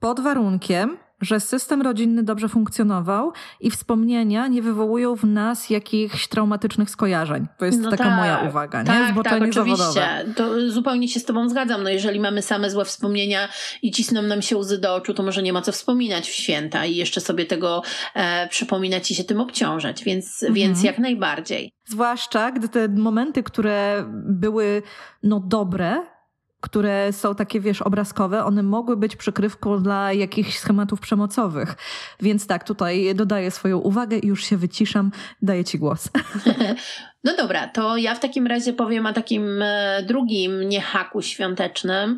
Pod 0.00 0.20
warunkiem, 0.20 0.98
że 1.20 1.40
system 1.40 1.82
rodzinny 1.82 2.22
dobrze 2.22 2.48
funkcjonował 2.48 3.32
i 3.60 3.70
wspomnienia 3.70 4.46
nie 4.46 4.62
wywołują 4.62 5.16
w 5.16 5.24
nas 5.24 5.70
jakichś 5.70 6.28
traumatycznych 6.28 6.90
skojarzeń. 6.90 7.46
To 7.58 7.64
jest 7.64 7.80
no 7.80 7.90
taka 7.90 8.04
tak, 8.04 8.16
moja 8.16 8.38
uwaga, 8.38 8.82
nie? 8.82 8.86
Tak, 8.86 9.24
tak, 9.24 9.42
oczywiście. 9.42 10.24
To 10.36 10.70
zupełnie 10.70 11.08
się 11.08 11.20
z 11.20 11.24
tobą 11.24 11.48
zgadzam. 11.48 11.82
No 11.82 11.90
jeżeli 11.90 12.20
mamy 12.20 12.42
same 12.42 12.70
złe 12.70 12.84
wspomnienia 12.84 13.48
i 13.82 13.90
cisną 13.90 14.22
nam 14.22 14.42
się 14.42 14.56
łzy 14.56 14.78
do 14.78 14.94
oczu, 14.94 15.14
to 15.14 15.22
może 15.22 15.42
nie 15.42 15.52
ma 15.52 15.62
co 15.62 15.72
wspominać 15.72 16.28
w 16.28 16.32
święta 16.32 16.84
i 16.84 16.96
jeszcze 16.96 17.20
sobie 17.20 17.46
tego 17.46 17.82
e, 18.14 18.48
przypominać 18.48 19.10
i 19.10 19.14
się 19.14 19.24
tym 19.24 19.40
obciążać, 19.40 20.04
więc, 20.04 20.42
mhm. 20.42 20.54
więc 20.54 20.82
jak 20.82 20.98
najbardziej. 20.98 21.72
Zwłaszcza, 21.84 22.52
gdy 22.52 22.68
te 22.68 22.88
momenty, 22.88 23.42
które 23.42 24.04
były 24.28 24.82
no 25.22 25.40
dobre, 25.40 26.15
które 26.60 27.12
są 27.12 27.34
takie, 27.34 27.60
wiesz, 27.60 27.82
obrazkowe, 27.82 28.44
one 28.44 28.62
mogły 28.62 28.96
być 28.96 29.16
przykrywką 29.16 29.82
dla 29.82 30.12
jakichś 30.12 30.58
schematów 30.58 31.00
przemocowych. 31.00 31.76
Więc 32.20 32.46
tak, 32.46 32.64
tutaj 32.64 33.14
dodaję 33.14 33.50
swoją 33.50 33.78
uwagę 33.78 34.18
i 34.18 34.26
już 34.26 34.44
się 34.44 34.56
wyciszam, 34.56 35.10
daję 35.42 35.64
ci 35.64 35.78
głos. 35.78 36.08
No 37.26 37.36
dobra, 37.36 37.68
to 37.68 37.96
ja 37.96 38.14
w 38.14 38.20
takim 38.20 38.46
razie 38.46 38.72
powiem 38.72 39.06
o 39.06 39.12
takim 39.12 39.62
e, 39.62 40.02
drugim 40.02 40.68
niehaku 40.68 41.22
świątecznym. 41.22 42.16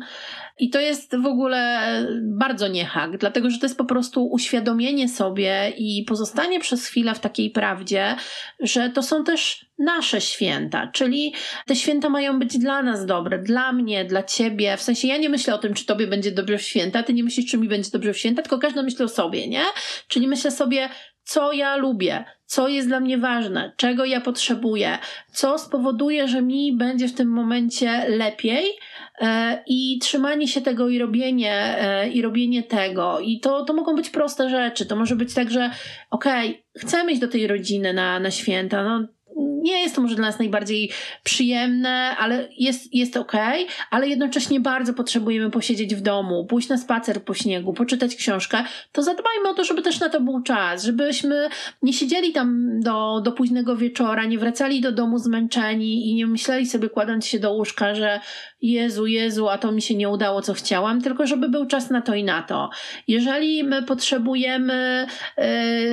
I 0.59 0.69
to 0.69 0.79
jest 0.79 1.15
w 1.17 1.25
ogóle 1.25 1.81
bardzo 2.21 2.67
niehak, 2.67 3.17
dlatego 3.17 3.49
że 3.49 3.59
to 3.59 3.65
jest 3.65 3.77
po 3.77 3.85
prostu 3.85 4.25
uświadomienie 4.25 5.09
sobie 5.09 5.73
i 5.77 6.05
pozostanie 6.07 6.59
przez 6.59 6.87
chwilę 6.87 7.15
w 7.15 7.19
takiej 7.19 7.49
prawdzie, 7.49 8.15
że 8.59 8.89
to 8.89 9.03
są 9.03 9.23
też 9.23 9.65
nasze 9.77 10.21
święta, 10.21 10.87
czyli 10.87 11.33
te 11.65 11.75
święta 11.75 12.09
mają 12.09 12.39
być 12.39 12.57
dla 12.57 12.83
nas 12.83 13.05
dobre, 13.05 13.39
dla 13.39 13.71
mnie, 13.71 14.05
dla 14.05 14.23
ciebie. 14.23 14.77
W 14.77 14.81
sensie 14.81 15.07
ja 15.07 15.17
nie 15.17 15.29
myślę 15.29 15.55
o 15.55 15.57
tym, 15.57 15.73
czy 15.73 15.85
tobie 15.85 16.07
będzie 16.07 16.31
dobrze 16.31 16.57
w 16.57 16.61
święta, 16.61 17.03
ty 17.03 17.13
nie 17.13 17.23
myślisz, 17.23 17.51
czy 17.51 17.57
mi 17.57 17.67
będzie 17.67 17.91
dobrze 17.91 18.13
w 18.13 18.17
święta, 18.17 18.41
tylko 18.41 18.59
każdy 18.59 18.83
myśli 18.83 19.05
o 19.05 19.07
sobie, 19.07 19.47
nie? 19.47 19.63
Czyli 20.07 20.27
myślę 20.27 20.51
sobie, 20.51 20.89
co 21.29 21.53
ja 21.53 21.77
lubię, 21.77 22.25
co 22.45 22.67
jest 22.67 22.87
dla 22.87 22.99
mnie 22.99 23.17
ważne, 23.17 23.73
czego 23.77 24.05
ja 24.05 24.21
potrzebuję, 24.21 24.97
co 25.31 25.57
spowoduje, 25.57 26.27
że 26.27 26.41
mi 26.41 26.77
będzie 26.77 27.07
w 27.07 27.15
tym 27.15 27.29
momencie 27.29 28.09
lepiej 28.09 28.65
e, 29.21 29.63
i 29.67 29.99
trzymanie 30.01 30.47
się 30.47 30.61
tego 30.61 30.89
i 30.89 30.99
robienie, 30.99 31.77
e, 31.79 32.09
i 32.09 32.21
robienie 32.21 32.63
tego. 32.63 33.19
I 33.19 33.39
to, 33.39 33.65
to 33.65 33.73
mogą 33.73 33.95
być 33.95 34.09
proste 34.09 34.49
rzeczy. 34.49 34.85
To 34.85 34.95
może 34.95 35.15
być 35.15 35.33
tak, 35.33 35.51
że 35.51 35.71
okej, 36.09 36.63
okay, 36.83 37.11
iść 37.11 37.21
do 37.21 37.27
tej 37.27 37.47
rodziny 37.47 37.93
na, 37.93 38.19
na 38.19 38.31
święta, 38.31 38.83
no 38.83 39.07
nie 39.61 39.81
jest 39.81 39.95
to 39.95 40.01
może 40.01 40.15
dla 40.15 40.25
nas 40.25 40.39
najbardziej 40.39 40.91
przyjemne, 41.23 42.15
ale 42.17 42.47
jest, 42.57 42.93
jest 42.93 43.17
ok, 43.17 43.33
ale 43.91 44.07
jednocześnie 44.07 44.59
bardzo 44.59 44.93
potrzebujemy 44.93 45.51
posiedzieć 45.51 45.95
w 45.95 46.01
domu, 46.01 46.45
pójść 46.45 46.69
na 46.69 46.77
spacer 46.77 47.23
po 47.23 47.33
śniegu, 47.33 47.73
poczytać 47.73 48.15
książkę, 48.15 48.63
to 48.91 49.03
zadbajmy 49.03 49.49
o 49.49 49.53
to, 49.53 49.63
żeby 49.63 49.81
też 49.81 49.99
na 49.99 50.09
to 50.09 50.21
był 50.21 50.41
czas, 50.41 50.83
żebyśmy 50.83 51.49
nie 51.81 51.93
siedzieli 51.93 52.31
tam 52.33 52.79
do, 52.79 53.21
do 53.21 53.31
późnego 53.31 53.75
wieczora, 53.75 54.25
nie 54.25 54.37
wracali 54.37 54.81
do 54.81 54.91
domu 54.91 55.17
zmęczeni 55.17 56.09
i 56.09 56.15
nie 56.15 56.27
myśleli 56.27 56.65
sobie 56.65 56.89
kładąc 56.89 57.25
się 57.25 57.39
do 57.39 57.53
łóżka, 57.53 57.95
że 57.95 58.19
Jezu, 58.61 59.07
Jezu, 59.07 59.49
a 59.49 59.57
to 59.57 59.71
mi 59.71 59.81
się 59.81 59.95
nie 59.95 60.09
udało, 60.09 60.41
co 60.41 60.53
chciałam, 60.53 61.01
tylko 61.01 61.27
żeby 61.27 61.49
był 61.49 61.65
czas 61.65 61.89
na 61.89 62.01
to 62.01 62.15
i 62.15 62.23
na 62.23 62.41
to. 62.43 62.69
Jeżeli 63.07 63.63
my 63.63 63.83
potrzebujemy 63.83 65.07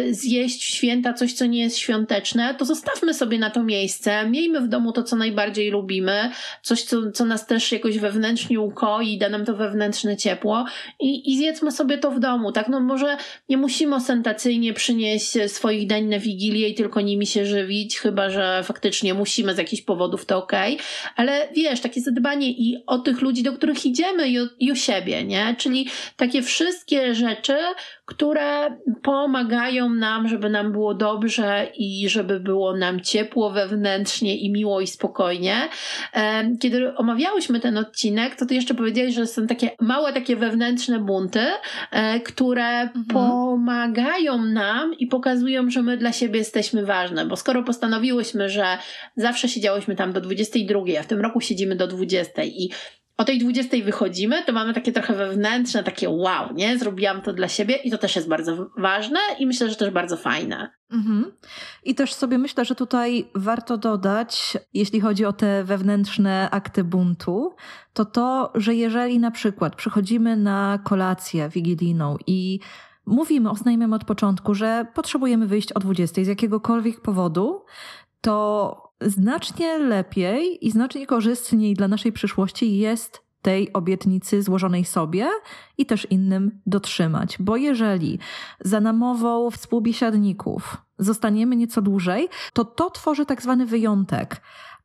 y, 0.09 0.14
zjeść 0.14 0.64
w 0.64 0.75
święta 0.75 1.12
coś, 1.12 1.33
co 1.33 1.47
nie 1.47 1.61
jest 1.61 1.79
świąteczne, 1.79 2.55
to 2.55 2.64
zostawmy 2.64 3.14
sobie 3.14 3.39
na 3.39 3.51
to 3.51 3.62
miejsce, 3.62 4.31
miejmy 4.31 4.61
w 4.61 4.69
domu 4.69 4.93
to, 4.93 5.03
co 5.03 5.17
najbardziej 5.17 5.71
lubimy, 5.71 6.31
coś, 6.62 6.83
co, 6.83 7.11
co 7.11 7.25
nas 7.25 7.47
też 7.47 7.73
jakoś 7.73 7.99
wewnętrznie 7.99 8.61
ukoi, 8.61 9.19
da 9.19 9.29
nam 9.29 9.45
to 9.45 9.55
wewnętrzne 9.55 10.17
ciepło 10.17 10.64
i, 11.01 11.33
i 11.33 11.37
zjedzmy 11.37 11.73
sobie 11.73 11.99
to 11.99 12.11
w 12.11 12.21
domu, 12.21 12.53
tak? 12.53 12.69
No 12.69 12.81
może 12.81 13.17
nie 13.49 13.57
musimy 13.57 13.97
ostentacyjnie 13.97 14.73
przynieść 14.73 15.33
swoich 15.47 15.87
dań 15.87 16.05
na 16.05 16.19
Wigilię 16.19 16.69
i 16.69 16.75
tylko 16.75 17.01
nimi 17.01 17.27
się 17.27 17.47
żywić, 17.47 17.99
chyba, 17.99 18.31
że 18.31 18.62
faktycznie 18.64 19.14
musimy 19.14 19.55
z 19.55 19.59
jakichś 19.59 19.83
powodów, 19.83 20.27
to 20.27 20.39
okej, 20.39 20.75
okay. 20.75 20.87
ale 21.17 21.49
wiesz, 21.55 21.81
takie 21.81 22.01
zadbanie 22.01 22.56
i 22.57 22.83
o 22.87 22.99
tych 22.99 23.21
ludzi, 23.21 23.43
do 23.43 23.53
których 23.53 23.87
idziemy 23.87 24.29
i 24.29 24.41
o, 24.41 24.47
i 24.61 24.73
o 24.73 24.75
siebie, 24.75 25.25
nie? 25.25 25.55
Czyli 25.59 25.89
takie 26.17 26.43
wszystkie 26.43 27.15
rzeczy, 27.15 27.57
które 28.07 28.77
pomagają 29.03 29.91
nam, 29.91 30.29
żeby 30.29 30.51
nam 30.51 30.73
było 30.73 30.95
dobrze 30.95 31.69
i 31.77 32.09
żeby 32.09 32.41
było 32.41 32.77
nam 32.77 33.01
ciepło 33.01 33.51
wewnętrznie 33.51 34.37
i 34.37 34.53
miło 34.53 34.81
i 34.81 34.87
spokojnie. 34.87 35.69
Kiedy 36.61 36.97
omawiałyśmy 36.97 37.61
ten 37.61 37.79
odcinek, 37.79 38.37
to 38.37 38.47
ty 38.47 38.55
jeszcze 38.55 38.75
powiedziałeś, 38.75 39.15
że 39.15 39.27
są 39.27 39.47
takie 39.47 39.71
małe 39.81 40.13
takie 40.13 40.37
wewnętrzne 40.37 40.99
bunty, 40.99 41.47
e, 41.91 42.21
które 42.21 42.81
mhm. 42.81 43.05
pomagają 43.07 44.43
nam 44.43 44.95
i 44.95 45.07
pokazują, 45.07 45.71
że 45.71 45.83
my 45.83 45.97
dla 45.97 46.13
siebie 46.13 46.39
jesteśmy 46.39 46.87
ważne, 46.87 47.27
bo 47.27 47.37
skoro 47.37 47.63
postanowiłyśmy, 47.63 48.49
że 48.49 48.79
zawsze 49.17 49.49
siedziałyśmy 49.49 49.97
tam 49.97 50.13
do 50.13 50.21
22, 50.21 50.81
a 51.01 51.03
w 51.03 51.07
tym 51.07 51.21
roku 51.21 51.41
siedzimy 51.41 51.77
do 51.77 51.87
20 51.87 52.45
i 52.45 52.71
o 53.17 53.25
tej 53.25 53.39
20 53.39 53.77
wychodzimy, 53.85 54.45
to 54.45 54.53
mamy 54.53 54.75
takie 54.75 54.93
trochę 54.93 55.14
wewnętrzne, 55.14 55.85
takie 55.85 56.11
wow, 56.11 56.55
nie? 56.55 56.79
Zrobiłam 56.79 57.23
to 57.23 57.33
dla 57.33 57.49
siebie 57.49 57.77
i 57.77 57.91
to 57.91 57.99
też 57.99 58.17
jest 58.17 58.29
bardzo 58.29 58.71
ważne 58.77 59.19
i 59.39 59.47
myślę, 59.47 59.71
że 59.71 59.77
też 59.77 59.91
bardzo 59.91 60.17
fajne. 60.17 60.71
Mhm. 60.91 61.33
I 61.85 61.95
też 61.95 62.14
sobie 62.14 62.39
myślę, 62.39 62.64
że 62.64 62.75
tutaj 62.75 63.29
warto 63.35 63.77
dodać, 63.77 64.59
jeśli 64.75 65.01
chodzi 65.01 65.25
o 65.25 65.33
te 65.33 65.64
wewnętrzne 65.64 66.49
akty 66.51 66.85
buntu, 66.85 67.55
to 67.93 68.05
to, 68.05 68.53
że 68.55 68.75
jeżeli 68.75 69.19
na 69.19 69.31
przykład 69.31 69.77
przychodzimy 69.77 70.37
na 70.37 70.79
kolację 70.85 71.49
wigilijną 71.49 72.17
i 72.27 72.61
mówimy, 73.07 73.51
oznajmiamy 73.51 73.97
od 73.97 74.05
początku, 74.05 74.55
że 74.55 74.87
potrzebujemy 74.95 75.47
wyjść 75.47 75.73
o 75.73 75.81
20 75.81 76.25
z 76.25 76.27
jakiegokolwiek 76.27 77.01
powodu, 77.01 77.64
to 78.21 78.86
znacznie 79.01 79.79
lepiej 79.79 80.67
i 80.67 80.71
znacznie 80.71 81.07
korzystniej 81.07 81.75
dla 81.75 81.89
naszej 81.89 82.13
przyszłości 82.13 82.79
jest 82.79 83.27
tej 83.43 83.73
obietnicy 83.73 84.43
złożonej 84.43 84.85
sobie 84.85 85.29
i 85.79 85.87
też 85.87 86.07
innym 86.11 86.61
dotrzymać. 86.67 87.37
Bo 87.41 87.57
jeżeli 87.57 88.19
za 88.61 88.81
namową 88.81 89.51
współbiesiadników 89.51 90.77
zostaniemy 90.99 91.57
nieco 91.57 91.83
dłużej, 91.83 92.29
to 92.53 92.65
to 92.65 92.91
tworzy 92.91 93.27
tak 93.27 93.43
zwany 93.43 93.67
wyjątek. 93.67 94.41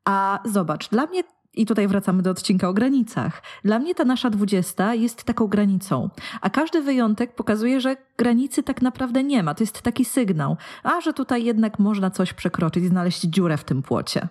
A 0.06 0.40
zobacz, 0.46 0.90
dla 0.90 1.06
mnie 1.06 1.24
i 1.54 1.66
tutaj 1.66 1.88
wracamy 1.88 2.24
do 2.24 2.32
odcinka 2.32 2.70
o 2.70 2.74
granicach. 2.74 3.42
Dla 3.64 3.80
mnie 3.80 3.96
ta 3.96 4.06
nasza 4.06 4.30
dwudziesta 4.30 4.96
jest 4.96 5.24
taką 5.24 5.48
granicą, 5.48 6.10
a 6.42 6.50
każdy 6.50 6.82
wyjątek 6.82 7.36
pokazuje, 7.36 7.82
że 7.82 7.98
granicy 8.18 8.64
tak 8.64 8.82
naprawdę 8.82 9.24
nie 9.24 9.44
ma. 9.44 9.56
To 9.56 9.64
jest 9.64 9.82
taki 9.82 10.06
sygnał, 10.06 10.58
a 10.84 11.02
że 11.02 11.14
tutaj 11.14 11.44
jednak 11.44 11.80
można 11.80 12.12
coś 12.12 12.34
przekroczyć, 12.34 12.86
znaleźć 12.86 13.22
dziurę 13.22 13.58
w 13.58 13.64
tym 13.64 13.82
płocie. 13.82 14.28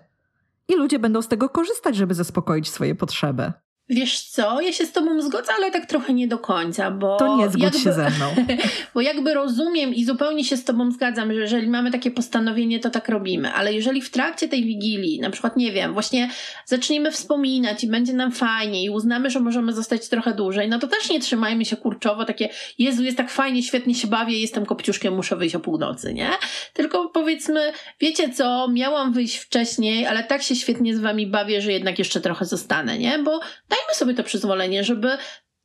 I 0.69 0.77
ludzie 0.77 0.99
będą 0.99 1.23
z 1.23 1.29
tego 1.29 1.49
korzystać, 1.49 1.97
żeby 1.97 2.15
zaspokoić 2.15 2.71
swoje 2.71 2.95
potrzeby. 2.95 3.53
Wiesz 3.91 4.21
co, 4.21 4.61
ja 4.61 4.73
się 4.73 4.87
z 4.87 4.93
tobą 4.93 5.23
zgodzę, 5.23 5.53
ale 5.57 5.71
tak 5.71 5.87
trochę 5.87 6.13
nie 6.13 6.29
do 6.29 6.39
końca, 6.39 6.91
bo... 6.91 7.17
To 7.17 7.37
nie 7.37 7.49
zgodź 7.49 7.63
jakby, 7.63 7.79
się 7.79 7.93
ze 7.93 8.11
mną. 8.11 8.35
Bo 8.95 9.01
jakby 9.01 9.35
rozumiem 9.35 9.95
i 9.95 10.05
zupełnie 10.05 10.45
się 10.45 10.57
z 10.57 10.65
tobą 10.65 10.91
zgadzam, 10.91 11.33
że 11.33 11.41
jeżeli 11.41 11.69
mamy 11.69 11.91
takie 11.91 12.11
postanowienie, 12.11 12.81
to 12.81 12.91
tak 12.91 13.09
robimy, 13.09 13.53
ale 13.53 13.73
jeżeli 13.73 14.03
w 14.03 14.11
trakcie 14.11 14.49
tej 14.49 14.65
Wigilii, 14.65 15.21
na 15.21 15.31
przykład, 15.31 15.57
nie 15.57 15.73
wiem, 15.73 15.93
właśnie 15.93 16.31
zaczniemy 16.65 17.11
wspominać 17.11 17.85
i 17.85 17.87
będzie 17.87 18.13
nam 18.13 18.33
fajnie 18.33 18.85
i 18.85 18.91
uznamy, 18.91 19.31
że 19.31 19.41
możemy 19.41 19.73
zostać 19.73 20.09
trochę 20.09 20.35
dłużej, 20.35 20.69
no 20.69 20.79
to 20.79 20.87
też 20.87 21.11
nie 21.11 21.21
trzymajmy 21.21 21.65
się 21.65 21.77
kurczowo, 21.77 22.25
takie 22.25 22.49
Jezu, 22.79 23.03
jest 23.03 23.17
tak 23.17 23.31
fajnie, 23.31 23.63
świetnie 23.63 23.95
się 23.95 24.09
bawię, 24.09 24.41
jestem 24.41 24.67
kopciuszkiem, 24.67 25.15
muszę 25.15 25.37
wyjść 25.37 25.55
o 25.55 25.61
północy, 25.61 26.15
nie? 26.15 26.31
Tylko 26.73 27.09
powiedzmy, 27.09 27.73
wiecie 28.01 28.29
co, 28.29 28.69
miałam 28.69 29.13
wyjść 29.13 29.37
wcześniej, 29.37 30.07
ale 30.07 30.25
tak 30.25 30.43
się 30.43 30.57
świetnie 30.57 30.97
z 30.97 31.01
wami 31.01 31.27
bawię, 31.27 31.61
że 31.61 31.73
jednak 31.73 31.99
jeszcze 31.99 32.21
trochę 32.21 32.45
zostanę, 32.45 32.99
nie? 32.99 33.19
Bo 33.19 33.41
daj 33.69 33.80
dajmy 33.81 33.95
sobie 33.95 34.15
to 34.15 34.25
przyzwolenie, 34.25 34.85
żeby 34.85 35.19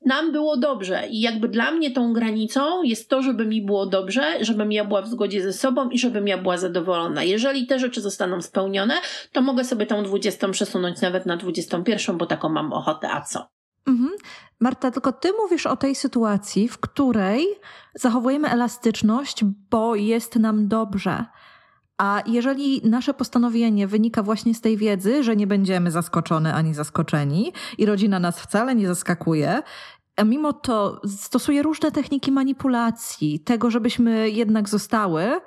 nam 0.05 0.31
było 0.31 0.57
dobrze. 0.57 1.07
I 1.09 1.21
jakby 1.21 1.47
dla 1.47 1.71
mnie 1.71 1.91
tą 1.91 2.13
granicą 2.13 2.83
jest 2.83 3.09
to, 3.09 3.21
żeby 3.21 3.45
mi 3.45 3.61
było 3.61 3.85
dobrze, 3.85 4.37
żebym 4.41 4.71
ja 4.71 4.85
była 4.85 5.01
w 5.01 5.07
zgodzie 5.07 5.41
ze 5.41 5.53
sobą 5.53 5.89
i 5.89 5.99
żebym 5.99 6.27
ja 6.27 6.37
była 6.37 6.57
zadowolona. 6.57 7.23
Jeżeli 7.23 7.67
te 7.67 7.79
rzeczy 7.79 8.01
zostaną 8.01 8.41
spełnione, 8.41 8.93
to 9.31 9.41
mogę 9.41 9.63
sobie 9.63 9.85
tą 9.85 10.03
20 10.03 10.49
przesunąć 10.49 11.01
nawet 11.01 11.25
na 11.25 11.37
21, 11.37 12.17
bo 12.17 12.25
taką 12.25 12.49
mam 12.49 12.73
ochotę, 12.73 13.11
a 13.11 13.21
co? 13.21 13.47
Mhm. 13.87 14.11
Marta, 14.59 14.91
tylko 14.91 15.11
ty 15.11 15.31
mówisz 15.33 15.65
o 15.65 15.75
tej 15.75 15.95
sytuacji, 15.95 16.67
w 16.67 16.77
której 16.77 17.45
zachowujemy 17.93 18.49
elastyczność, 18.49 19.43
bo 19.71 19.95
jest 19.95 20.35
nam 20.35 20.67
dobrze. 20.67 21.25
A 21.97 22.21
jeżeli 22.25 22.81
nasze 22.83 23.13
postanowienie 23.13 23.87
wynika 23.87 24.23
właśnie 24.23 24.53
z 24.53 24.61
tej 24.61 24.77
wiedzy, 24.77 25.23
że 25.23 25.35
nie 25.35 25.47
będziemy 25.47 25.91
zaskoczone 25.91 26.53
ani 26.53 26.73
zaskoczeni 26.73 27.53
i 27.77 27.85
rodzina 27.85 28.19
nas 28.19 28.39
wcale 28.39 28.75
nie 28.75 28.87
zaskakuje, 28.87 29.61
a 30.15 30.23
mimo 30.23 30.53
to 30.53 31.01
stosuje 31.07 31.63
różne 31.63 31.91
techniki 31.91 32.31
manipulacji, 32.31 33.39
tego, 33.39 33.71
żebyśmy 33.71 34.29
jednak 34.29 34.69
zostały 34.69 35.41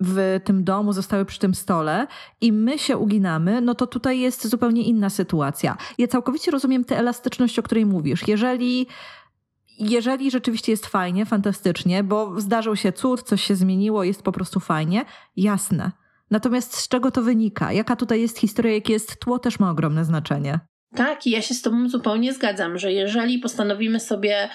w 0.00 0.40
tym 0.44 0.64
domu, 0.64 0.92
zostały 0.92 1.24
przy 1.24 1.38
tym 1.38 1.54
stole 1.54 2.06
i 2.40 2.52
my 2.52 2.78
się 2.78 2.96
uginamy, 2.96 3.60
no 3.60 3.74
to 3.74 3.86
tutaj 3.86 4.20
jest 4.20 4.46
zupełnie 4.46 4.82
inna 4.82 5.10
sytuacja. 5.10 5.76
Ja 5.98 6.08
całkowicie 6.08 6.50
rozumiem 6.50 6.84
tę 6.84 6.98
elastyczność, 6.98 7.58
o 7.58 7.62
której 7.62 7.86
mówisz. 7.86 8.28
Jeżeli 8.28 8.86
jeżeli 9.80 10.30
rzeczywiście 10.30 10.72
jest 10.72 10.86
fajnie, 10.86 11.26
fantastycznie, 11.26 12.04
bo 12.04 12.40
zdarzył 12.40 12.76
się 12.76 12.92
cud, 12.92 13.22
coś 13.22 13.42
się 13.44 13.56
zmieniło, 13.56 14.04
jest 14.04 14.22
po 14.22 14.32
prostu 14.32 14.60
fajnie, 14.60 15.04
jasne. 15.36 15.92
Natomiast 16.30 16.76
z 16.76 16.88
czego 16.88 17.10
to 17.10 17.22
wynika? 17.22 17.72
Jaka 17.72 17.96
tutaj 17.96 18.20
jest 18.20 18.38
historia, 18.38 18.72
jakie 18.72 18.92
jest 18.92 19.20
tło, 19.20 19.38
też 19.38 19.58
ma 19.58 19.70
ogromne 19.70 20.04
znaczenie. 20.04 20.60
Tak, 20.96 21.26
i 21.26 21.30
ja 21.30 21.42
się 21.42 21.54
z 21.54 21.62
Tobą 21.62 21.88
zupełnie 21.88 22.32
zgadzam, 22.32 22.78
że 22.78 22.92
jeżeli 22.92 23.38
postanowimy 23.38 24.00
sobie 24.00 24.48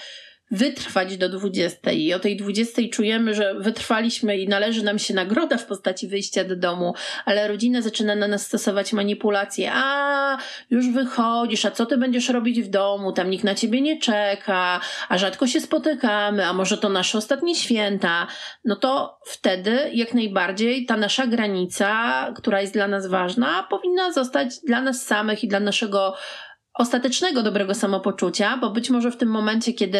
wytrwać 0.50 1.16
do 1.16 1.28
20 1.28 1.90
i 1.90 2.14
o 2.14 2.18
tej 2.18 2.36
20 2.36 2.82
czujemy, 2.92 3.34
że 3.34 3.54
wytrwaliśmy 3.54 4.38
i 4.38 4.48
należy 4.48 4.84
nam 4.84 4.98
się 4.98 5.14
nagroda 5.14 5.58
w 5.58 5.66
postaci 5.66 6.08
wyjścia 6.08 6.44
do 6.44 6.56
domu, 6.56 6.94
ale 7.24 7.48
rodzina 7.48 7.82
zaczyna 7.82 8.14
na 8.14 8.28
nas 8.28 8.46
stosować 8.46 8.92
manipulacje. 8.92 9.70
A, 9.74 10.38
już 10.70 10.88
wychodzisz, 10.88 11.64
a 11.64 11.70
co 11.70 11.86
ty 11.86 11.96
będziesz 11.96 12.28
robić 12.28 12.62
w 12.62 12.68
domu? 12.68 13.12
Tam 13.12 13.30
nikt 13.30 13.44
na 13.44 13.54
ciebie 13.54 13.80
nie 13.80 14.00
czeka, 14.00 14.80
a 15.08 15.18
rzadko 15.18 15.46
się 15.46 15.60
spotykamy, 15.60 16.46
a 16.46 16.52
może 16.52 16.78
to 16.78 16.88
nasze 16.88 17.18
ostatnie 17.18 17.54
święta. 17.54 18.26
No 18.64 18.76
to 18.76 19.18
wtedy 19.24 19.90
jak 19.92 20.14
najbardziej 20.14 20.86
ta 20.86 20.96
nasza 20.96 21.26
granica, 21.26 22.32
która 22.36 22.60
jest 22.60 22.72
dla 22.72 22.88
nas 22.88 23.06
ważna, 23.06 23.66
powinna 23.70 24.12
zostać 24.12 24.60
dla 24.60 24.80
nas 24.80 25.02
samych 25.02 25.44
i 25.44 25.48
dla 25.48 25.60
naszego 25.60 26.14
ostatecznego 26.78 27.42
dobrego 27.42 27.74
samopoczucia, 27.74 28.56
bo 28.56 28.70
być 28.70 28.90
może 28.90 29.10
w 29.10 29.16
tym 29.16 29.28
momencie, 29.28 29.72
kiedy 29.72 29.98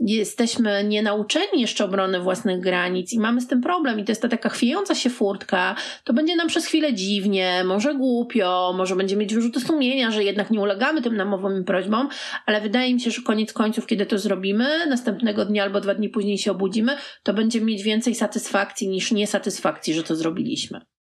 jesteśmy 0.00 0.84
nienauczeni 0.84 1.60
jeszcze 1.60 1.84
obrony 1.84 2.20
własnych 2.20 2.60
granic 2.60 3.12
i 3.12 3.20
mamy 3.20 3.40
z 3.40 3.46
tym 3.46 3.60
problem 3.60 4.00
i 4.00 4.04
to 4.04 4.12
jest 4.12 4.22
ta 4.22 4.28
taka 4.28 4.48
chwiejąca 4.48 4.94
się 4.94 5.10
furtka, 5.10 5.76
to 6.04 6.12
będzie 6.12 6.36
nam 6.36 6.48
przez 6.48 6.66
chwilę 6.66 6.94
dziwnie, 6.94 7.64
może 7.64 7.94
głupio, 7.94 8.74
może 8.76 8.96
będziemy 8.96 9.22
mieć 9.22 9.34
wyrzuty 9.34 9.60
sumienia, 9.60 10.10
że 10.10 10.24
jednak 10.24 10.50
nie 10.50 10.60
ulegamy 10.60 11.02
tym 11.02 11.16
namowowym 11.16 11.64
prośbom, 11.64 12.08
ale 12.46 12.60
wydaje 12.60 12.94
mi 12.94 13.00
się, 13.00 13.10
że 13.10 13.22
koniec 13.22 13.52
końców, 13.52 13.86
kiedy 13.86 14.06
to 14.06 14.18
zrobimy, 14.18 14.86
następnego 14.86 15.44
dnia 15.44 15.62
albo 15.62 15.80
dwa 15.80 15.94
dni 15.94 16.08
później 16.08 16.38
się 16.38 16.50
obudzimy, 16.50 16.96
to 17.22 17.34
będziemy 17.34 17.66
mieć 17.66 17.82
więcej 17.82 18.14
satysfakcji 18.14 18.88
niż 18.88 19.12
niesatysfakcji, 19.12 19.94
że 19.94 20.02
to 20.02 20.16
zrobiliśmy. 20.16 20.95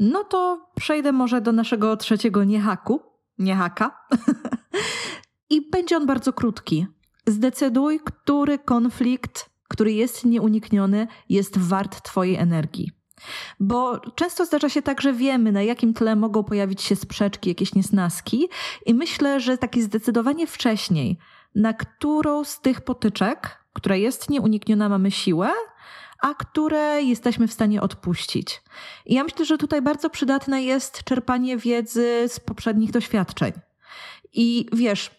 No 0.00 0.24
to 0.24 0.70
przejdę 0.76 1.12
może 1.12 1.40
do 1.40 1.52
naszego 1.52 1.96
trzeciego 1.96 2.44
niehaku, 2.44 3.00
niehaka. 3.38 4.06
I 5.50 5.70
będzie 5.70 5.96
on 5.96 6.06
bardzo 6.06 6.32
krótki. 6.32 6.86
Zdecyduj, 7.26 8.00
który 8.04 8.58
konflikt, 8.58 9.50
który 9.68 9.92
jest 9.92 10.24
nieunikniony, 10.24 11.06
jest 11.28 11.58
wart 11.58 12.02
Twojej 12.02 12.36
energii. 12.36 12.90
Bo 13.60 14.00
często 14.00 14.46
zdarza 14.46 14.68
się 14.68 14.82
tak, 14.82 15.00
że 15.00 15.12
wiemy, 15.12 15.52
na 15.52 15.62
jakim 15.62 15.94
tle 15.94 16.16
mogą 16.16 16.44
pojawić 16.44 16.82
się 16.82 16.96
sprzeczki, 16.96 17.48
jakieś 17.48 17.74
niesnaski, 17.74 18.48
i 18.86 18.94
myślę, 18.94 19.40
że 19.40 19.58
takie 19.58 19.82
zdecydowanie 19.82 20.46
wcześniej, 20.46 21.18
na 21.54 21.72
którą 21.72 22.44
z 22.44 22.60
tych 22.60 22.80
potyczek, 22.80 23.64
która 23.72 23.96
jest 23.96 24.30
nieunikniona, 24.30 24.88
mamy 24.88 25.10
siłę, 25.10 25.50
a 26.22 26.34
które 26.34 27.02
jesteśmy 27.02 27.48
w 27.48 27.52
stanie 27.52 27.80
odpuścić. 27.80 28.62
I 29.06 29.14
ja 29.14 29.24
myślę, 29.24 29.44
że 29.44 29.58
tutaj 29.58 29.82
bardzo 29.82 30.10
przydatne 30.10 30.62
jest 30.62 31.04
czerpanie 31.04 31.56
wiedzy 31.56 32.24
z 32.28 32.40
poprzednich 32.40 32.90
doświadczeń. 32.90 33.52
I 34.32 34.66
wiesz, 34.72 35.10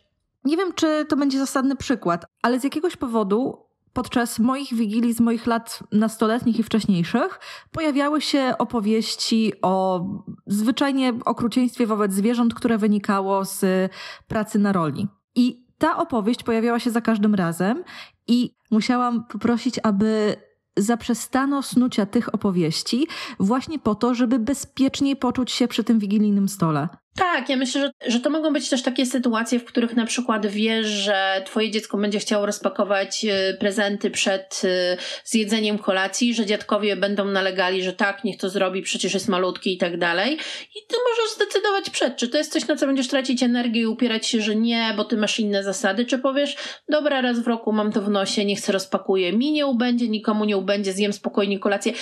nie 0.43 0.57
wiem, 0.57 0.73
czy 0.73 1.05
to 1.09 1.15
będzie 1.15 1.39
zasadny 1.39 1.75
przykład, 1.75 2.25
ale 2.41 2.59
z 2.59 2.63
jakiegoś 2.63 2.97
powodu 2.97 3.57
podczas 3.93 4.39
moich 4.39 4.73
wigilii 4.73 5.13
z 5.13 5.19
moich 5.19 5.47
lat 5.47 5.83
nastoletnich 5.91 6.59
i 6.59 6.63
wcześniejszych 6.63 7.39
pojawiały 7.71 8.21
się 8.21 8.53
opowieści 8.57 9.53
o 9.61 10.05
zwyczajnie 10.47 11.13
okrucieństwie 11.25 11.87
wobec 11.87 12.13
zwierząt, 12.13 12.53
które 12.53 12.77
wynikało 12.77 13.45
z 13.45 13.91
pracy 14.27 14.59
na 14.59 14.71
roli. 14.71 15.07
I 15.35 15.65
ta 15.77 15.97
opowieść 15.97 16.43
pojawiała 16.43 16.79
się 16.79 16.91
za 16.91 17.01
każdym 17.01 17.35
razem 17.35 17.83
i 18.27 18.55
musiałam 18.71 19.23
poprosić, 19.23 19.79
aby 19.83 20.35
zaprzestano 20.78 21.63
snucia 21.63 22.05
tych 22.05 22.36
opowieści 22.36 23.07
właśnie 23.39 23.80
po 23.80 23.95
to, 23.95 24.15
żeby 24.15 24.39
bezpieczniej 24.39 25.15
poczuć 25.15 25.51
się 25.51 25.67
przy 25.67 25.84
tym 25.84 25.99
wigilijnym 25.99 26.49
stole. 26.49 26.89
Tak, 27.16 27.49
ja 27.49 27.57
myślę, 27.57 27.82
że, 27.82 28.12
że 28.12 28.20
to 28.20 28.30
mogą 28.30 28.53
być 28.53 28.70
też 28.70 28.82
takie 28.82 29.05
sytuacje, 29.05 29.59
w 29.59 29.66
których 29.66 29.95
na 29.95 30.05
przykład 30.05 30.47
wiesz, 30.47 30.88
że 30.88 31.43
twoje 31.45 31.72
dziecko 31.72 31.97
będzie 31.97 32.20
chciało 32.20 32.45
rozpakować 32.45 33.26
y, 33.26 33.57
prezenty 33.59 34.12
przed 34.12 34.62
y, 34.64 34.97
zjedzeniem 35.26 35.78
kolacji, 35.78 36.34
że 36.34 36.45
dziadkowie 36.45 36.95
będą 36.95 37.26
nalegali, 37.26 37.84
że 37.84 37.93
tak, 37.93 38.24
niech 38.24 38.38
to 38.38 38.49
zrobi, 38.49 38.82
przecież 38.82 39.14
jest 39.14 39.28
malutki 39.28 39.74
i 39.74 39.78
tak 39.78 39.97
dalej. 39.97 40.34
I 40.76 40.80
ty 40.88 40.95
możesz 41.09 41.36
zdecydować 41.36 41.89
przed, 41.89 42.16
czy 42.18 42.28
to 42.28 42.38
jest 42.38 42.53
coś, 42.53 42.68
na 42.68 42.76
co 42.76 42.88
będziesz 42.88 43.07
tracić 43.07 43.43
energię 43.43 43.82
i 43.82 43.88
upierać 43.88 44.28
się, 44.28 44.41
że 44.41 44.55
nie, 44.55 44.93
bo 44.97 45.03
ty 45.03 45.18
masz 45.18 45.39
inne 45.39 45.64
zasady, 45.64 46.05
czy 46.05 46.20
powiesz, 46.20 46.55
dobra, 46.89 47.22
raz 47.22 47.39
w 47.39 47.47
roku 47.47 47.72
mam 47.72 47.91
to 47.91 48.01
w 48.01 48.09
nosie, 48.09 48.45
niech 48.45 48.59
se 48.59 48.72
rozpakuję, 48.72 49.34
mi 49.34 49.51
nie 49.51 49.66
ubędzie, 49.66 50.09
nikomu 50.09 50.45
nie 50.45 50.57
ubędzie, 50.57 50.93
zjem 50.93 51.14
spokojnie 51.14 51.59
kolację. 51.59 51.93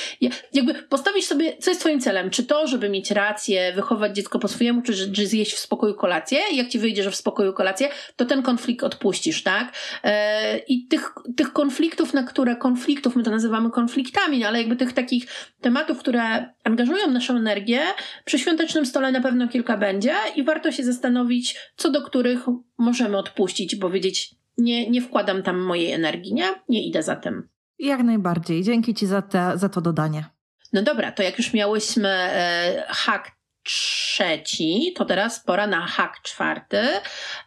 Jakby 0.54 0.74
postawić 0.74 1.28
sobie, 1.28 1.58
co 1.58 1.72
jest 1.72 1.82
twoim 1.82 2.00
celem, 2.00 2.30
czy 2.30 2.44
to, 2.44 2.68
żeby 2.68 2.90
mieć 2.90 3.12
rację, 3.12 3.74
wychować 3.74 4.16
dziecko 4.16 4.40
po 4.40 4.48
swojemu, 4.48 4.82
czy 4.82 4.99
że, 5.00 5.16
że 5.16 5.26
zjeść 5.26 5.54
w 5.54 5.60
spokoju 5.60 5.94
kolację 5.94 6.40
jak 6.54 6.68
ci 6.68 6.80
wyjdzie, 6.80 7.04
że 7.04 7.12
w 7.12 7.16
spokoju 7.16 7.54
kolację, 7.54 7.90
to 8.16 8.26
ten 8.26 8.42
konflikt 8.42 8.84
odpuścisz, 8.84 9.44
tak? 9.44 9.74
E, 10.04 10.58
I 10.58 10.88
tych, 10.88 11.14
tych 11.36 11.54
konfliktów, 11.54 12.14
na 12.14 12.24
które 12.24 12.56
konfliktów, 12.56 13.16
my 13.16 13.24
to 13.24 13.32
nazywamy 13.32 13.72
konfliktami, 13.72 14.40
no 14.40 14.48
ale 14.48 14.60
jakby 14.60 14.76
tych 14.76 14.94
takich 14.94 15.28
tematów, 15.62 16.00
które 16.00 16.54
angażują 16.64 17.12
naszą 17.12 17.38
energię, 17.38 17.82
przy 18.26 18.40
świątecznym 18.40 18.86
stole 18.86 19.12
na 19.12 19.22
pewno 19.22 19.48
kilka 19.48 19.78
będzie 19.78 20.16
i 20.36 20.44
warto 20.44 20.72
się 20.72 20.84
zastanowić, 20.84 21.56
co 21.76 21.92
do 21.92 22.02
których 22.02 22.40
możemy 22.78 23.18
odpuścić, 23.18 23.76
powiedzieć, 23.76 24.36
nie, 24.58 24.90
nie 24.90 25.02
wkładam 25.02 25.44
tam 25.44 25.60
mojej 25.60 25.92
energii, 25.92 26.34
nie? 26.34 26.50
Nie 26.70 26.88
idę 26.88 27.04
za 27.04 27.16
tym. 27.16 27.50
Jak 27.80 28.04
najbardziej. 28.04 28.64
Dzięki 28.64 28.94
Ci 28.94 29.06
za, 29.06 29.22
te, 29.22 29.52
za 29.56 29.70
to 29.70 29.82
dodanie. 29.82 30.26
No 30.74 30.82
dobra, 30.82 31.12
to 31.12 31.24
jak 31.24 31.38
już 31.38 31.54
miałyśmy 31.54 32.10
e, 32.10 32.84
hak 32.88 33.39
trzeci, 33.70 34.94
to 34.96 35.06
teraz 35.06 35.40
pora 35.40 35.68
na 35.68 35.88
hak 35.88 36.22
czwarty 36.22 36.82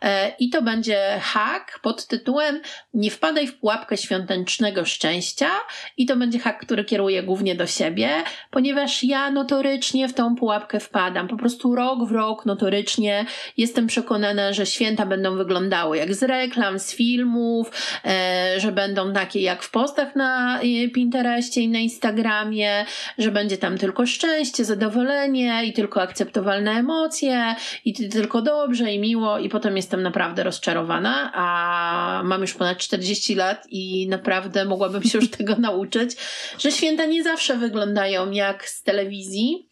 e, 0.02 0.32
i 0.38 0.50
to 0.50 0.62
będzie 0.62 1.18
hak 1.22 1.80
pod 1.82 2.06
tytułem 2.06 2.60
Nie 2.94 3.10
wpadaj 3.10 3.46
w 3.46 3.58
pułapkę 3.58 3.96
świątecznego 3.96 4.84
szczęścia 4.84 5.50
i 5.96 6.06
to 6.06 6.16
będzie 6.16 6.38
hak, 6.38 6.60
który 6.60 6.84
kieruje 6.84 7.22
głównie 7.22 7.54
do 7.54 7.66
siebie, 7.66 8.10
ponieważ 8.50 9.04
ja 9.04 9.30
notorycznie 9.30 10.08
w 10.08 10.14
tą 10.14 10.36
pułapkę 10.36 10.80
wpadam. 10.80 11.28
Po 11.28 11.36
prostu 11.36 11.74
rok 11.74 12.08
w 12.08 12.12
rok 12.12 12.46
notorycznie 12.46 13.24
jestem 13.56 13.86
przekonana, 13.86 14.52
że 14.52 14.66
święta 14.66 15.06
będą 15.06 15.36
wyglądały 15.36 15.96
jak 15.96 16.14
z 16.14 16.22
reklam, 16.22 16.78
z 16.78 16.94
filmów, 16.94 17.70
e, 18.04 18.54
że 18.60 18.72
będą 18.72 19.12
takie 19.12 19.40
jak 19.40 19.62
w 19.62 19.70
postach 19.70 20.16
na 20.16 20.60
e, 20.60 20.88
Pinterestie 20.88 21.60
i 21.60 21.68
na 21.68 21.78
Instagramie, 21.78 22.84
że 23.18 23.30
będzie 23.30 23.58
tam 23.58 23.78
tylko 23.78 24.06
szczęście, 24.06 24.64
zadowolenie 24.64 25.64
i 25.64 25.72
tylko 25.72 26.00
akceptowalne 26.12 26.70
emocje 26.70 27.54
i 27.84 28.08
tylko 28.08 28.42
dobrze 28.42 28.92
i 28.92 28.98
miło 28.98 29.38
i 29.38 29.48
potem 29.48 29.76
jestem 29.76 30.02
naprawdę 30.02 30.42
rozczarowana, 30.42 31.32
a 31.34 32.22
mam 32.24 32.40
już 32.40 32.54
ponad 32.54 32.78
40 32.78 33.34
lat 33.34 33.66
i 33.70 34.08
naprawdę 34.08 34.64
mogłabym 34.64 35.02
się 35.02 35.18
już 35.18 35.30
tego 35.38 35.56
nauczyć, 35.56 36.16
że 36.58 36.72
święta 36.72 37.06
nie 37.06 37.22
zawsze 37.22 37.56
wyglądają 37.56 38.30
jak 38.30 38.68
z 38.68 38.82
telewizji, 38.82 39.68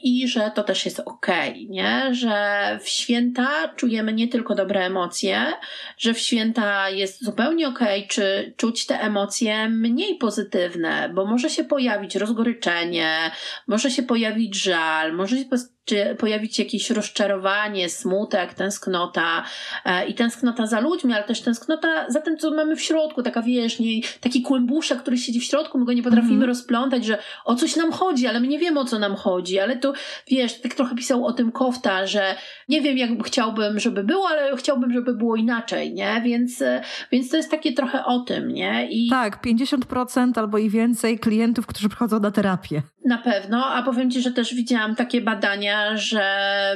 i 0.00 0.28
że 0.28 0.50
to 0.54 0.62
też 0.62 0.84
jest 0.84 1.00
ok, 1.00 1.26
nie? 1.68 2.14
Że 2.14 2.78
w 2.82 2.88
święta 2.88 3.68
czujemy 3.76 4.12
nie 4.12 4.28
tylko 4.28 4.54
dobre 4.54 4.84
emocje, 4.84 5.52
że 5.98 6.14
w 6.14 6.18
święta 6.18 6.90
jest 6.90 7.24
zupełnie 7.24 7.68
ok, 7.68 7.80
czy 8.08 8.54
czuć 8.56 8.86
te 8.86 9.00
emocje 9.00 9.68
mniej 9.68 10.18
pozytywne, 10.18 11.10
bo 11.14 11.26
może 11.26 11.50
się 11.50 11.64
pojawić 11.64 12.16
rozgoryczenie, 12.16 13.30
może 13.66 13.90
się 13.90 14.02
pojawić 14.02 14.54
żal, 14.54 15.12
może 15.12 15.38
się 15.38 15.44
czy 15.86 16.16
pojawić 16.18 16.56
się 16.56 16.62
jakieś 16.62 16.90
rozczarowanie, 16.90 17.88
smutek, 17.88 18.54
tęsknota 18.54 19.44
e, 19.84 20.06
i 20.06 20.14
tęsknota 20.14 20.66
za 20.66 20.80
ludźmi, 20.80 21.12
ale 21.12 21.24
też 21.24 21.40
tęsknota 21.40 22.10
za 22.10 22.20
tym, 22.20 22.38
co 22.38 22.50
mamy 22.50 22.76
w 22.76 22.82
środku, 22.82 23.22
taka 23.22 23.42
wiesz, 23.42 23.78
nie, 23.78 24.00
taki 24.20 24.42
kłębuszek, 24.42 24.98
który 24.98 25.18
siedzi 25.18 25.40
w 25.40 25.44
środku, 25.44 25.78
my 25.78 25.84
go 25.84 25.92
nie 25.92 26.02
potrafimy 26.02 26.44
-hmm. 26.44 26.48
rozplątać, 26.48 27.04
że 27.04 27.18
o 27.44 27.54
coś 27.54 27.76
nam 27.76 27.92
chodzi, 27.92 28.26
ale 28.26 28.40
my 28.40 28.46
nie 28.46 28.58
wiemy 28.58 28.80
o 28.80 28.84
co 28.84 28.98
nam 28.98 29.14
chodzi, 29.14 29.60
ale 29.60 29.76
to 29.76 29.92
wiesz, 30.28 30.60
tak 30.60 30.74
trochę 30.74 30.94
pisał 30.94 31.26
o 31.26 31.32
tym 31.32 31.52
Kofta, 31.52 32.06
że 32.06 32.36
nie 32.68 32.80
wiem 32.80 32.98
jak 32.98 33.10
chciałbym, 33.26 33.80
żeby 33.80 34.04
było, 34.04 34.28
ale 34.28 34.56
chciałbym, 34.56 34.92
żeby 34.92 35.14
było 35.14 35.36
inaczej, 35.36 35.94
nie? 35.94 36.22
Więc, 36.24 36.62
e, 36.62 36.82
więc 37.12 37.30
to 37.30 37.36
jest 37.36 37.50
takie 37.50 37.72
trochę 37.72 38.04
o 38.04 38.20
tym, 38.20 38.48
nie? 38.48 38.88
I... 38.90 39.10
Tak, 39.10 39.46
50% 39.46 40.38
albo 40.38 40.58
i 40.58 40.70
więcej 40.70 41.18
klientów, 41.18 41.66
którzy 41.66 41.88
przychodzą 41.88 42.20
na 42.20 42.30
terapię. 42.30 42.82
Na 43.04 43.18
pewno, 43.18 43.66
a 43.66 43.82
powiem 43.82 44.10
Ci, 44.10 44.22
że 44.22 44.32
też 44.32 44.54
widziałam 44.54 44.96
takie 44.96 45.20
badania, 45.20 45.75
że 45.94 46.26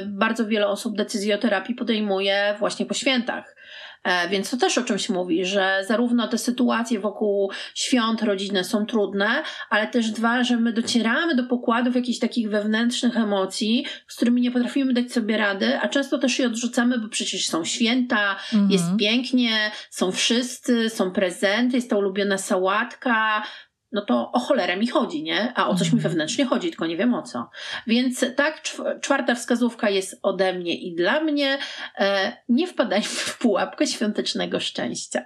bardzo 0.07 0.47
wiele 0.47 0.67
osób 0.67 0.97
decyzję 0.97 1.35
o 1.35 1.37
terapii 1.37 1.75
podejmuje 1.75 2.55
właśnie 2.59 2.85
po 2.85 2.93
świętach 2.93 3.55
E, 4.03 4.29
więc 4.29 4.49
to 4.49 4.57
też 4.57 4.77
o 4.77 4.83
czymś 4.83 5.09
mówi, 5.09 5.45
że 5.45 5.83
zarówno 5.87 6.27
te 6.27 6.37
sytuacje 6.37 6.99
wokół 6.99 7.51
świąt 7.75 8.23
rodzinne 8.23 8.63
są 8.63 8.85
trudne, 8.85 9.43
ale 9.69 9.87
też 9.87 10.11
dwa, 10.11 10.43
że 10.43 10.57
my 10.57 10.73
docieramy 10.73 11.35
do 11.35 11.43
pokładów 11.43 11.95
jakichś 11.95 12.19
takich 12.19 12.49
wewnętrznych 12.49 13.17
emocji, 13.17 13.85
z 14.07 14.15
którymi 14.15 14.41
nie 14.41 14.51
potrafimy 14.51 14.93
dać 14.93 15.11
sobie 15.11 15.37
rady, 15.37 15.79
a 15.79 15.87
często 15.87 16.17
też 16.17 16.39
je 16.39 16.47
odrzucamy, 16.47 16.99
bo 16.99 17.09
przecież 17.09 17.47
są 17.47 17.65
święta, 17.65 18.35
mhm. 18.53 18.71
jest 18.71 18.85
pięknie, 18.99 19.71
są 19.89 20.11
wszyscy, 20.11 20.89
są 20.89 21.11
prezenty, 21.11 21.75
jest 21.75 21.89
ta 21.89 21.97
ulubiona 21.97 22.37
sałatka, 22.37 23.43
no 23.91 24.01
to 24.01 24.31
o 24.31 24.39
cholerę 24.39 24.77
mi 24.77 24.87
chodzi, 24.87 25.23
nie? 25.23 25.53
A 25.55 25.67
o 25.67 25.75
coś 25.75 25.87
mi 25.87 25.97
mhm. 25.97 26.03
wewnętrznie 26.03 26.45
chodzi, 26.45 26.69
tylko 26.69 26.85
nie 26.85 26.97
wiem 26.97 27.13
o 27.13 27.21
co. 27.21 27.49
Więc 27.87 28.25
tak, 28.35 28.61
czwarta 29.01 29.35
wskazówka 29.35 29.89
jest 29.89 30.19
ode 30.23 30.53
mnie 30.53 30.75
i 30.75 30.95
dla 30.95 31.19
mnie. 31.19 31.57
E, 31.97 32.37
nie 32.49 32.67
wpadajmy 32.67 33.05
w 33.05 33.37
pułapkę 33.37 33.87
świątecznego 33.87 34.59
szczęścia. 34.59 35.25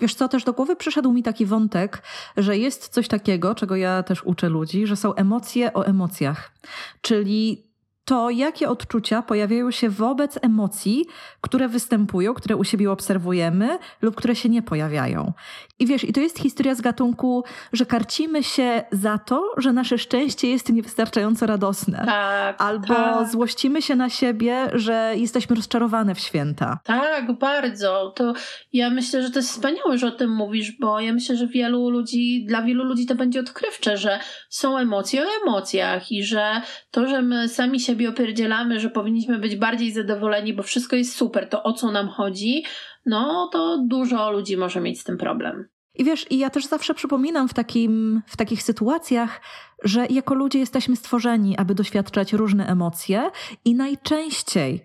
Wiesz 0.00 0.14
co, 0.14 0.28
też 0.28 0.44
do 0.44 0.52
głowy 0.52 0.76
przyszedł 0.76 1.12
mi 1.12 1.22
taki 1.22 1.46
wątek, 1.46 2.02
że 2.36 2.58
jest 2.58 2.88
coś 2.88 3.08
takiego, 3.08 3.54
czego 3.54 3.76
ja 3.76 4.02
też 4.02 4.22
uczę 4.24 4.48
ludzi, 4.48 4.86
że 4.86 4.96
są 4.96 5.14
emocje 5.14 5.72
o 5.72 5.86
emocjach. 5.86 6.52
Czyli 7.00 7.69
to 8.04 8.30
jakie 8.30 8.68
odczucia 8.68 9.22
pojawiają 9.22 9.70
się 9.70 9.90
wobec 9.90 10.38
emocji, 10.42 11.06
które 11.40 11.68
występują, 11.68 12.34
które 12.34 12.56
u 12.56 12.64
siebie 12.64 12.92
obserwujemy 12.92 13.78
lub 14.02 14.14
które 14.14 14.36
się 14.36 14.48
nie 14.48 14.62
pojawiają. 14.62 15.32
I 15.78 15.86
wiesz, 15.86 16.04
i 16.04 16.12
to 16.12 16.20
jest 16.20 16.38
historia 16.38 16.74
z 16.74 16.80
gatunku, 16.80 17.44
że 17.72 17.86
karcimy 17.86 18.42
się 18.42 18.82
za 18.92 19.18
to, 19.18 19.42
że 19.56 19.72
nasze 19.72 19.98
szczęście 19.98 20.50
jest 20.50 20.72
niewystarczająco 20.72 21.46
radosne. 21.46 22.02
Tak, 22.06 22.62
Albo 22.62 22.86
tak. 22.86 23.28
złościmy 23.28 23.82
się 23.82 23.96
na 23.96 24.08
siebie, 24.08 24.70
że 24.72 25.12
jesteśmy 25.16 25.56
rozczarowane 25.56 26.14
w 26.14 26.18
święta. 26.18 26.78
Tak, 26.84 27.38
bardzo. 27.38 28.12
To 28.16 28.32
ja 28.72 28.90
myślę, 28.90 29.22
że 29.22 29.30
to 29.30 29.38
jest 29.38 29.50
wspaniałe, 29.50 29.98
że 29.98 30.06
o 30.06 30.10
tym 30.10 30.30
mówisz, 30.30 30.72
bo 30.80 31.00
ja 31.00 31.12
myślę, 31.12 31.36
że 31.36 31.46
wielu 31.46 31.90
ludzi, 31.90 32.44
dla 32.48 32.62
wielu 32.62 32.84
ludzi 32.84 33.06
to 33.06 33.14
będzie 33.14 33.40
odkrywcze, 33.40 33.96
że 33.96 34.20
są 34.48 34.78
emocje 34.78 35.22
o 35.22 35.26
emocjach 35.42 36.12
i 36.12 36.24
że 36.24 36.60
to, 36.90 37.08
że 37.08 37.22
my 37.22 37.48
sami 37.48 37.80
siebie 37.90 38.08
opierdzielamy, 38.08 38.80
że 38.80 38.90
powinniśmy 38.90 39.38
być 39.38 39.56
bardziej 39.56 39.92
zadowoleni, 39.92 40.54
bo 40.54 40.62
wszystko 40.62 40.96
jest 40.96 41.16
super, 41.16 41.48
to 41.48 41.62
o 41.62 41.72
co 41.72 41.90
nam 41.90 42.08
chodzi, 42.08 42.64
no 43.06 43.48
to 43.52 43.84
dużo 43.88 44.30
ludzi 44.30 44.56
może 44.56 44.80
mieć 44.80 45.00
z 45.00 45.04
tym 45.04 45.18
problem. 45.18 45.68
I 45.94 46.04
wiesz, 46.04 46.26
i 46.30 46.38
ja 46.38 46.50
też 46.50 46.66
zawsze 46.66 46.94
przypominam 46.94 47.48
w, 47.48 47.54
takim, 47.54 48.22
w 48.26 48.36
takich 48.36 48.62
sytuacjach, 48.62 49.40
że 49.84 50.06
jako 50.10 50.34
ludzie 50.34 50.58
jesteśmy 50.58 50.96
stworzeni, 50.96 51.56
aby 51.56 51.74
doświadczać 51.74 52.32
różne 52.32 52.66
emocje 52.66 53.30
i 53.64 53.74
najczęściej 53.74 54.80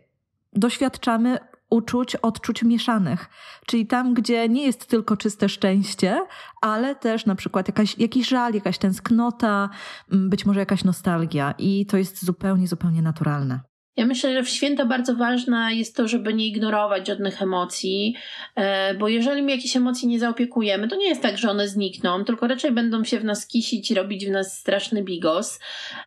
doświadczamy 0.53 1.37
uczuć, 1.75 2.15
odczuć 2.15 2.63
mieszanych. 2.63 3.29
Czyli 3.65 3.87
tam, 3.87 4.13
gdzie 4.13 4.49
nie 4.49 4.65
jest 4.65 4.85
tylko 4.85 5.17
czyste 5.17 5.49
szczęście, 5.49 6.25
ale 6.61 6.95
też 6.95 7.25
na 7.25 7.35
przykład 7.35 7.67
jakaś, 7.67 7.97
jakiś 7.97 8.27
żal, 8.27 8.53
jakaś 8.53 8.77
tęsknota, 8.77 9.69
być 10.09 10.45
może 10.45 10.59
jakaś 10.59 10.83
nostalgia. 10.83 11.53
I 11.57 11.85
to 11.85 11.97
jest 11.97 12.25
zupełnie, 12.25 12.67
zupełnie 12.67 13.01
naturalne. 13.01 13.74
Ja 13.97 14.05
myślę, 14.05 14.33
że 14.33 14.43
w 14.43 14.49
święta 14.49 14.85
bardzo 14.85 15.15
ważne 15.15 15.75
jest 15.75 15.95
to, 15.95 16.07
żeby 16.07 16.33
nie 16.33 16.47
ignorować 16.47 17.07
żadnych 17.07 17.41
emocji, 17.41 18.15
e, 18.55 18.93
bo 18.93 19.07
jeżeli 19.07 19.41
my 19.41 19.51
jakieś 19.51 19.77
emocje 19.77 20.09
nie 20.09 20.19
zaopiekujemy, 20.19 20.87
to 20.87 20.95
nie 20.95 21.07
jest 21.07 21.21
tak, 21.21 21.37
że 21.37 21.49
one 21.49 21.67
znikną, 21.67 22.25
tylko 22.25 22.47
raczej 22.47 22.71
będą 22.71 23.03
się 23.03 23.19
w 23.19 23.23
nas 23.23 23.47
kisić 23.47 23.91
robić 23.91 24.25
w 24.25 24.31
nas 24.31 24.59
straszny 24.59 25.03
bigos. 25.03 25.59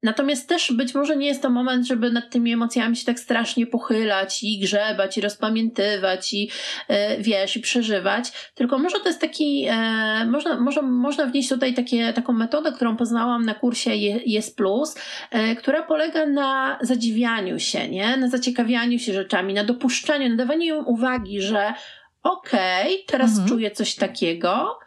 Natomiast 0.03 0.49
też 0.49 0.73
być 0.73 0.95
może 0.95 1.17
nie 1.17 1.27
jest 1.27 1.43
to 1.43 1.51
moment, 1.51 1.87
żeby 1.87 2.13
nad 2.13 2.31
tymi 2.31 2.53
emocjami 2.53 2.97
się 2.97 3.07
tak 3.07 3.21
strasznie 3.21 3.67
pochylać 3.67 4.43
i 4.43 4.59
grzebać 4.59 5.19
i 5.19 5.21
rozpamiętywać 5.21 6.35
i 6.35 6.51
e, 6.89 7.23
wiesz, 7.23 7.57
i 7.57 7.61
przeżywać, 7.61 8.33
tylko 8.55 8.79
może 8.79 9.01
to 9.01 9.09
jest 9.09 9.21
taki, 9.21 9.67
e, 9.71 10.27
można, 10.27 10.61
może, 10.61 10.83
można 10.83 11.27
wnieść 11.27 11.49
tutaj 11.49 11.75
takie, 11.75 12.13
taką 12.13 12.33
metodę, 12.33 12.73
którą 12.73 12.97
poznałam 12.97 13.45
na 13.45 13.55
kursie 13.55 13.97
Jest 14.27 14.57
Plus, 14.57 14.95
która 15.59 15.83
polega 15.83 16.27
na 16.27 16.79
zadziwianiu 16.83 17.59
się 17.59 17.78
nie? 17.87 18.17
Na 18.17 18.29
zaciekawianiu 18.29 18.99
się 18.99 19.13
rzeczami, 19.13 19.55
na 19.55 19.65
dopuszczaniu, 19.65 20.29
na 20.29 20.37
dawaniu 20.37 20.77
im 20.77 20.87
uwagi, 20.87 21.41
że 21.41 21.75
okej, 22.23 22.95
okay, 22.95 23.05
teraz 23.07 23.31
mhm. 23.31 23.49
czuję 23.49 23.71
coś 23.71 23.95
takiego, 23.95 24.79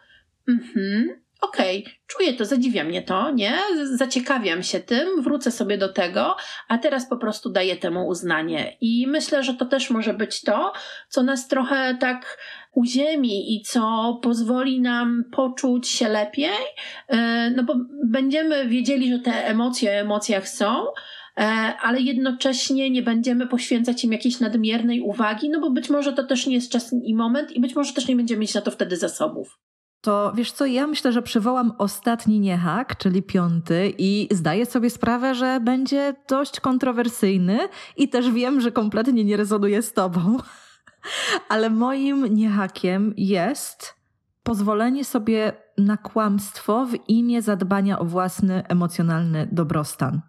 mhm, 0.48 1.22
okej, 1.40 1.80
okay, 1.82 1.94
czuję 2.06 2.32
to, 2.32 2.44
zadziwia 2.44 2.84
mnie 2.84 3.02
to, 3.02 3.30
nie? 3.30 3.58
Zaciekawiam 3.94 4.62
się 4.62 4.80
tym, 4.80 5.22
wrócę 5.22 5.50
sobie 5.50 5.78
do 5.78 5.92
tego, 5.92 6.36
a 6.68 6.78
teraz 6.78 7.08
po 7.08 7.16
prostu 7.16 7.50
daję 7.50 7.76
temu 7.76 8.08
uznanie. 8.08 8.76
I 8.80 9.06
myślę, 9.06 9.42
że 9.42 9.54
to 9.54 9.66
też 9.66 9.90
może 9.90 10.14
być 10.14 10.40
to, 10.40 10.72
co 11.08 11.22
nas 11.22 11.48
trochę 11.48 11.96
tak 12.00 12.38
uziemi 12.72 13.56
i 13.56 13.62
co 13.62 14.18
pozwoli 14.22 14.80
nam 14.80 15.24
poczuć 15.32 15.88
się 15.88 16.08
lepiej, 16.08 16.50
e, 17.08 17.50
no 17.50 17.62
bo 17.62 17.74
będziemy 18.04 18.68
wiedzieli, 18.68 19.12
że 19.12 19.18
te 19.18 19.46
emocje 19.46 19.90
o 19.90 19.94
emocjach 19.94 20.48
są, 20.48 20.84
ale 21.82 22.00
jednocześnie 22.00 22.90
nie 22.90 23.02
będziemy 23.02 23.46
poświęcać 23.46 24.04
im 24.04 24.12
jakiejś 24.12 24.40
nadmiernej 24.40 25.00
uwagi, 25.00 25.50
no 25.50 25.60
bo 25.60 25.70
być 25.70 25.90
może 25.90 26.12
to 26.12 26.24
też 26.24 26.46
nie 26.46 26.54
jest 26.54 26.72
czas 26.72 26.92
i 27.04 27.14
moment 27.14 27.52
i 27.52 27.60
być 27.60 27.74
może 27.74 27.92
też 27.92 28.08
nie 28.08 28.16
będziemy 28.16 28.40
mieć 28.40 28.54
na 28.54 28.60
to 28.60 28.70
wtedy 28.70 28.96
zasobów. 28.96 29.58
To 30.00 30.32
wiesz 30.36 30.52
co, 30.52 30.66
ja 30.66 30.86
myślę, 30.86 31.12
że 31.12 31.22
przywołam 31.22 31.72
ostatni 31.78 32.40
niehak, 32.40 32.96
czyli 32.96 33.22
piąty, 33.22 33.92
i 33.98 34.28
zdaję 34.30 34.66
sobie 34.66 34.90
sprawę, 34.90 35.34
że 35.34 35.60
będzie 35.60 36.14
dość 36.28 36.60
kontrowersyjny 36.60 37.58
i 37.96 38.08
też 38.08 38.30
wiem, 38.30 38.60
że 38.60 38.72
kompletnie 38.72 39.24
nie 39.24 39.36
rezonuje 39.36 39.82
z 39.82 39.92
tobą. 39.92 40.36
Ale 41.48 41.70
moim 41.70 42.34
niehakiem 42.34 43.14
jest 43.16 43.94
pozwolenie 44.42 45.04
sobie 45.04 45.52
na 45.78 45.96
kłamstwo 45.96 46.86
w 46.86 47.08
imię 47.08 47.42
zadbania 47.42 47.98
o 47.98 48.04
własny 48.04 48.66
emocjonalny 48.68 49.48
dobrostan. 49.52 50.20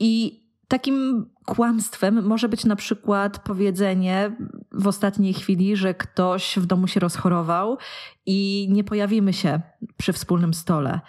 I 0.00 0.40
takim 0.68 1.26
kłamstwem 1.46 2.26
może 2.26 2.48
być 2.48 2.64
na 2.64 2.76
przykład 2.76 3.38
powiedzenie 3.38 4.36
w 4.72 4.86
ostatniej 4.86 5.34
chwili, 5.34 5.76
że 5.76 5.94
ktoś 5.94 6.58
w 6.58 6.66
domu 6.66 6.86
się 6.86 7.00
rozchorował 7.00 7.78
i 8.26 8.68
nie 8.70 8.84
pojawimy 8.84 9.32
się 9.32 9.60
przy 9.96 10.12
wspólnym 10.12 10.54
stole. 10.54 11.00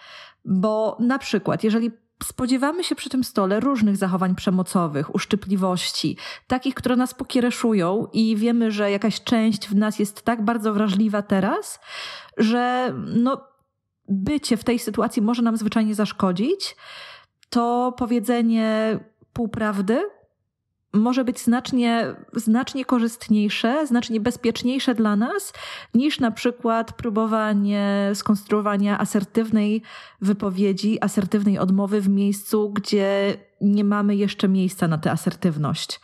Bo 0.46 0.98
na 1.00 1.20
przykład, 1.20 1.64
jeżeli 1.64 1.92
spodziewamy 2.24 2.84
się 2.84 2.96
przy 2.96 3.10
tym 3.10 3.24
stole 3.24 3.60
różnych 3.60 3.98
zachowań 3.98 4.36
przemocowych, 4.36 5.16
uszczypliwości, 5.16 6.18
takich, 6.48 6.76
które 6.76 6.96
nas 6.96 7.14
pokiereszują 7.14 8.08
i 8.14 8.36
wiemy, 8.36 8.72
że 8.72 8.92
jakaś 8.92 9.24
część 9.24 9.68
w 9.68 9.76
nas 9.76 10.00
jest 10.00 10.22
tak 10.22 10.46
bardzo 10.46 10.74
wrażliwa 10.74 11.22
teraz, 11.22 11.80
że 12.38 12.94
no, 13.16 13.44
bycie 14.10 14.58
w 14.58 14.64
tej 14.64 14.80
sytuacji 14.80 15.22
może 15.22 15.42
nam 15.42 15.58
zwyczajnie 15.58 15.96
zaszkodzić 15.96 16.76
to 17.52 17.94
powiedzenie 17.98 19.00
półprawdy 19.34 20.04
może 20.94 21.24
być 21.24 21.40
znacznie, 21.40 22.16
znacznie 22.34 22.86
korzystniejsze, 22.86 23.88
znacznie 23.88 24.20
bezpieczniejsze 24.20 24.96
dla 24.96 25.16
nas 25.16 25.54
niż 25.94 26.20
na 26.20 26.32
przykład 26.32 26.94
próbowanie 26.94 28.12
skonstruowania 28.14 29.00
asertywnej 29.00 29.82
wypowiedzi, 30.22 31.04
asertywnej 31.04 31.60
odmowy 31.60 32.02
w 32.02 32.10
miejscu, 32.10 32.70
gdzie 32.70 33.38
nie 33.62 33.84
mamy 33.84 34.16
jeszcze 34.16 34.48
miejsca 34.48 34.88
na 34.88 34.98
tę 34.98 35.12
asertywność. 35.12 36.00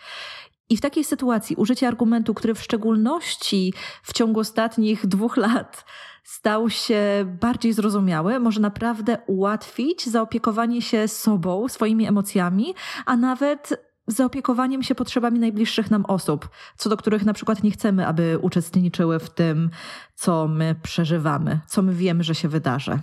I 0.70 0.78
w 0.78 0.82
takiej 0.82 1.04
sytuacji 1.04 1.56
użycie 1.56 1.88
argumentu, 1.88 2.34
który 2.34 2.54
w 2.56 2.64
szczególności 2.64 3.74
w 4.04 4.14
ciągu 4.14 4.40
ostatnich 4.40 5.08
dwóch 5.08 5.38
lat 5.38 5.86
stał 6.28 6.70
się 6.70 7.26
bardziej 7.42 7.74
zrozumiały, 7.74 8.40
może 8.40 8.60
naprawdę 8.60 9.18
ułatwić 9.28 10.06
zaopiekowanie 10.06 10.82
się 10.82 11.08
sobą, 11.08 11.68
swoimi 11.68 12.08
emocjami, 12.08 12.76
a 13.06 13.18
nawet 13.18 13.88
zaopiekowaniem 14.08 14.84
się 14.84 14.96
potrzebami 14.96 15.40
najbliższych 15.40 15.92
nam 15.92 16.06
osób, 16.06 16.50
co 16.78 16.90
do 16.90 16.98
których 16.98 17.26
na 17.26 17.34
przykład 17.34 17.64
nie 17.64 17.72
chcemy, 17.72 18.08
aby 18.08 18.40
uczestniczyły 18.42 19.20
w 19.20 19.30
tym, 19.30 19.70
co 20.16 20.48
my 20.48 20.76
przeżywamy, 20.84 21.60
co 21.68 21.82
my 21.82 21.94
wiemy, 21.94 22.24
że 22.24 22.36
się 22.36 22.48
wydarzy. 22.48 23.00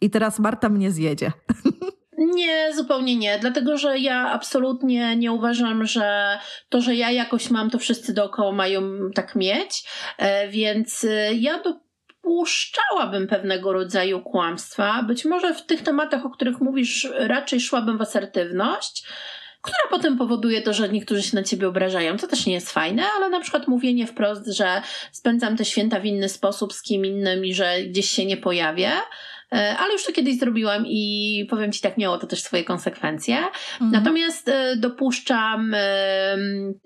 I 0.00 0.10
teraz 0.10 0.38
Marta 0.38 0.68
mnie 0.68 0.90
zjedzie. 0.90 1.32
Nie, 2.18 2.74
zupełnie 2.74 3.16
nie, 3.16 3.38
dlatego 3.38 3.76
że 3.78 3.98
ja 3.98 4.32
absolutnie 4.32 5.16
nie 5.16 5.32
uważam, 5.32 5.86
że 5.86 6.38
to, 6.68 6.80
że 6.80 6.94
ja 6.94 7.10
jakoś 7.10 7.50
mam, 7.50 7.70
to 7.70 7.78
wszyscy 7.78 8.14
dookoła 8.14 8.52
mają 8.52 8.82
tak 9.14 9.36
mieć, 9.36 9.84
e, 10.18 10.48
więc 10.48 11.04
e, 11.04 11.34
ja 11.34 11.58
dopuszczałabym 12.24 13.26
pewnego 13.26 13.72
rodzaju 13.72 14.20
kłamstwa. 14.20 15.02
Być 15.02 15.24
może 15.24 15.54
w 15.54 15.66
tych 15.66 15.82
tematach, 15.82 16.26
o 16.26 16.30
których 16.30 16.60
mówisz, 16.60 17.08
raczej 17.18 17.60
szłabym 17.60 17.98
w 17.98 18.02
asertywność, 18.02 19.04
która 19.62 19.78
potem 19.90 20.18
powoduje 20.18 20.62
to, 20.62 20.72
że 20.72 20.88
niektórzy 20.88 21.22
się 21.22 21.36
na 21.36 21.42
ciebie 21.42 21.68
obrażają. 21.68 22.16
To 22.16 22.26
też 22.26 22.46
nie 22.46 22.54
jest 22.54 22.70
fajne, 22.70 23.02
ale 23.16 23.28
na 23.28 23.40
przykład 23.40 23.68
mówienie 23.68 24.06
wprost, 24.06 24.46
że 24.46 24.82
spędzam 25.12 25.56
te 25.56 25.64
święta 25.64 26.00
w 26.00 26.04
inny 26.04 26.28
sposób 26.28 26.72
z 26.72 26.82
kim 26.82 27.06
innym 27.06 27.44
i 27.44 27.54
że 27.54 27.82
gdzieś 27.82 28.10
się 28.10 28.26
nie 28.26 28.36
pojawię 28.36 28.90
ale 29.54 29.92
już 29.92 30.04
to 30.04 30.12
kiedyś 30.12 30.38
zrobiłam 30.38 30.84
i 30.86 31.46
powiem 31.50 31.72
Ci 31.72 31.80
tak, 31.80 31.98
miało 31.98 32.18
to 32.18 32.26
też 32.26 32.42
swoje 32.42 32.64
konsekwencje. 32.64 33.36
Mhm. 33.36 33.90
Natomiast 33.90 34.48
e, 34.48 34.76
dopuszczam 34.76 35.74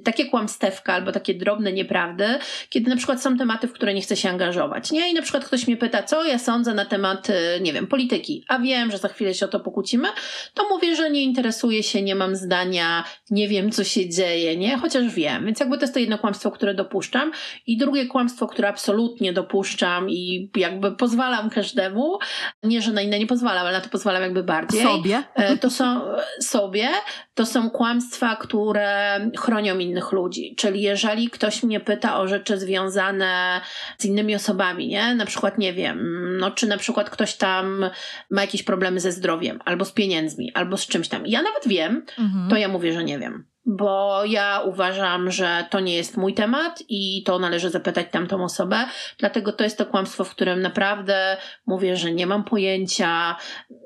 takie 0.05 0.25
kłamstewka 0.27 0.95
albo 0.95 1.13
takie 1.13 1.35
drobne 1.35 1.73
nieprawdy, 1.73 2.27
kiedy 2.71 2.91
na 2.91 2.97
przykład 2.97 3.23
są 3.23 3.37
tematy, 3.37 3.69
w 3.69 3.73
które 3.73 3.95
nie 3.95 4.01
chcę 4.01 4.17
się 4.17 4.31
angażować, 4.31 4.93
nie? 4.93 5.11
I 5.11 5.15
na 5.15 5.23
przykład 5.23 5.45
ktoś 5.45 5.67
mnie 5.67 5.77
pyta, 5.77 6.03
co 6.03 6.25
ja 6.25 6.39
sądzę 6.39 6.75
na 6.75 6.85
temat, 6.85 7.29
nie 7.61 7.73
wiem, 7.73 7.87
polityki, 7.87 8.45
a 8.49 8.59
wiem, 8.59 8.91
że 8.91 8.99
za 8.99 9.09
chwilę 9.09 9.35
się 9.35 9.47
o 9.47 9.49
to 9.49 9.61
pokłócimy, 9.61 10.09
to 10.55 10.69
mówię, 10.69 10.97
że 10.97 11.11
nie 11.11 11.23
interesuję 11.23 11.83
się, 11.83 12.03
nie 12.03 12.15
mam 12.15 12.37
zdania, 12.37 13.05
nie 13.31 13.49
wiem, 13.49 13.71
co 13.71 13.85
się 13.85 14.09
dzieje, 14.09 14.57
nie? 14.57 14.77
Chociaż 14.77 15.15
wiem. 15.15 15.47
Więc 15.47 15.61
jakby 15.61 15.77
to 15.77 15.83
jest 15.83 15.95
to 15.95 16.01
jedno 16.01 16.19
kłamstwo, 16.19 16.51
które 16.51 16.75
dopuszczam. 16.75 17.33
I 17.67 17.77
drugie 17.77 18.07
kłamstwo, 18.07 18.47
które 18.47 18.69
absolutnie 18.69 19.33
dopuszczam 19.33 20.11
i 20.11 20.51
jakby 20.57 20.93
pozwalam 20.93 21.51
każdemu, 21.51 22.19
nie, 22.63 22.83
że 22.83 22.93
na 22.93 23.03
inne 23.03 23.19
nie 23.19 23.27
pozwalam, 23.27 23.67
ale 23.67 23.73
na 23.73 23.81
to 23.81 23.89
pozwalam 23.89 24.23
jakby 24.23 24.43
bardziej. 24.43 24.83
Sobie? 24.83 25.23
E, 25.35 25.57
to 25.57 25.71
są 25.71 26.01
sobie, 26.41 26.89
to 27.35 27.47
są 27.47 27.71
kłamstwa, 27.71 28.37
które 28.37 29.21
chronią 29.39 29.79
innych 29.79 30.13
ludzi. 30.13 30.55
Czyli 30.57 30.83
jeżeli 30.83 31.31
ktoś 31.31 31.63
mnie 31.63 31.81
pyta 31.81 32.21
o 32.21 32.29
rzeczy 32.29 32.59
związane 32.59 33.61
z 33.99 34.05
innymi 34.05 34.35
osobami, 34.35 34.89
nie? 34.89 35.15
Na 35.15 35.27
przykład, 35.27 35.59
nie 35.59 35.73
wiem, 35.73 35.99
no 36.41 36.51
czy 36.51 36.67
na 36.67 36.77
przykład 36.77 37.11
ktoś 37.11 37.37
tam 37.37 37.91
ma 38.31 38.41
jakieś 38.41 38.63
problemy 38.63 39.01
ze 39.01 39.13
zdrowiem, 39.13 39.61
albo 39.65 39.85
z 39.85 39.93
pieniędzmi, 39.93 40.53
albo 40.55 40.77
z 40.77 40.87
czymś 40.87 41.09
tam. 41.09 41.27
Ja 41.27 41.43
nawet 41.43 41.69
wiem, 41.69 42.05
mhm. 42.19 42.51
to 42.51 42.57
ja 42.57 42.69
mówię, 42.69 42.93
że 42.93 43.05
nie 43.05 43.19
wiem 43.19 43.45
bo 43.69 44.25
ja 44.25 44.61
uważam, 44.65 45.31
że 45.31 45.65
to 45.71 45.81
nie 45.81 45.97
jest 45.97 46.17
mój 46.17 46.35
temat 46.35 46.83
i 46.89 47.23
to 47.23 47.39
należy 47.39 47.71
zapytać 47.71 48.07
tamtą 48.11 48.45
osobę. 48.45 48.85
Dlatego 49.19 49.53
to 49.53 49.65
jest 49.65 49.79
to 49.79 49.87
kłamstwo, 49.87 50.25
w 50.25 50.31
którym 50.31 50.63
naprawdę 50.63 51.37
mówię, 51.67 51.97
że 51.97 52.13
nie 52.13 52.27
mam 52.27 52.45
pojęcia, 52.45 53.37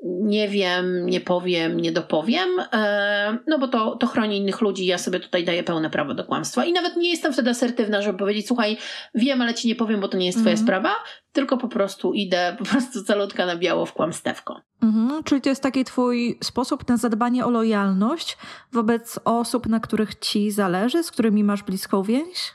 nie 0.03 0.47
wiem, 0.47 1.05
nie 1.05 1.21
powiem, 1.21 1.79
nie 1.79 1.91
dopowiem, 1.91 2.49
e, 2.73 3.37
no 3.47 3.59
bo 3.59 3.67
to, 3.67 3.95
to 3.95 4.07
chroni 4.07 4.37
innych 4.37 4.61
ludzi. 4.61 4.85
Ja 4.85 4.97
sobie 4.97 5.19
tutaj 5.19 5.43
daję 5.43 5.63
pełne 5.63 5.89
prawo 5.89 6.13
do 6.13 6.23
kłamstwa. 6.23 6.65
I 6.65 6.73
nawet 6.73 6.95
nie 6.95 7.09
jestem 7.09 7.33
wtedy 7.33 7.49
asertywna, 7.49 8.01
żeby 8.01 8.19
powiedzieć, 8.19 8.47
słuchaj, 8.47 8.77
wiem, 9.15 9.41
ale 9.41 9.53
ci 9.53 9.67
nie 9.67 9.75
powiem, 9.75 10.01
bo 10.01 10.07
to 10.07 10.17
nie 10.17 10.25
jest 10.25 10.39
twoja 10.39 10.55
mm. 10.55 10.65
sprawa, 10.65 10.95
tylko 11.33 11.57
po 11.57 11.67
prostu 11.67 12.13
idę 12.13 12.55
po 12.59 12.65
prostu 12.65 13.03
calutka 13.03 13.45
na 13.45 13.55
biało 13.55 13.85
w 13.85 13.93
kłamstewko. 13.93 14.61
Mhm, 14.81 15.23
czyli 15.23 15.41
to 15.41 15.49
jest 15.49 15.63
taki 15.63 15.83
twój 15.83 16.37
sposób 16.43 16.87
na 16.87 16.97
zadbanie 16.97 17.45
o 17.45 17.49
lojalność 17.49 18.37
wobec 18.71 19.19
osób, 19.25 19.67
na 19.67 19.79
których 19.79 20.19
ci 20.19 20.51
zależy, 20.51 21.03
z 21.03 21.11
którymi 21.11 21.43
masz 21.43 21.63
bliską 21.63 22.03
więź? 22.03 22.53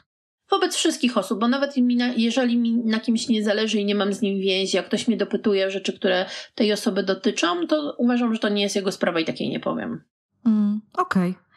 Wobec 0.50 0.76
wszystkich 0.76 1.18
osób, 1.18 1.40
bo 1.40 1.48
nawet 1.48 1.76
mi 1.76 1.96
na, 1.96 2.06
jeżeli 2.06 2.56
mi 2.56 2.76
na 2.76 3.00
kimś 3.00 3.28
nie 3.28 3.44
zależy 3.44 3.78
i 3.78 3.84
nie 3.84 3.94
mam 3.94 4.12
z 4.12 4.22
nim 4.22 4.40
więzi, 4.40 4.76
jak 4.76 4.86
ktoś 4.86 5.08
mnie 5.08 5.16
dopytuje 5.16 5.66
o 5.66 5.70
rzeczy, 5.70 5.92
które 5.92 6.26
tej 6.54 6.72
osoby 6.72 7.02
dotyczą, 7.02 7.66
to 7.66 7.94
uważam, 7.98 8.34
że 8.34 8.40
to 8.40 8.48
nie 8.48 8.62
jest 8.62 8.76
jego 8.76 8.92
sprawa 8.92 9.20
i 9.20 9.24
takiej 9.24 9.48
nie 9.48 9.60
powiem. 9.60 10.04
Mm, 10.46 10.80
Okej. 10.96 11.30
Okay. 11.30 11.47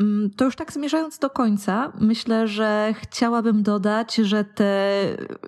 Mm, 0.00 0.30
to 0.30 0.44
już 0.44 0.56
tak 0.56 0.72
zmierzając 0.72 1.18
do 1.18 1.30
końca, 1.30 1.92
myślę, 2.00 2.48
że 2.48 2.94
chciałabym 3.02 3.62
dodać, 3.62 4.14
że 4.14 4.44
te 4.44 5.02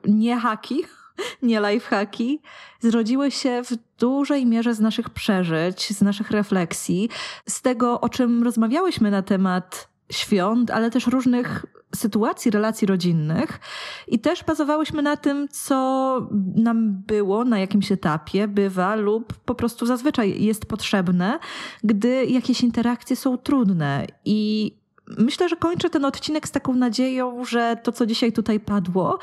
nie 0.04 0.36
haki, 0.36 0.84
nie 1.42 1.60
lifehacki, 1.60 2.42
zrodziły 2.80 3.30
się 3.30 3.62
w 3.64 3.98
dużej 3.98 4.46
mierze 4.46 4.74
z 4.74 4.80
naszych 4.80 5.10
przeżyć, 5.10 5.88
z 5.96 6.02
naszych 6.02 6.30
refleksji, 6.30 7.08
z 7.48 7.62
tego, 7.62 8.00
o 8.00 8.08
czym 8.08 8.42
rozmawiałyśmy 8.42 9.10
na 9.10 9.22
temat 9.22 9.88
świąt, 10.12 10.70
ale 10.70 10.90
też 10.90 11.06
różnych 11.06 11.66
sytuacji, 11.94 12.50
relacji 12.50 12.86
rodzinnych 12.86 13.60
i 14.08 14.18
też 14.18 14.44
bazowałyśmy 14.44 15.02
na 15.02 15.16
tym, 15.16 15.48
co 15.48 16.28
nam 16.54 17.02
było 17.06 17.44
na 17.44 17.58
jakimś 17.58 17.92
etapie, 17.92 18.48
bywa 18.48 18.94
lub 18.94 19.32
po 19.32 19.54
prostu 19.54 19.86
zazwyczaj 19.86 20.42
jest 20.42 20.66
potrzebne, 20.66 21.38
gdy 21.84 22.24
jakieś 22.24 22.60
interakcje 22.60 23.16
są 23.16 23.38
trudne. 23.38 24.06
I 24.24 24.72
myślę, 25.18 25.48
że 25.48 25.56
kończę 25.56 25.90
ten 25.90 26.04
odcinek 26.04 26.48
z 26.48 26.50
taką 26.50 26.74
nadzieją, 26.74 27.44
że 27.44 27.76
to, 27.82 27.92
co 27.92 28.06
dzisiaj 28.06 28.32
tutaj 28.32 28.60
padło, 28.60 29.18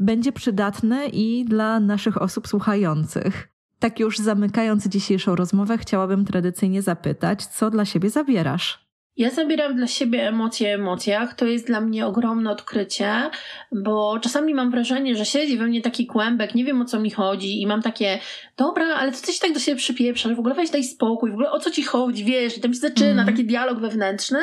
będzie 0.00 0.32
przydatne 0.32 1.06
i 1.06 1.44
dla 1.44 1.80
naszych 1.80 2.22
osób 2.22 2.48
słuchających. 2.48 3.48
Tak 3.78 4.00
już 4.00 4.18
zamykając 4.18 4.88
dzisiejszą 4.88 5.36
rozmowę, 5.36 5.78
chciałabym 5.78 6.24
tradycyjnie 6.24 6.82
zapytać, 6.82 7.46
co 7.46 7.70
dla 7.70 7.84
siebie 7.84 8.10
zabierasz? 8.10 8.83
Ja 9.16 9.30
zabieram 9.30 9.76
dla 9.76 9.86
siebie 9.86 10.28
emocje 10.28 10.74
emocjach. 10.74 11.34
To 11.34 11.46
jest 11.46 11.66
dla 11.66 11.80
mnie 11.80 12.06
ogromne 12.06 12.50
odkrycie, 12.50 13.30
bo 13.72 14.18
czasami 14.18 14.54
mam 14.54 14.70
wrażenie, 14.70 15.16
że 15.16 15.24
siedzi 15.24 15.58
we 15.58 15.66
mnie 15.66 15.82
taki 15.82 16.06
kłębek, 16.06 16.54
nie 16.54 16.64
wiem 16.64 16.82
o 16.82 16.84
co 16.84 17.00
mi 17.00 17.10
chodzi 17.10 17.62
i 17.62 17.66
mam 17.66 17.82
takie, 17.82 18.18
dobra, 18.56 18.86
ale 18.86 19.12
to 19.12 19.18
coś 19.18 19.38
tak 19.38 19.52
do 19.52 19.58
siebie 19.58 19.76
przypieprzasz, 19.76 20.34
w 20.34 20.38
ogóle 20.38 20.54
weź 20.54 20.70
daj 20.70 20.84
spokój, 20.84 21.30
w 21.30 21.34
ogóle 21.34 21.50
o 21.50 21.60
co 21.60 21.70
ci 21.70 21.82
chodzi, 21.82 22.24
wiesz, 22.24 22.58
i 22.58 22.60
tam 22.60 22.74
się 22.74 22.80
zaczyna 22.80 23.22
mm. 23.22 23.26
taki 23.26 23.44
dialog 23.44 23.80
wewnętrzny, 23.80 24.38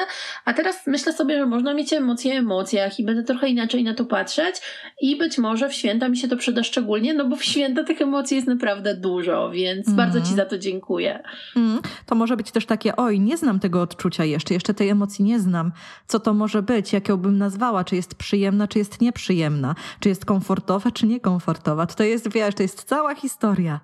a 0.46 0.54
teraz 0.54 0.88
myślę 0.88 1.14
sobie, 1.14 1.40
że 1.40 1.46
można 1.46 1.74
mieć 1.74 1.94
emocje 1.94 2.38
emocjach 2.38 3.00
i 3.00 3.04
będę 3.04 3.24
trochę 3.24 3.50
inaczej 3.50 3.84
na 3.84 3.94
to 3.94 4.06
patrzeć 4.06 4.56
i 5.02 5.16
być 5.16 5.38
może 5.38 5.70
w 5.70 5.74
święta 5.74 6.10
mi 6.10 6.18
się 6.18 6.28
to 6.28 6.38
przyda 6.38 6.64
szczególnie, 6.64 7.14
no 7.14 7.26
bo 7.26 7.36
w 7.36 7.44
święta 7.44 7.84
tych 7.84 8.02
emocji 8.02 8.36
jest 8.36 8.48
naprawdę 8.48 8.96
dużo, 8.96 9.52
więc 9.52 9.88
mm. 9.88 9.98
bardzo 9.98 10.22
ci 10.22 10.34
za 10.36 10.46
to 10.46 10.58
dziękuję. 10.58 11.24
Mm. 11.56 11.80
To 12.06 12.16
może 12.16 12.38
być 12.38 12.52
też 12.52 12.66
takie, 12.66 12.96
oj, 12.96 13.20
nie 13.20 13.38
znam 13.38 13.60
tego 13.60 13.82
odczucia 13.82 14.26
jeszcze, 14.26 14.54
jeszcze 14.62 14.74
tej 14.74 14.90
emocji 14.90 15.26
nie 15.26 15.40
znam. 15.40 15.72
Co 16.08 16.20
to 16.20 16.34
może 16.34 16.62
być? 16.62 16.94
Jak 16.94 17.10
ją 17.10 17.18
bym 17.18 17.38
nazwała? 17.38 17.84
Czy 17.84 17.96
jest 17.96 18.16
przyjemna, 18.16 18.68
czy 18.68 18.80
jest 18.80 19.02
nieprzyjemna? 19.02 19.76
Czy 20.00 20.10
jest 20.10 20.26
komfortowa, 20.26 20.92
czy 20.92 21.08
niekomfortowa? 21.08 21.86
To 21.86 22.04
jest, 22.04 22.32
wiesz, 22.32 22.56
to 22.56 22.64
jest 22.64 22.84
cała 22.84 23.16
historia. 23.16 23.80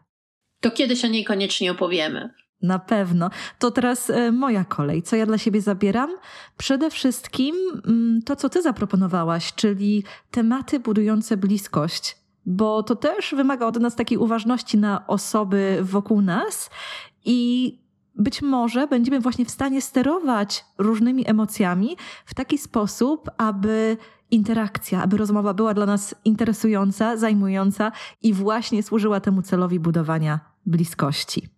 To 0.61 0.71
kiedyś 0.71 1.05
o 1.05 1.07
niej 1.07 1.25
koniecznie 1.25 1.71
opowiemy. 1.71 2.29
Na 2.61 2.79
pewno. 2.79 3.29
To 3.59 3.71
teraz 3.71 4.09
e, 4.09 4.31
moja 4.31 4.65
kolej. 4.65 5.03
Co 5.03 5.15
ja 5.15 5.25
dla 5.25 5.37
siebie 5.37 5.61
zabieram? 5.61 6.09
Przede 6.57 6.89
wszystkim 6.89 7.55
mm, 7.87 8.21
to, 8.25 8.35
co 8.35 8.49
ty 8.49 8.61
zaproponowałaś, 8.61 9.53
czyli 9.53 10.03
tematy 10.31 10.79
budujące 10.79 11.37
bliskość 11.37 12.17
bo 12.49 12.83
to 12.83 12.95
też 12.95 13.35
wymaga 13.35 13.65
od 13.65 13.79
nas 13.79 13.95
takiej 13.95 14.17
uważności 14.17 14.77
na 14.77 15.07
osoby 15.07 15.77
wokół 15.81 16.21
nas 16.21 16.69
i 17.25 17.79
być 18.17 18.41
może 18.41 18.87
będziemy 18.87 19.19
właśnie 19.19 19.45
w 19.45 19.51
stanie 19.51 19.81
sterować 19.81 20.65
różnymi 20.77 21.29
emocjami 21.29 21.97
w 22.25 22.33
taki 22.33 22.57
sposób, 22.57 23.29
aby 23.37 23.97
interakcja, 24.31 25.03
aby 25.03 25.17
rozmowa 25.17 25.53
była 25.53 25.73
dla 25.73 25.85
nas 25.85 26.15
interesująca, 26.25 27.17
zajmująca 27.17 27.91
i 28.21 28.33
właśnie 28.33 28.83
służyła 28.83 29.19
temu 29.19 29.41
celowi 29.41 29.79
budowania 29.79 30.39
bliskości. 30.65 31.49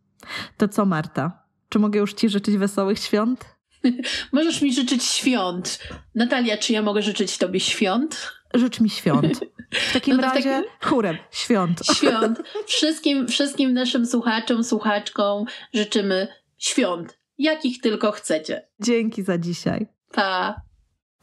To 0.57 0.67
co, 0.67 0.85
Marta? 0.85 1.43
Czy 1.69 1.79
mogę 1.79 1.99
już 1.99 2.13
Ci 2.13 2.29
życzyć 2.29 2.57
wesołych 2.57 2.99
świąt? 2.99 3.45
Możesz 4.33 4.61
mi 4.61 4.73
życzyć 4.73 5.03
świąt. 5.03 5.79
Natalia, 6.15 6.57
czy 6.57 6.73
ja 6.73 6.81
mogę 6.81 7.01
życzyć 7.01 7.37
Tobie 7.37 7.59
świąt? 7.59 8.31
Życz 8.53 8.79
mi 8.79 8.89
świąt. 8.89 9.39
W 9.71 9.93
takim 9.93 10.15
no 10.17 10.23
razie 10.23 10.43
taki... 10.43 10.69
chórem, 10.81 11.17
świąt. 11.31 11.81
Świąt. 11.93 12.41
Wszystkim, 12.67 13.27
wszystkim 13.27 13.73
naszym 13.73 14.05
słuchaczom, 14.05 14.63
słuchaczkom 14.63 15.45
życzymy 15.73 16.27
świąt, 16.59 17.19
jakich 17.37 17.81
tylko 17.81 18.11
chcecie. 18.11 18.69
Dzięki 18.79 19.23
za 19.23 19.37
dzisiaj. 19.37 19.87
Pa. 20.11 20.61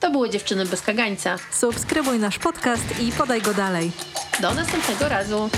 To 0.00 0.10
były 0.10 0.30
Dziewczyny 0.30 0.66
bez 0.66 0.82
kagańca. 0.82 1.36
Subskrybuj 1.52 2.18
nasz 2.18 2.38
podcast 2.38 3.00
i 3.02 3.12
podaj 3.12 3.42
go 3.42 3.54
dalej. 3.54 3.90
Do 4.40 4.54
następnego 4.54 5.08
razu. 5.08 5.50